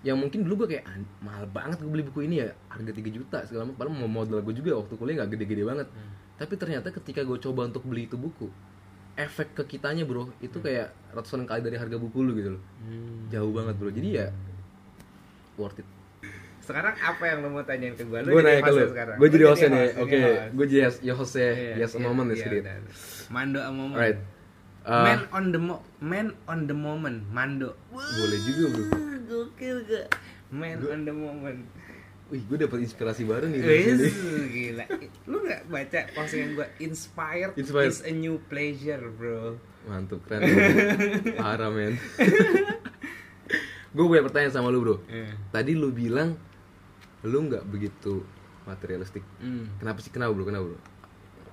[0.00, 3.10] Yang mungkin dulu gue kayak "Ah, mahal banget gue beli buku ini ya harga 3
[3.12, 3.76] juta segala macam.
[3.76, 5.88] Padahal mau modal gue juga waktu kuliah nggak gede-gede banget.
[6.40, 8.48] Tapi ternyata ketika gue coba untuk beli itu buku
[9.18, 12.62] efek ke kitanya bro itu kayak ratusan kali dari harga buku lu gitu loh.
[12.84, 13.28] Hmm.
[13.28, 13.90] jauh banget bro.
[13.92, 14.26] Jadi ya
[15.60, 15.99] worth it
[16.70, 18.86] sekarang apa yang lo mau tanyain ke gue gue nanya ke lu.
[19.16, 20.18] gue jadi hostnya nih oke
[20.54, 20.80] gue jadi
[21.12, 22.64] host- ya Iya, yes a moment nih sedikit
[23.28, 23.96] Mando a moment.
[23.96, 24.20] Alright
[24.80, 27.76] Uh, man on the mo man on the moment Mando.
[27.92, 28.84] Boleh juga bro
[29.28, 30.08] gokil gak
[30.48, 31.60] man on the moment.
[32.26, 34.08] Wih gue dapet inspirasi baru nih dari sini.
[34.48, 34.84] gila.
[35.28, 37.92] Lu gak baca postingan gue inspired, Inspired.
[37.92, 39.60] is a new pleasure bro.
[39.84, 40.48] Mantap keren.
[41.36, 42.00] Parah men.
[43.90, 44.96] Gue punya pertanyaan sama lu bro.
[45.08, 45.28] Eh.
[45.50, 46.38] tadi lu bilang
[47.24, 48.24] lu nggak begitu
[48.64, 49.24] materialistik.
[49.40, 49.68] Hmm.
[49.80, 50.12] kenapa sih?
[50.12, 50.44] Kenapa bro?
[50.46, 50.78] Kenapa bro?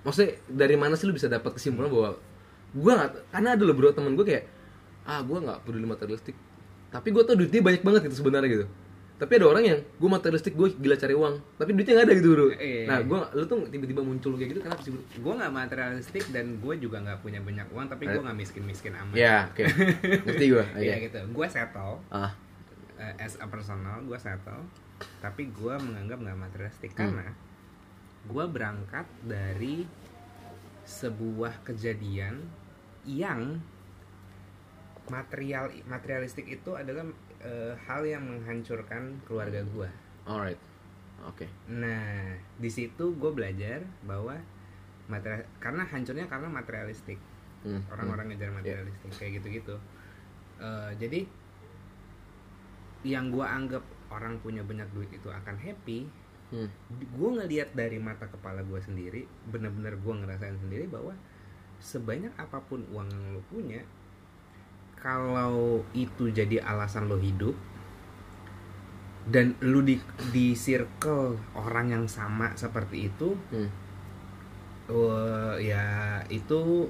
[0.05, 2.09] Maksudnya dari mana sih lu bisa dapat kesimpulan bahwa
[2.75, 4.43] gue nggak karena ada loh bro temen gue kayak
[5.07, 6.35] ah gue nggak peduli materialistik.
[6.87, 8.65] Tapi gue tau duitnya banyak banget gitu sebenarnya gitu.
[9.17, 11.35] Tapi ada orang yang gue materialistik gue gila cari uang.
[11.57, 12.47] Tapi duitnya nggak ada gitu bro.
[12.53, 12.83] Iya.
[12.85, 15.03] nah gue lu tuh tiba-tiba muncul kayak gitu kenapa sih bro?
[15.03, 18.93] Gue nggak materialistik dan gue juga nggak punya banyak uang tapi gue nggak miskin miskin
[18.95, 19.15] amat.
[19.17, 19.63] Ya oke.
[20.27, 21.19] Ngerti gue Iya gitu.
[21.35, 21.99] Gue settle.
[22.13, 22.31] Ah.
[22.97, 24.65] Eh, as a personal gue settle
[25.21, 26.99] tapi gue menganggap nggak materialistik Hmm.
[27.05, 27.27] karena
[28.27, 29.87] gue berangkat dari
[30.87, 32.43] sebuah kejadian
[33.07, 33.61] yang
[35.07, 37.07] material materialistik itu adalah
[37.39, 39.89] eh, hal yang menghancurkan keluarga gue
[40.27, 40.59] alright
[41.23, 41.47] oke.
[41.71, 44.35] Nah di situ gue belajar bahwa
[45.07, 47.19] materi karena hancurnya karena materialistik.
[47.65, 49.75] Hmm, orang-orang ngejar materialistik kayak gitu-gitu.
[50.61, 51.19] Eh, jadi
[53.07, 56.07] yang gue anggap orang punya banyak duit itu akan happy
[56.53, 56.69] hmm.
[57.15, 61.13] gue ngelihat dari mata kepala gue sendiri bener-bener gue ngerasain sendiri bahwa
[61.77, 63.81] sebanyak apa pun uang yang lo punya
[64.97, 67.53] kalau itu jadi alasan lo hidup
[69.27, 69.99] dan lu di
[70.31, 73.69] di circle orang yang sama seperti itu Hmm.
[74.87, 75.83] eh, ya
[76.31, 76.87] itu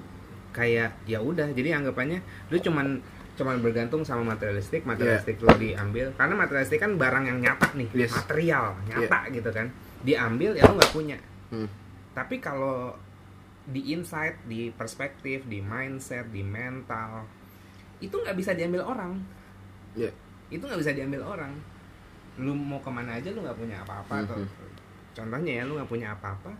[0.53, 3.01] kayak ya udah jadi anggapannya lu cuman
[3.37, 8.11] cuman bergantung sama materialistik materialistik lu diambil karena materialistik kan barang yang nyata nih Yes.
[8.11, 9.69] material nyata gitu kan
[9.99, 11.17] diambil ya lu nggak punya
[11.47, 11.69] Hmm.
[12.11, 12.97] tapi kalau
[13.63, 17.23] di insight di perspektif di mindset di mental
[17.97, 19.21] itu nggak bisa diambil orang
[19.93, 20.09] Iya.
[20.49, 21.53] itu nggak bisa diambil orang
[22.37, 24.49] lu mau ke mana aja lu nggak punya apa-apa atau Mhm.
[25.13, 26.51] contohnya ya lu nggak punya apa-apa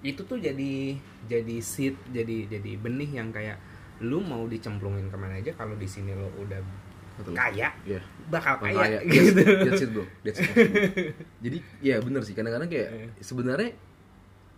[0.00, 3.56] itu tuh jadi jadi seed jadi jadi benih yang kayak
[4.02, 6.58] lu mau dicemplungin ke mana aja kalau di sini lo udah
[7.12, 7.36] Betul.
[7.36, 8.00] kaya Iya.
[8.26, 8.98] bakal kaya, kaya.
[9.08, 10.04] gitu That's, that's it bro.
[10.22, 10.48] That's it.
[11.38, 12.32] Jadi ya bener sih.
[12.32, 13.06] Kadang-kadang kayak Iya.
[13.20, 13.70] sebenarnya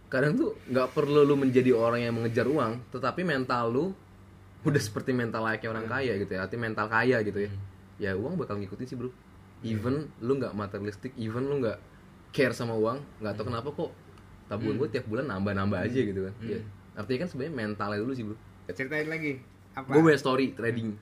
[0.07, 3.85] kadang tuh nggak perlu lu menjadi orang yang mengejar uang, tetapi mental lu
[4.65, 6.41] udah seperti mental layaknya orang kaya gitu ya.
[6.41, 7.51] Arti mental kaya gitu ya.
[8.01, 9.11] Ya uang bakal ngikutin sih bro.
[9.61, 11.79] Even lu nggak materialistik, even lu nggak
[12.31, 13.91] care sama uang, nggak tahu kenapa kok
[14.45, 16.35] tabungan gue tiap bulan nambah-nambah aja gitu kan.
[16.41, 16.61] Ya.
[16.95, 18.37] Artinya kan sebenarnya mentalnya dulu sih bro.
[18.71, 19.43] Ceritain lagi
[19.73, 19.91] apa?
[19.91, 20.97] Gue punya story trading.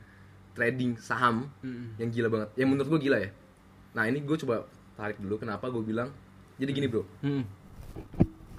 [0.52, 1.96] Trading saham Mm-mm.
[1.96, 2.48] yang gila banget.
[2.56, 3.30] Yang menurut gue gila ya.
[3.92, 6.10] Nah ini gue coba tarik dulu kenapa gue bilang.
[6.56, 7.04] Jadi gini bro.
[7.20, 7.44] Mm.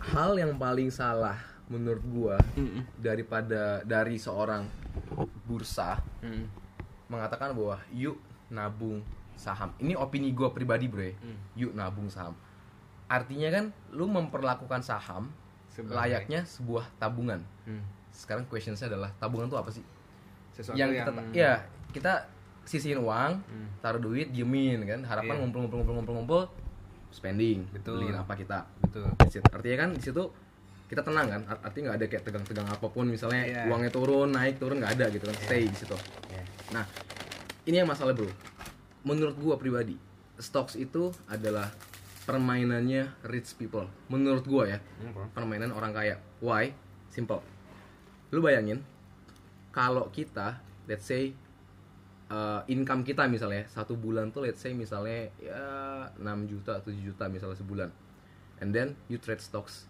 [0.04, 2.84] hal yang paling salah menurut gue Mm-mm.
[2.96, 4.68] daripada dari seorang
[5.44, 6.46] bursa Mm.
[7.08, 9.02] mengatakan bahwa yuk nabung
[9.34, 9.72] saham.
[9.78, 11.38] Ini opini gue pribadi bro ya Mm.
[11.56, 12.36] yuk nabung saham.
[13.08, 15.30] Artinya kan lu memperlakukan saham
[15.68, 17.42] Sebagai- layaknya sebuah tabungan.
[17.66, 17.84] Mm.
[18.14, 19.84] Sekarang questionsnya adalah tabungan itu apa sih
[20.54, 21.54] sesuatu yang, yang, kita ya
[21.90, 22.14] kita
[22.64, 23.68] sisihin uang Hmm.
[23.82, 25.42] taruh duit diemin kan harapan Iya.
[25.42, 26.42] ngumpul ngumpul ngumpul ngumpul ngumpul
[27.10, 28.00] spending Betul.
[28.00, 29.10] beliin apa kita betul
[29.52, 30.24] artinya kan di situ
[30.86, 33.62] kita tenang kan Art- artinya nggak ada kayak tegang-tegang apa pun misalnya Iya.
[33.68, 35.44] uangnya turun naik turun nggak ada gitu kan Iya.
[35.44, 35.98] stay di situ
[36.30, 36.42] Ya.
[36.72, 36.86] nah
[37.66, 38.30] ini yang masalah bro
[39.04, 39.98] menurut gua pribadi
[40.38, 41.70] stocks itu adalah
[42.24, 45.28] permainannya rich people menurut gua ya Apa?
[45.34, 46.16] permainan orang kaya.
[46.40, 46.72] Why?
[47.08, 47.44] Simple.
[48.34, 48.82] Lu bayangin
[49.70, 51.32] kalau kita let's say
[52.28, 55.62] uh, income kita misalnya satu bulan tuh let's say misalnya ya
[56.18, 57.90] 6 juta 7 juta misalnya sebulan.
[58.60, 59.86] And then you trade stocks.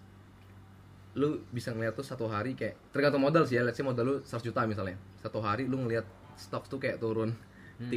[1.14, 4.16] Lu bisa ngeliat tuh satu hari kayak tergantung modal sih ya, let's say modal lu
[4.20, 4.98] 100 juta misalnya.
[5.22, 6.04] Satu hari lu ngeliat
[6.36, 7.32] stocks tuh kayak turun
[7.80, 7.94] 3%,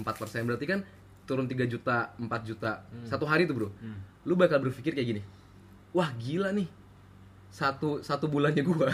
[0.00, 0.48] 4%.
[0.48, 0.80] Berarti kan
[1.22, 2.82] turun 3 juta, 4 juta.
[3.04, 4.00] Satu hari tuh, Bro Hmm.
[4.24, 5.22] lu bakal berpikir kayak gini
[5.90, 6.68] wah gila nih
[7.48, 8.92] satu satu bulannya gua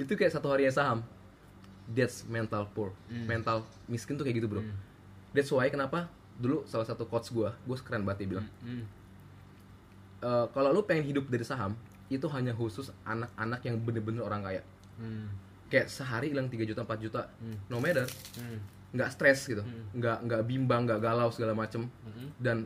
[0.00, 0.98] itu kayak satu harinya saham
[1.86, 2.90] that's mental poor
[3.26, 4.62] mental miskin tuh kayak gitu bro
[5.30, 8.84] that's why kenapa dulu salah satu coach gua gua keren banget dia bilang Mm.
[10.20, 11.76] "Eh, kalau lu pengen hidup dari saham
[12.08, 14.62] itu hanya khusus anak-anak yang bener-bener orang kaya
[14.96, 15.28] Mm.
[15.68, 17.56] kayak sehari hilang 3 juta 4 juta Hmm.
[17.68, 18.04] no matter
[18.36, 18.58] Mm.
[18.90, 19.86] nggak stres gitu Hmm.
[19.94, 22.28] nggak nggak bimbang nggak galau segala macem Mm.
[22.36, 22.56] dan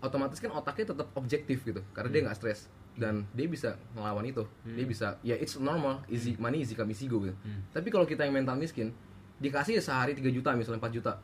[0.00, 2.66] otomatis kan otaknya tetap objektif gitu karena dia nggak stres
[3.00, 4.44] dan dia bisa ngelawan itu.
[4.62, 6.04] Dia bisa ya it's normal.
[6.12, 7.32] Easy money easy come easy go gitu.
[7.40, 7.64] Hmm.
[7.72, 8.92] tapi kalau kita yang mental miskin
[9.40, 11.16] dikasih sehari 3 juta misalnya 4 juta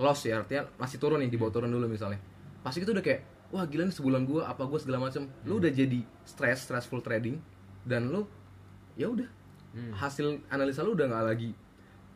[0.00, 2.16] loss ya artinya masih turun nih di bawah turun dulu misalnya.
[2.64, 3.20] Pasti itu udah kayak
[3.52, 5.28] wah gila nih sebulan gua apa gua segala macem.
[5.44, 7.36] Lu udah jadi stress stressful trading
[7.84, 8.24] dan lu
[8.96, 9.28] ya udah.
[9.72, 9.88] Hmm.
[9.96, 11.50] hasil analisa lu udah nggak lagi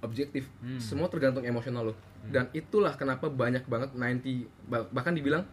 [0.05, 0.44] objektif.
[0.80, 1.94] Semua tergantung emosional lu.
[2.26, 5.47] Dan itulah kenapa banyak banget 90 bah- bahkan dibilang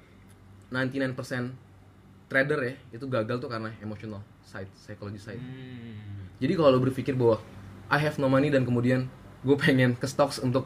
[0.74, 1.54] 99%
[2.34, 5.38] trader ya itu gagal tuh karena emosional side psychology side.
[5.38, 6.42] Mm.
[6.42, 7.38] jadi kalau lu berpikir bahwa
[7.88, 9.06] I have no money dan kemudian
[9.46, 10.66] gue pengen ke stocks untuk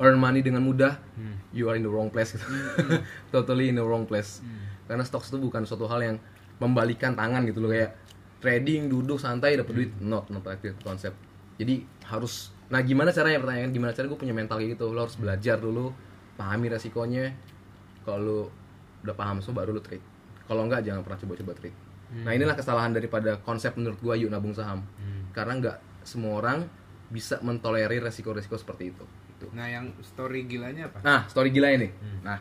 [0.00, 1.36] earn money dengan mudah Hmm.
[1.52, 2.48] you are in the wrong place gitu.
[3.34, 4.40] Totally in the wrong place.
[4.88, 6.16] Karena stocks itu bukan suatu hal yang
[6.56, 7.92] membalikan tangan gitu loh kayak
[8.40, 9.90] trading duduk santai dapat duit.
[10.00, 11.12] Not not like that konsep
[11.60, 14.88] jadi harus nah gimana caranya pertanyaan gimana cara gue punya mental kayak gitu?
[14.90, 15.92] Lo harus belajar dulu
[16.34, 17.36] pahami resikonya.
[18.02, 18.48] Kalau
[19.04, 20.02] udah paham semua baru lu trade
[20.52, 21.76] kalau enggak jangan pernah coba-coba trade
[22.12, 25.32] nah inilah kesalahan daripada konsep menurut gua yuk nabung saham Hmm.
[25.32, 26.68] karena nggak semua orang
[27.08, 29.58] bisa mentolerir resiko-resiko seperti itu Gitu.
[29.58, 31.02] Nah, yang story gilanya apa?
[31.02, 31.90] Nah, story gila ini.
[32.22, 32.38] Nah,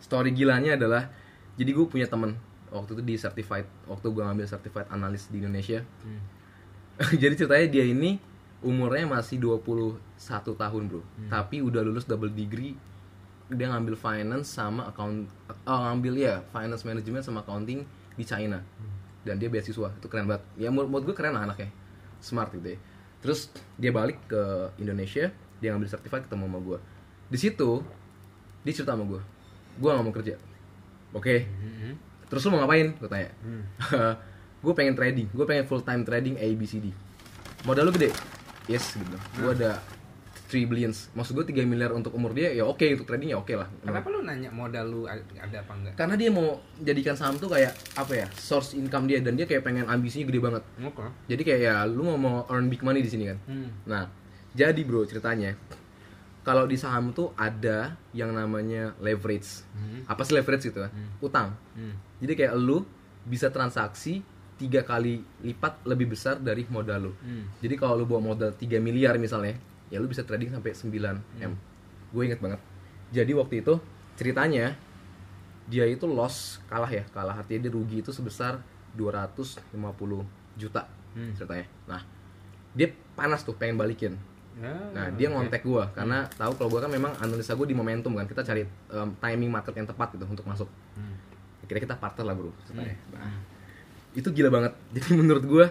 [0.00, 1.12] story gilanya adalah
[1.60, 2.40] jadi gue punya temen
[2.72, 5.84] waktu itu di certified waktu gue ngambil certified analis di Indonesia.
[6.00, 6.24] Hmm.
[7.20, 8.16] jadi ceritanya dia ini
[8.64, 10.00] umurnya masih 21
[10.56, 11.04] tahun, Bro.
[11.28, 12.72] Tapi udah lulus double degree.
[13.48, 15.24] Dia ngambil finance sama account
[15.64, 17.84] oh, ngambil ya, finance management sama accounting
[18.14, 18.60] di China.
[19.24, 19.88] Dan dia beasiswa.
[19.96, 20.44] Itu keren banget.
[20.60, 21.72] Ya menurut, gue keren lah anaknya.
[22.20, 22.78] Smart gitu ya.
[23.18, 26.78] Terus dia balik ke Indonesia, dia ngambil certified ketemu sama gue.
[27.28, 27.70] Di situ
[28.62, 29.20] dia cerita sama gue,
[29.80, 30.34] gue gak mau kerja.
[31.16, 31.96] Oke, Hmm.
[32.28, 32.92] terus lu mau ngapain?
[33.00, 33.32] Gue tanya.
[33.40, 33.62] Hmm.
[34.64, 36.92] gue pengen trading, gue pengen full time trading A B C D.
[37.64, 38.12] Modal lu gede?
[38.68, 39.16] Yes gitu.
[39.40, 39.80] Gue ada
[40.48, 43.52] 3 billions maksud gue 3 miliar untuk umur dia ya oke untuk trading ya oke
[43.52, 45.20] lah Kenapa lu nanya modal lu ada
[45.54, 45.94] apa enggak?
[45.94, 49.60] karena dia mau jadikan saham tuh kayak apa ya source income dia dan dia kayak
[49.60, 51.04] pengen ambisinya gede banget Oke.
[51.26, 53.68] jadi kayak ya lu mau mau earn big money di sini kan Hmm.
[53.84, 54.08] nah
[54.50, 55.52] jadi bro ceritanya
[56.40, 60.02] kalau di saham tuh ada yang namanya leverage Hmm.
[60.04, 60.90] apa sih leverage gitu kan
[61.20, 61.92] utang Hmm.
[62.18, 62.88] jadi kayak lu
[63.22, 64.24] bisa transaksi
[64.56, 67.52] tiga kali lipat lebih besar dari modal lu Hmm.
[67.58, 70.92] jadi kalau lu bawa modal 3 miliar misalnya ya lu bisa trading sampai 9
[71.40, 71.52] m.
[72.12, 72.60] Gue inget banget.
[73.12, 73.80] Jadi waktu itu
[74.14, 74.76] ceritanya
[75.68, 77.36] dia itu loss kalah ya kalah.
[77.36, 78.60] Artinya dia rugi itu sebesar
[78.96, 80.24] 250
[80.58, 80.82] juta
[81.16, 81.32] Hmm.
[81.34, 81.66] ceritanya.
[81.88, 82.00] Nah
[82.76, 84.14] dia panas tuh pengen balikin.
[84.58, 88.12] Ya, nah dia ngontek gua karena tahu kalau gua kan memang analisa gua di momentum
[88.12, 88.26] kan.
[88.28, 90.68] Kita cari um, timing market yang tepat gitu untuk masuk.
[90.94, 91.16] Hmm.
[91.64, 92.96] akhirnya kita partner lah bro ceritanya.
[92.96, 93.12] Hmm.
[93.16, 93.38] nah,
[94.12, 94.72] itu gila banget.
[94.98, 95.66] Jadi menurut gua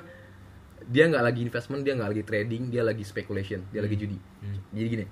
[0.88, 4.18] dia nggak lagi investment dia nggak lagi trading dia lagi speculation dia lagi judi.
[4.40, 4.60] Hmm.
[4.72, 5.06] jadi gini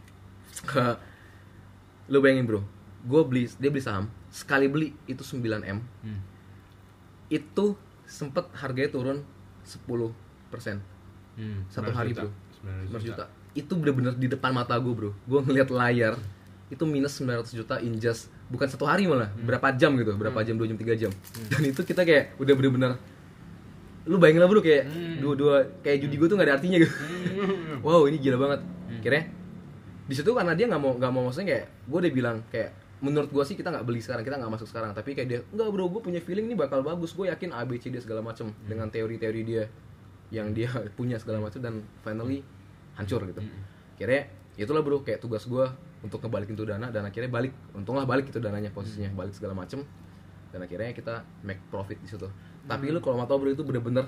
[2.11, 2.61] lo bayangin bro.
[3.05, 5.80] Gue beli dia beli saham sekali beli itu 9 m.
[6.03, 6.19] Hmm.
[7.28, 9.17] itu sempet harganya turun
[9.67, 9.84] 10
[10.53, 10.80] persen.
[11.36, 11.67] Hmm.
[11.67, 12.21] satu 900 hari juta.
[12.23, 12.32] bro.
[12.95, 13.26] 900 900 juta.
[13.55, 15.11] itu bener-bener di depan mata gue bro.
[15.28, 16.15] Gue ngeliat layar
[16.71, 20.55] itu minus 900 juta in just bukan satu hari malah berapa jam gitu berapa jam
[20.57, 21.11] dua jam tiga jam.
[21.51, 22.91] Dan itu kita kayak udah bener-bener
[24.06, 24.86] lu bayangin lah bro kayak
[25.18, 26.93] dua-dua kayak judi gue tuh gak ada artinya gitu.
[27.82, 28.60] Wow ini gila banget.
[29.01, 29.26] Kira
[30.06, 32.70] di situ karena dia nggak mau nggak mau maksudnya kayak gue udah bilang kayak
[33.01, 34.93] menurut gue sih kita nggak beli sekarang kita nggak masuk sekarang.
[34.93, 37.82] Tapi kayak dia nggak bro gue punya feeling ini bakal bagus gue yakin A B
[37.82, 38.53] C D segala macem.
[38.70, 39.66] Dengan teori-teori dia
[40.30, 42.45] yang dia punya segala macam dan finally
[42.93, 43.41] hancur gitu.
[43.97, 45.66] Kira itulah bro kayak tugas gue
[46.06, 49.82] untuk ngebalikin tuh dana dan akhirnya balik untunglah balik itu dananya posisinya balik segala macem.
[50.53, 52.30] Dan akhirnya kita make profit di situ
[52.66, 54.05] tapi lu kalau mau tau bro itu bener-bener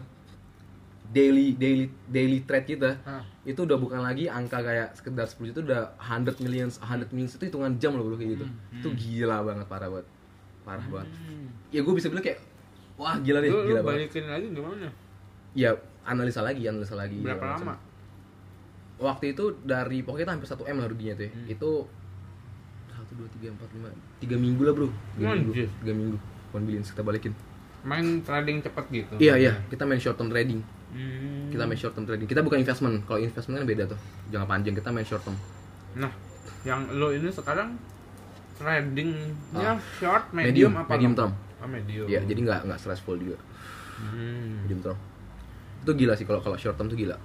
[1.08, 3.24] daily daily daily trade kita Hah.
[3.41, 7.43] itu udah bukan lagi angka kayak sekedar 10 juta udah 100 millions 100 millions itu
[7.43, 10.08] hitungan jam loh bro kayak gitu itu gila banget parah banget
[10.62, 11.47] parah banget Hmm.
[11.70, 12.39] ya gue bisa bilang kayak
[12.95, 14.89] wah gila deh Lu, lu gila banget balikin lagi gimana?
[15.53, 15.70] ya
[16.03, 17.64] analisa lagi analisa lagi Berapa macam.
[17.64, 17.76] lama?
[18.99, 21.32] waktu itu dari pokoknya itu hampir 1 m lah ruginya tuh ya.
[21.32, 21.45] Hmm.
[21.47, 21.70] itu
[22.89, 23.88] satu dua tiga empat lima
[24.20, 26.18] tiga minggu lah bro tiga minggu tiga minggu
[26.49, 27.32] one billion kita balikin
[27.88, 29.13] Main trading cepet gitu.
[29.17, 31.47] iya iya kita main short term trading Hmm.
[31.47, 34.71] kita main short term trading kita bukan investment kalau investment kan beda tuh jangan panjang
[34.73, 35.35] kita main short term
[35.95, 36.11] Nah,
[36.63, 37.79] yang lo ini sekarang
[38.55, 39.79] tradingnya Ah.
[39.93, 40.89] short, Medium, medium, apa?
[40.91, 41.31] medium term.
[41.57, 42.05] Oh, medium.
[42.05, 43.38] Iya, jadi nggak nggak stressful juga
[43.97, 44.61] Hmm.
[44.61, 44.97] medium term.
[45.79, 47.17] Itu gila sih kalau kalau short term tuh gila.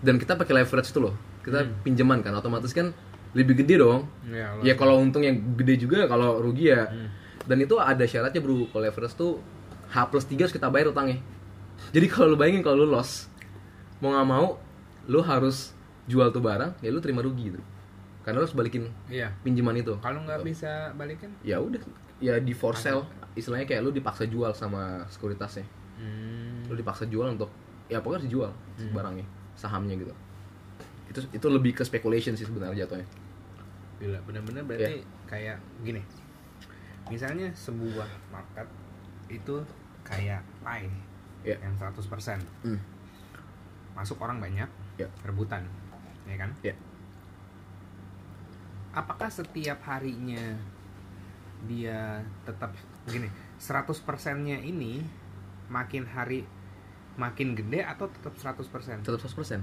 [0.00, 1.14] Dan kita pakai leverage itu loh.
[1.40, 1.74] Kita Hmm.
[1.82, 2.90] pinjaman kan, otomatis kan
[3.32, 4.06] lebih gede dong.
[4.24, 6.86] Ya, lo- Ya kalau untung yang gede juga, kalau rugi ya.
[6.86, 7.08] Hmm.
[7.42, 8.66] Dan itu ada syaratnya bro.
[8.70, 9.42] Kalau leverage tuh
[9.90, 11.18] H plus 3 harus kita bayar utangnya.
[11.90, 13.26] Jadi kalau lu bayangin kalau lu loss,
[13.98, 14.56] mau nggak mau,
[15.10, 15.74] lu harus
[16.06, 17.60] jual tuh barang, ya lu terima rugi gitu.
[18.22, 19.34] Karena lu harus balikin Iya.
[19.42, 19.98] pinjaman itu.
[19.98, 21.34] Kalau nggak bisa balikin?
[21.42, 21.82] Ya udah,
[22.22, 23.02] ya di for sale.
[23.34, 25.66] Istilahnya kayak lu dipaksa jual sama sekuritasnya.
[25.92, 26.66] Hmm.
[26.66, 27.46] lu dipaksa jual untuk
[27.86, 28.50] ya pokoknya harus dijual
[28.90, 29.22] barangnya
[29.54, 30.10] sahamnya gitu
[31.06, 33.06] itu itu lebih ke speculation sih sebenarnya jatuhnya
[34.00, 36.02] Gila, bener-bener berarti kayak gini.
[37.12, 38.64] Misalnya sebuah market
[39.28, 39.60] itu
[40.02, 40.88] kayak pie
[41.44, 42.40] ya yang 100%.
[42.64, 42.80] Hmm.
[43.92, 45.68] Masuk orang banyak, ya rebutan.
[46.24, 46.50] Ya kan?
[46.62, 46.72] ya
[48.92, 50.56] Apakah setiap harinya
[51.62, 52.72] dia tetap
[53.04, 55.00] gini, 100%-nya ini
[55.68, 56.44] makin hari
[57.14, 59.00] makin gede atau tetap 100%?
[59.00, 59.60] tetap 100%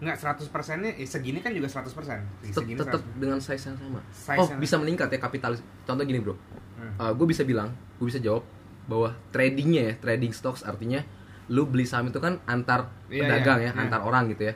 [0.00, 1.84] Enggak, 100%-nya eh, segini kan juga 100%.
[1.92, 3.20] tetap, Segini tetap 100%.
[3.20, 5.52] dengan size yang sama Size oh yang- bisa meningkat ya kapital
[5.84, 6.34] contoh gini bro
[6.80, 7.12] Hmm.
[7.12, 7.68] gue bisa bilang
[8.00, 8.40] gue bisa jawab
[8.88, 11.04] bahwa tradingnya ya trading stocks artinya
[11.46, 13.80] lu beli saham itu kan antar Iya, pedagang iya, ya iya.
[13.84, 14.54] antar orang gitu ya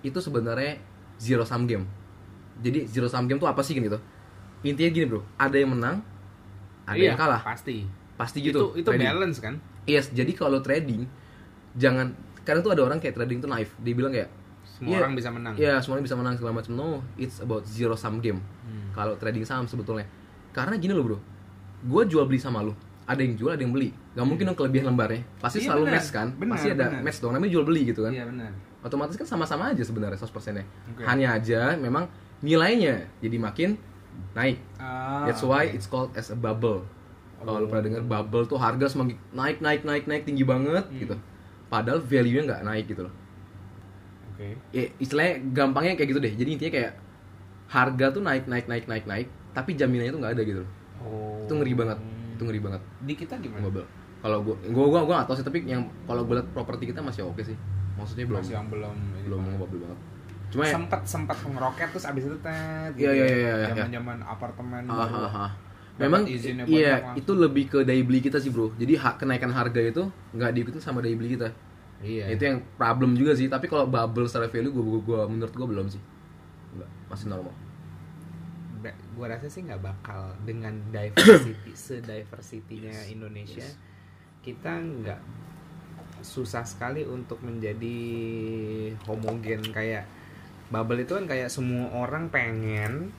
[0.00, 0.78] itu sebenarnya
[1.16, 1.84] zero sum game
[2.60, 3.98] jadi zero sum game tuh apa sih gitu
[4.62, 6.00] intinya gini bro ada yang menang
[6.84, 7.88] ada Iya, yang kalah Pasti.
[8.14, 9.08] pasti Itu gitu itu trading.
[9.08, 9.54] balance kan?
[9.84, 11.08] Yes, jadi kalau trading
[11.74, 13.72] jangan kadang tuh ada orang kayak trading tuh naif.
[13.80, 14.28] Dia bilang kayak
[14.64, 15.00] Semua Iya.
[15.00, 15.54] orang bisa menang.
[15.56, 16.72] ya semuanya bisa menang segala macam.
[16.74, 18.36] No, it's about zero sum game.
[18.64, 18.92] Hmm.
[18.92, 20.04] Kalau trading saham sebetulnya.
[20.50, 21.18] Karena gini loh, Bro.
[21.84, 22.72] Gua jual beli sama lu.
[23.04, 23.92] Ada yang jual, ada yang beli.
[24.16, 25.20] Gak mungkin dong kelebihan lembarnya.
[25.36, 26.32] Pasti Iya, selalu match kan?
[26.32, 27.02] Benar, Pasti ada benar.
[27.04, 27.32] match dong.
[27.32, 28.10] Namanya jual beli gitu kan.
[28.10, 28.50] Iya benar.
[28.80, 30.64] Otomatis kan sama-sama aja sebenarnya 100%-nya.
[30.88, 31.04] Oke.
[31.04, 32.08] Hanya aja memang
[32.40, 33.76] nilainya jadi makin
[34.32, 34.56] naik.
[34.76, 35.74] Ah, That's why oke.
[35.74, 36.84] it's called as a bubble.
[37.36, 37.68] Kalau lu Oh.
[37.68, 40.96] pernah dengar bubble tuh harga semakin naik naik naik naik tinggi banget Hmm.
[40.98, 41.14] gitu.
[41.66, 43.14] Padahal value-nya nggak naik gitu loh.
[44.30, 44.56] Oke.
[44.70, 46.32] Ya, istilahnya gampangnya kayak gitu deh.
[46.32, 46.92] Jadi intinya kayak
[47.66, 50.70] harga tuh naik naik naik naik naik, tapi jaminannya tuh nggak ada gitu loh.
[51.00, 51.42] Oh.
[51.42, 51.98] Itu ngeri banget.
[52.34, 53.62] Itu ngeri banget Di kita gimana?
[53.64, 53.86] bubble.
[54.18, 57.00] Kalau gua gua gua gua nggak tahu sih tapi yang kalau gua liat properti kita
[57.00, 57.56] masih oke sih.
[57.94, 59.52] Maksudnya belum Masih yang belum ini belum banget.
[59.54, 59.98] ngebubble banget.
[60.50, 63.66] Cuma ya- sempat sempat ngeroket terus abis itu tet Iya, iya, iya, iya, iya.
[63.68, 65.50] zaman-zaman apartemen Ah, baru ah, ah.
[65.94, 66.22] dapat Memang
[66.66, 68.70] iya itu lebih ke daya beli kita sih bro.
[68.74, 70.02] Jadi hak kenaikan harga itu
[70.32, 71.48] nggak diikutin sama daya beli kita.
[72.00, 73.46] iya Itu yang problem juga sih.
[73.46, 76.02] Tapi kalau bubble secara value gua, gua, gua menurut gua belum sih.
[76.72, 77.54] Enggak, masih normal.
[79.14, 83.64] Gua rasa sih nggak bakal dengan diversity sediversity-nya Indonesia
[84.40, 85.20] kita nggak
[86.20, 87.98] susah sekali untuk menjadi
[89.04, 90.04] homogen kayak
[90.66, 93.12] bubble itu kan kayak semua orang pengen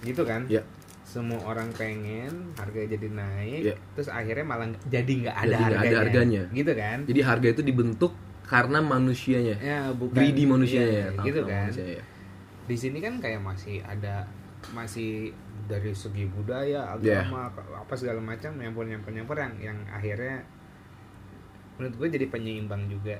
[0.00, 0.60] gitu kan Ya.
[1.02, 3.74] semua orang pengen harga jadi naik Ya.
[3.92, 5.80] terus akhirnya malah jadi nggak ada, Jadi harganya.
[5.82, 6.42] ada harganya.
[6.50, 8.12] gitu kan Jadi harga itu dibentuk
[8.42, 9.56] karena manusianya.
[9.58, 11.24] ya bukan Greedy manusianya Iya, ya.
[11.24, 12.04] gitu kan manusia, ya.
[12.64, 14.28] di sini kan kayak masih ada
[14.70, 15.30] masih
[15.66, 17.22] dari segi budaya Iya.
[17.22, 20.42] agama apa segala macam nyampur nyampur nyampur yang yang akhirnya
[21.76, 23.18] menurut gue jadi penyeimbang juga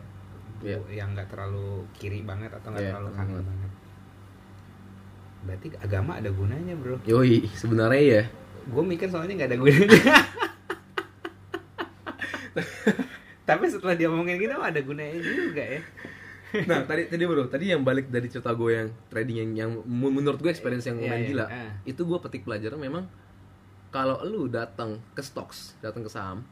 [0.58, 0.80] Iya.
[0.88, 3.44] yang nggak terlalu kiri banget atau nggak Iya, terlalu kanan banget.
[3.44, 3.70] banget
[5.46, 8.22] berarti agama ada gunanya bro Yoi, sebenarnya ya.
[8.66, 9.86] gue mikir soalnya nggak ada gunanya
[13.46, 15.80] tapi setelah dia ngomongin gitu ada gunanya juga ya
[16.70, 20.38] Nah, tadi tadi bro, tadi yang balik dari cerita gue yang trading yang yang menurut
[20.38, 21.46] gue experience yang Iya, lumayan iya, gila.
[21.46, 21.70] ah.
[21.84, 23.04] Itu gue petik pelajaran memang
[23.88, 26.44] kalau lu datang ke stocks, datang ke saham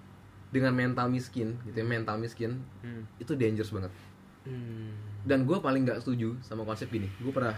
[0.48, 3.04] dengan mental miskin, gitu ya, mental miskin, Hmm.
[3.18, 3.90] itu dangerous banget.
[4.44, 4.94] Hmm.
[5.22, 7.10] Dan gue paling nggak setuju sama konsep ini.
[7.18, 7.56] Gue pernah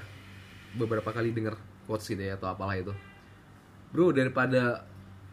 [0.74, 1.55] beberapa kali denger
[1.85, 2.90] quotes gitu ya atau apalah itu.
[3.90, 4.86] Bro, daripada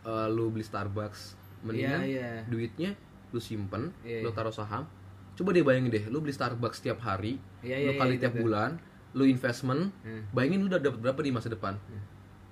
[0.04, 1.34] uh, lu beli Starbucks,
[1.64, 2.32] mendingan Iya, iya.
[2.46, 2.92] duitnya
[3.32, 4.36] lu simpen, Iya, lu iya.
[4.36, 4.86] taruh saham.
[5.34, 8.34] Coba deh bayangin deh, lu beli Starbucks setiap hari, Iya, lu iya, kali iya, tiap
[8.38, 8.44] betul.
[8.46, 8.72] bulan,
[9.18, 10.30] lu investment, Hmm.
[10.30, 11.78] bayangin lu udah dapat berapa di masa depan.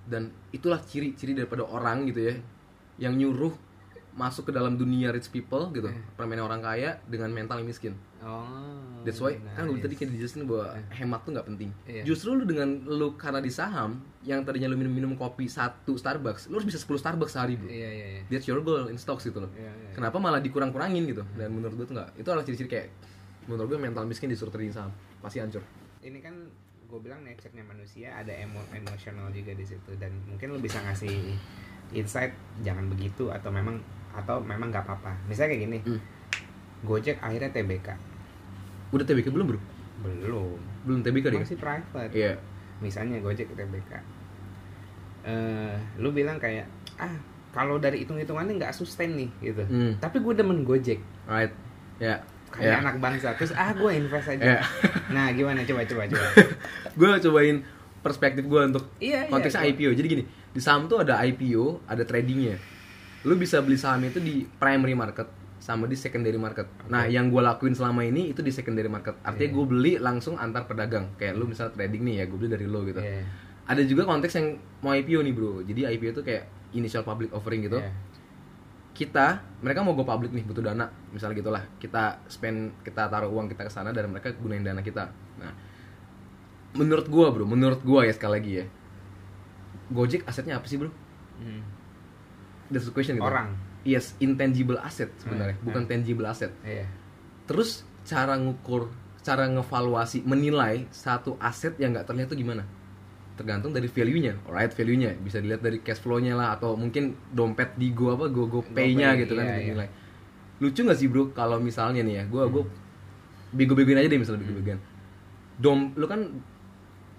[0.09, 2.35] Dan itulah ciri-ciri daripada orang gitu ya,
[2.97, 3.53] yang nyuruh
[4.17, 5.87] masuk ke dalam dunia rich people gitu,
[6.17, 7.93] permainan orang kaya dengan mental yang miskin.
[8.21, 9.01] Oh.
[9.01, 9.85] That's why kan gue nice.
[9.89, 11.69] tadi kayak dijelasin bahwa hemat tuh nggak penting.
[11.89, 12.03] Iya.
[12.05, 16.61] Justru lu dengan lu karena di saham yang tadinya lu minum-minum kopi satu Starbucks, lu
[16.61, 17.65] harus bisa 10 Starbucks sehari, Bro.
[17.65, 18.21] Iya iya iya.
[18.29, 19.49] That's your goal in stocks gitu loh.
[19.57, 19.91] Iya, iya.
[19.97, 21.25] Kenapa malah dikurang-kurangin gitu?
[21.33, 22.21] Dan menurut gue tuh nggak.
[22.21, 22.87] Itu adalah ciri-ciri kayak
[23.49, 25.65] menurut gue mental miskin disuruh trading saham pasti hancur.
[26.05, 26.37] Ini kan
[26.85, 31.39] gue bilang nature-nya manusia ada emo emosional juga di situ dan mungkin lu bisa ngasih
[31.95, 33.79] insight jangan begitu atau memang
[34.13, 35.17] atau memang nggak apa-apa.
[35.25, 35.79] Misalnya kayak gini.
[35.89, 36.01] Hmm.
[36.81, 38.10] Gojek akhirnya TBK.
[38.91, 39.59] Udah TBK belum, Bro?
[40.01, 40.57] Belum.
[40.83, 41.39] Belum TBK deh.
[41.39, 42.11] Masih private.
[42.11, 42.33] Iya.
[42.79, 43.91] Misalnya Gojek TBK.
[45.21, 46.65] Eh, lu bilang kayak
[46.97, 47.13] ah
[47.51, 49.63] kalau dari hitung-hitungannya nggak sustain nih gitu.
[49.63, 49.93] Hmm.
[49.97, 50.99] Tapi gue demen Gojek.
[51.25, 51.53] Right.
[52.01, 52.19] Ya.
[52.49, 52.75] Kayak Ya.
[52.81, 53.31] anak bangsa.
[53.37, 54.43] Terus ah gue invest aja.
[54.43, 54.59] Ya.
[55.09, 56.27] Nah, gimana coba coba coba.
[56.99, 57.57] gue cobain
[58.01, 59.71] perspektif gue untuk Iya, iya, konteksnya coba.
[59.71, 59.91] IPO.
[59.93, 62.57] Jadi gini, di saham tuh ada IPO, ada tradingnya.
[63.21, 65.29] Lu bisa beli saham itu di primary market
[65.61, 66.65] sama di secondary market.
[66.89, 69.13] Nah, yang gue lakuin selama ini itu di secondary market.
[69.21, 69.55] Artinya Iya.
[69.61, 71.13] gue beli langsung antar pedagang.
[71.21, 72.97] Kayak lu misalnya trading nih ya, gue beli dari lo gitu.
[72.97, 73.21] Iya.
[73.69, 75.61] Ada juga konteks yang mau IPO nih bro.
[75.61, 77.77] Jadi IPO itu kayak initial public offering gitu.
[77.77, 77.93] Iya.
[78.91, 81.63] Kita, mereka mau go public nih, butuh dana, misalnya gitulah.
[81.77, 85.13] Kita spend, kita taruh uang kita ke sana dan mereka gunain dana kita.
[85.39, 85.53] Nah,
[86.73, 88.65] menurut gua bro, menurut gua ya sekali lagi ya,
[89.91, 90.89] Gojek asetnya apa sih bro?
[91.39, 91.61] Hmm.
[92.71, 93.27] That's the question gitu.
[93.27, 93.70] Orang.
[93.81, 95.89] Yes, intangible asset sebenarnya, Hmm, bukan hmm.
[95.89, 96.53] tangible asset.
[96.61, 96.85] Iya.
[97.45, 102.61] Terus cara ngukur, cara ngevaluasi, menilai satu aset yang nggak terlihat tuh gimana?
[103.33, 107.89] Tergantung dari value-nya, alright value-nya bisa dilihat dari cash flow-nya lah atau mungkin dompet di
[107.89, 109.73] Go apa Go Go Pay-nya gitu kan iya, iya.
[109.73, 109.87] nilai.
[110.61, 112.69] Lucu nggak sih bro kalau misalnya nih ya, gua gua
[113.49, 114.77] bego-begoin aja deh misalnya bego-begoin.
[115.57, 116.21] Dom, lu kan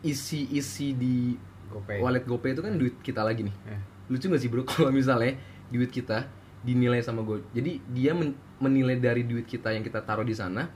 [0.02, 1.34] isi isi di
[1.70, 1.98] GoPay.
[1.98, 3.80] wallet GoPay itu kan duit kita lagi nih Eh.
[4.10, 5.38] lucu gak sih bro kalau misalnya
[5.70, 6.26] duit kita
[6.62, 10.70] dinilai sama Go jadi dia men- menilai dari duit kita yang kita taruh di sana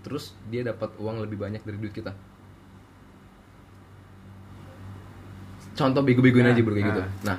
[0.00, 2.10] terus dia dapat uang lebih banyak dari duit kita
[5.72, 7.08] contoh bego-begoin Nah, aja bro kayak gitu nah.
[7.24, 7.36] nah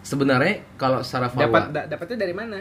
[0.00, 2.58] sebenarnya kalau secara Dapat da- dapatnya dari mana?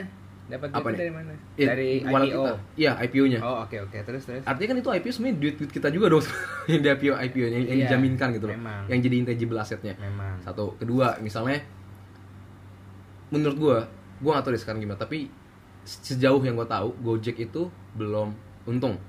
[0.48, 1.36] Dapat dari mana?
[1.54, 2.24] ya, dari IPO.
[2.40, 3.98] kita iya IPO-nya Oh, oke oke.
[4.00, 4.44] Terus terus.
[4.44, 6.24] artinya kan itu IPO sebenarnya duit duit kita juga dong
[6.72, 8.84] yang di IPO IPO yang, Iya, dijaminkan gitu loh memang.
[8.88, 10.40] yang jadi intangible asetnya Memang.
[10.42, 11.60] satu kedua misalnya
[13.28, 13.78] menurut gua
[14.24, 15.30] gua gak tahu deh sekarang gimana tapi
[15.88, 18.36] sejauh yang gua tahu Gojek itu belum
[18.68, 19.00] untung.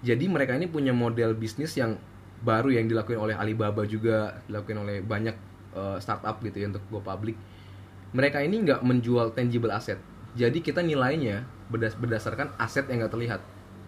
[0.00, 1.98] Jadi mereka ini punya model bisnis yang
[2.40, 5.36] baru yang dilakukan oleh Alibaba juga dilakukan oleh banyak
[5.76, 7.36] eh, startup gitu ya untuk go public.
[8.16, 10.00] Mereka ini nggak menjual tangible asset.
[10.38, 13.40] Jadi kita nilainya berdas- berdasarkan aset yang nggak terlihat.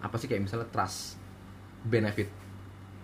[0.03, 1.17] Apa sih kayak misalnya trust
[1.87, 2.42] benefit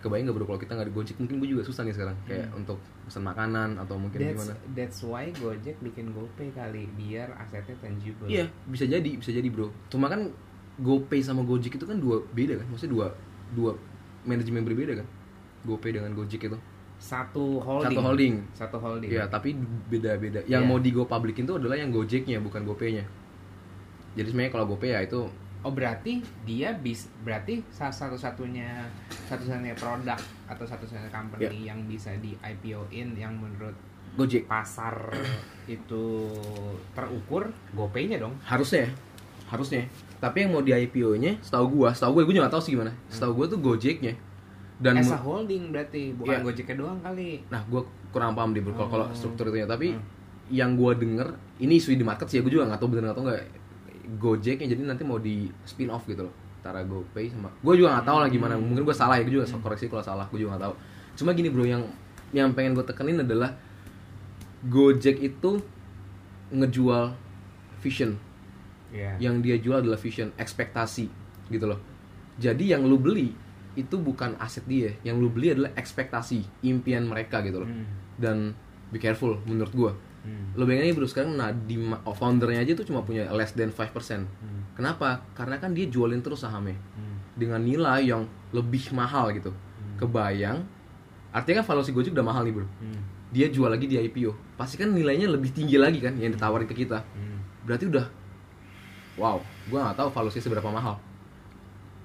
[0.00, 2.48] kebayang nggak bro kalau kita nggak di Gojek mungkin gue juga susah nih sekarang kayak
[2.56, 7.76] untuk pesan makanan atau mungkin That's, gimana that's why Gojek bikin GoPay kali biar asetnya
[7.78, 8.26] tangible.
[8.26, 9.68] Iya, bisa jadi, bisa jadi bro.
[9.92, 10.32] Cuma kan
[10.80, 13.06] GoPay sama Gojek itu kan dua beda kan, maksudnya dua
[13.52, 13.70] dua
[14.24, 15.06] manajemen berbeda kan.
[15.68, 16.58] GoPay dengan Gojek itu
[17.00, 17.96] Satu holding.
[17.96, 18.34] Satu holding.
[18.52, 19.08] Satu holding.
[19.08, 19.56] Iya, tapi
[19.88, 20.44] beda-beda.
[20.44, 20.68] Yang Iya.
[20.68, 23.08] mau di Go publikin itu adalah yang Gojeknya, bukan GoPay-nya.
[24.20, 25.24] Jadi sebenarnya kalau GoPay ya itu
[25.60, 28.80] Oh berarti dia bis berarti salah satu-satunya
[29.28, 30.16] satu-satunya produk
[30.46, 33.76] atau satu-satunya company yang bisa di IPO-in yang menurut
[34.10, 34.44] Gojek.
[34.44, 35.12] pasar
[35.66, 36.32] itu
[36.90, 38.34] terukur GoPay-nya dong.
[38.42, 38.90] Harusnya, ya.
[39.48, 39.84] harusnya.
[40.16, 42.92] Tapi yang mau di IPO-nya, setahu gua, setahu gue, gue juga nggak tahu sih gimana.
[43.06, 44.12] Setahu gua tuh Gojeknya.
[44.76, 46.42] Dan As a mu- holding berarti bukan Iya.
[46.42, 47.44] Gojeknya doang kali.
[47.46, 49.12] nah, gua kurang paham deh bro, kalau Oh.
[49.12, 49.60] struktur itu.
[49.62, 50.02] Tapi Hmm.
[50.48, 51.28] yang gua denger,
[51.58, 53.38] ini isu di market sih ya, gue juga nggak tahu bener atau nggak.
[54.16, 56.34] Gojeknya jadi nanti mau di spin off gitu loh.
[56.60, 58.54] Antara GoPay sama gue juga nggak tahu lah gimana.
[58.56, 60.26] Mungkin gue salah ya, gue juga koreksi kalau salah.
[60.28, 60.74] Gue juga nggak tahu.
[61.16, 61.82] Cuma gini bro, yang
[62.30, 63.54] yang pengen gue tekenin adalah
[64.60, 65.60] Gojek itu
[66.50, 67.14] ngejual
[67.80, 68.18] vision
[68.90, 69.14] Iya.
[69.22, 71.06] yang dia jual adalah vision ekspektasi
[71.46, 71.78] gitu loh
[72.36, 73.30] jadi yang lu beli
[73.78, 77.86] itu bukan aset dia yang lu beli adalah ekspektasi impian mereka gitu loh Hmm.
[78.18, 78.36] dan
[78.90, 80.52] be careful menurut gua Hmm.
[80.52, 83.88] lo bayangin aja bro sekarang Nadim oh, foundernya aja tuh cuma punya less than 5%
[84.28, 84.68] Hmm.
[84.76, 85.24] kenapa?
[85.32, 86.76] Karena kan dia jualin terus sahamnya.
[86.96, 87.16] Hmm.
[87.40, 89.48] dengan nilai yang lebih mahal gitu.
[89.96, 90.60] Kebayang?
[91.32, 92.66] Artinya kan valuasi Gojek udah mahal nih bro.
[92.80, 93.00] Hmm.
[93.30, 96.74] dia jual lagi di IPO pasti kan nilainya lebih tinggi lagi kan yang ditawarin ke
[96.74, 97.00] kita.
[97.00, 97.40] Hmm.
[97.64, 98.06] berarti udah
[99.16, 99.38] wow
[99.70, 101.00] gua nggak tahu valuasi seberapa mahal.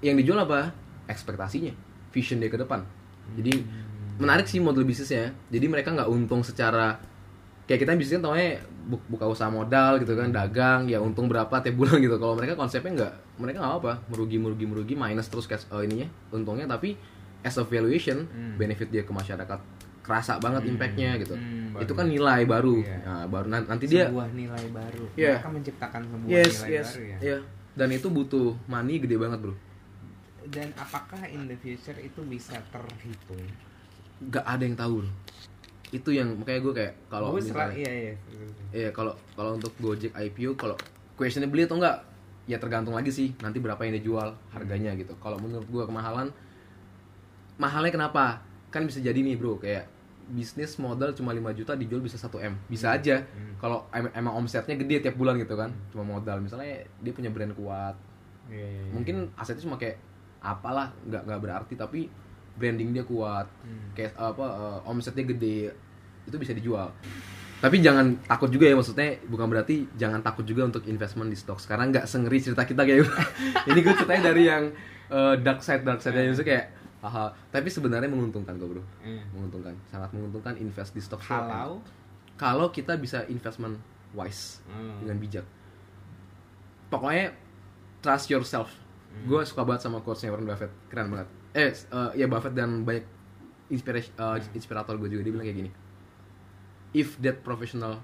[0.00, 0.72] Yang dijual apa?
[1.10, 1.72] Ekspektasinya.
[2.12, 2.80] Vision dia ke depan.
[3.36, 3.60] Jadi
[4.16, 5.34] menarik sih model bisnisnya.
[5.52, 6.96] Jadi mereka nggak untung secara
[7.66, 11.74] kayak kita bisnis kan taunya buka usaha modal gitu kan dagang ya untung berapa tiap
[11.74, 15.66] bulan gitu kalau mereka konsepnya nggak mereka nggak apa merugi merugi merugi minus terus cash
[15.68, 16.94] eh, ininya untungnya tapi
[17.40, 18.54] as a valuation Hmm.
[18.56, 19.58] benefit dia ke masyarakat
[20.00, 22.98] kerasa banget impactnya gitu Hmm, itu kan nilai baru Iya.
[23.02, 25.04] nah, baru nan- nanti dia sebuah nilai baru.
[25.12, 25.34] Iya.
[25.36, 27.18] Mereka menciptakan sebuah yes nilai yes baru ya.
[27.20, 27.38] iya
[27.74, 29.54] dan itu butuh money gede banget bro
[30.46, 33.42] Dan apakah in the future itu bisa terhitung?
[34.22, 35.10] nggak ada yang tahu bro
[35.88, 38.14] itu yang makanya gue kayak kalau serah- misalnya iya iya.
[38.72, 40.74] iya kalau kalau untuk Gojek IPO kalau
[41.14, 42.02] questionnya beli atau enggak
[42.46, 43.34] ya tergantung lagi sih.
[43.42, 45.14] Nanti berapa yang dijual harganya gitu.
[45.18, 46.30] Kalau menurut gue kemahalan
[47.56, 48.42] mahalnya kenapa?
[48.70, 49.56] Kan bisa jadi nih bro.
[49.58, 49.90] Kayak
[50.26, 52.54] bisnis modal cuma 5 juta dijual bisa 1 m.
[52.66, 53.22] Bisa aja.
[53.56, 56.38] Kalau em- emang omsetnya gede tiap bulan gitu kan cuma modal.
[56.38, 57.94] Misalnya dia punya brand kuat.
[58.46, 58.90] Iya, iya, iya.
[58.94, 59.98] mungkin asetnya cuma kayak
[60.38, 61.74] apalah nggak nggak berarti.
[61.74, 62.00] Tapi
[62.56, 63.92] branding dia kuat Hmm.
[63.92, 65.72] kayak apa eh, omsetnya gede
[66.24, 66.90] itu bisa dijual.
[67.56, 71.56] Tapi jangan takut juga ya maksudnya bukan berarti jangan takut juga untuk investment di stok
[71.56, 73.08] sekarang nggak sengeri cerita kita kayak
[73.68, 74.64] ini gue ceritanya dari yang
[75.08, 76.66] eh, dark side dark side nya maksudnya kayak
[77.00, 78.82] haha tapi sebenarnya menguntungkan kok bro.
[79.00, 79.24] Iya.
[79.30, 81.80] menguntungkan sangat menguntungkan invest di stok Kalau?
[82.36, 83.80] Kalau kita bisa investment
[84.12, 85.00] wise Hmm.
[85.00, 85.46] dengan bijak.
[86.86, 87.32] Pokoknya
[87.98, 88.70] trust yourself.
[89.24, 93.04] Gue suka banget sama quotesnya Warren Buffett keren banget eh eh, ya Buffett dan banyak
[93.66, 95.70] inspirasi eh, inspirator gue juga dia bilang kayak gini
[96.92, 97.98] if that professional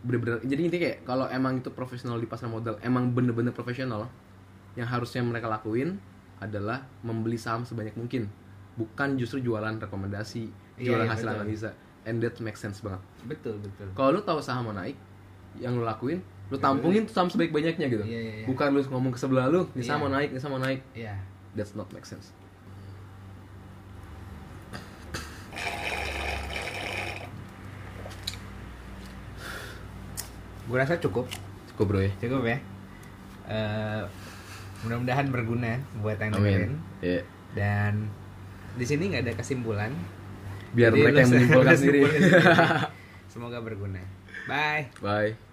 [0.00, 4.08] bener-bener jadi intinya kayak kalau emang itu profesional di pasar modal emang bener-bener profesional
[4.72, 6.00] yang harusnya mereka lakuin
[6.40, 8.28] adalah membeli saham sebanyak mungkin
[8.76, 10.48] bukan justru jualan rekomendasi
[10.80, 11.36] Iya, jualan iya, hasil betul.
[11.36, 11.70] analisa
[12.08, 13.92] and that makes sense banget betul betul.
[13.92, 14.96] kalau lu tahu saham mau naik
[15.60, 18.46] yang lu lakuin lu tampungin tuh saham sebaik banyaknya gitu Iya, iya, iya.
[18.48, 20.04] bukan lu ngomong ke sebelah lu ini saham Iya.
[20.04, 21.12] mau naik ini saham mau naik Iya.
[21.52, 22.32] that's not make sense
[30.70, 31.26] Gue rasa cukup.
[31.66, 32.58] cukup bro ya Cukup ya.
[33.50, 34.02] Eh,
[34.80, 36.72] mudah-mudahan berguna buat yang dengerin.
[37.02, 37.20] ya
[37.52, 38.06] Dan
[38.78, 39.90] di sini nggak ada kesimpulan.
[40.70, 42.00] biar Jadi mereka yang menyimpulkan sendiri.
[43.34, 43.98] Semoga berguna.
[44.46, 44.94] Bye.
[45.02, 45.49] bye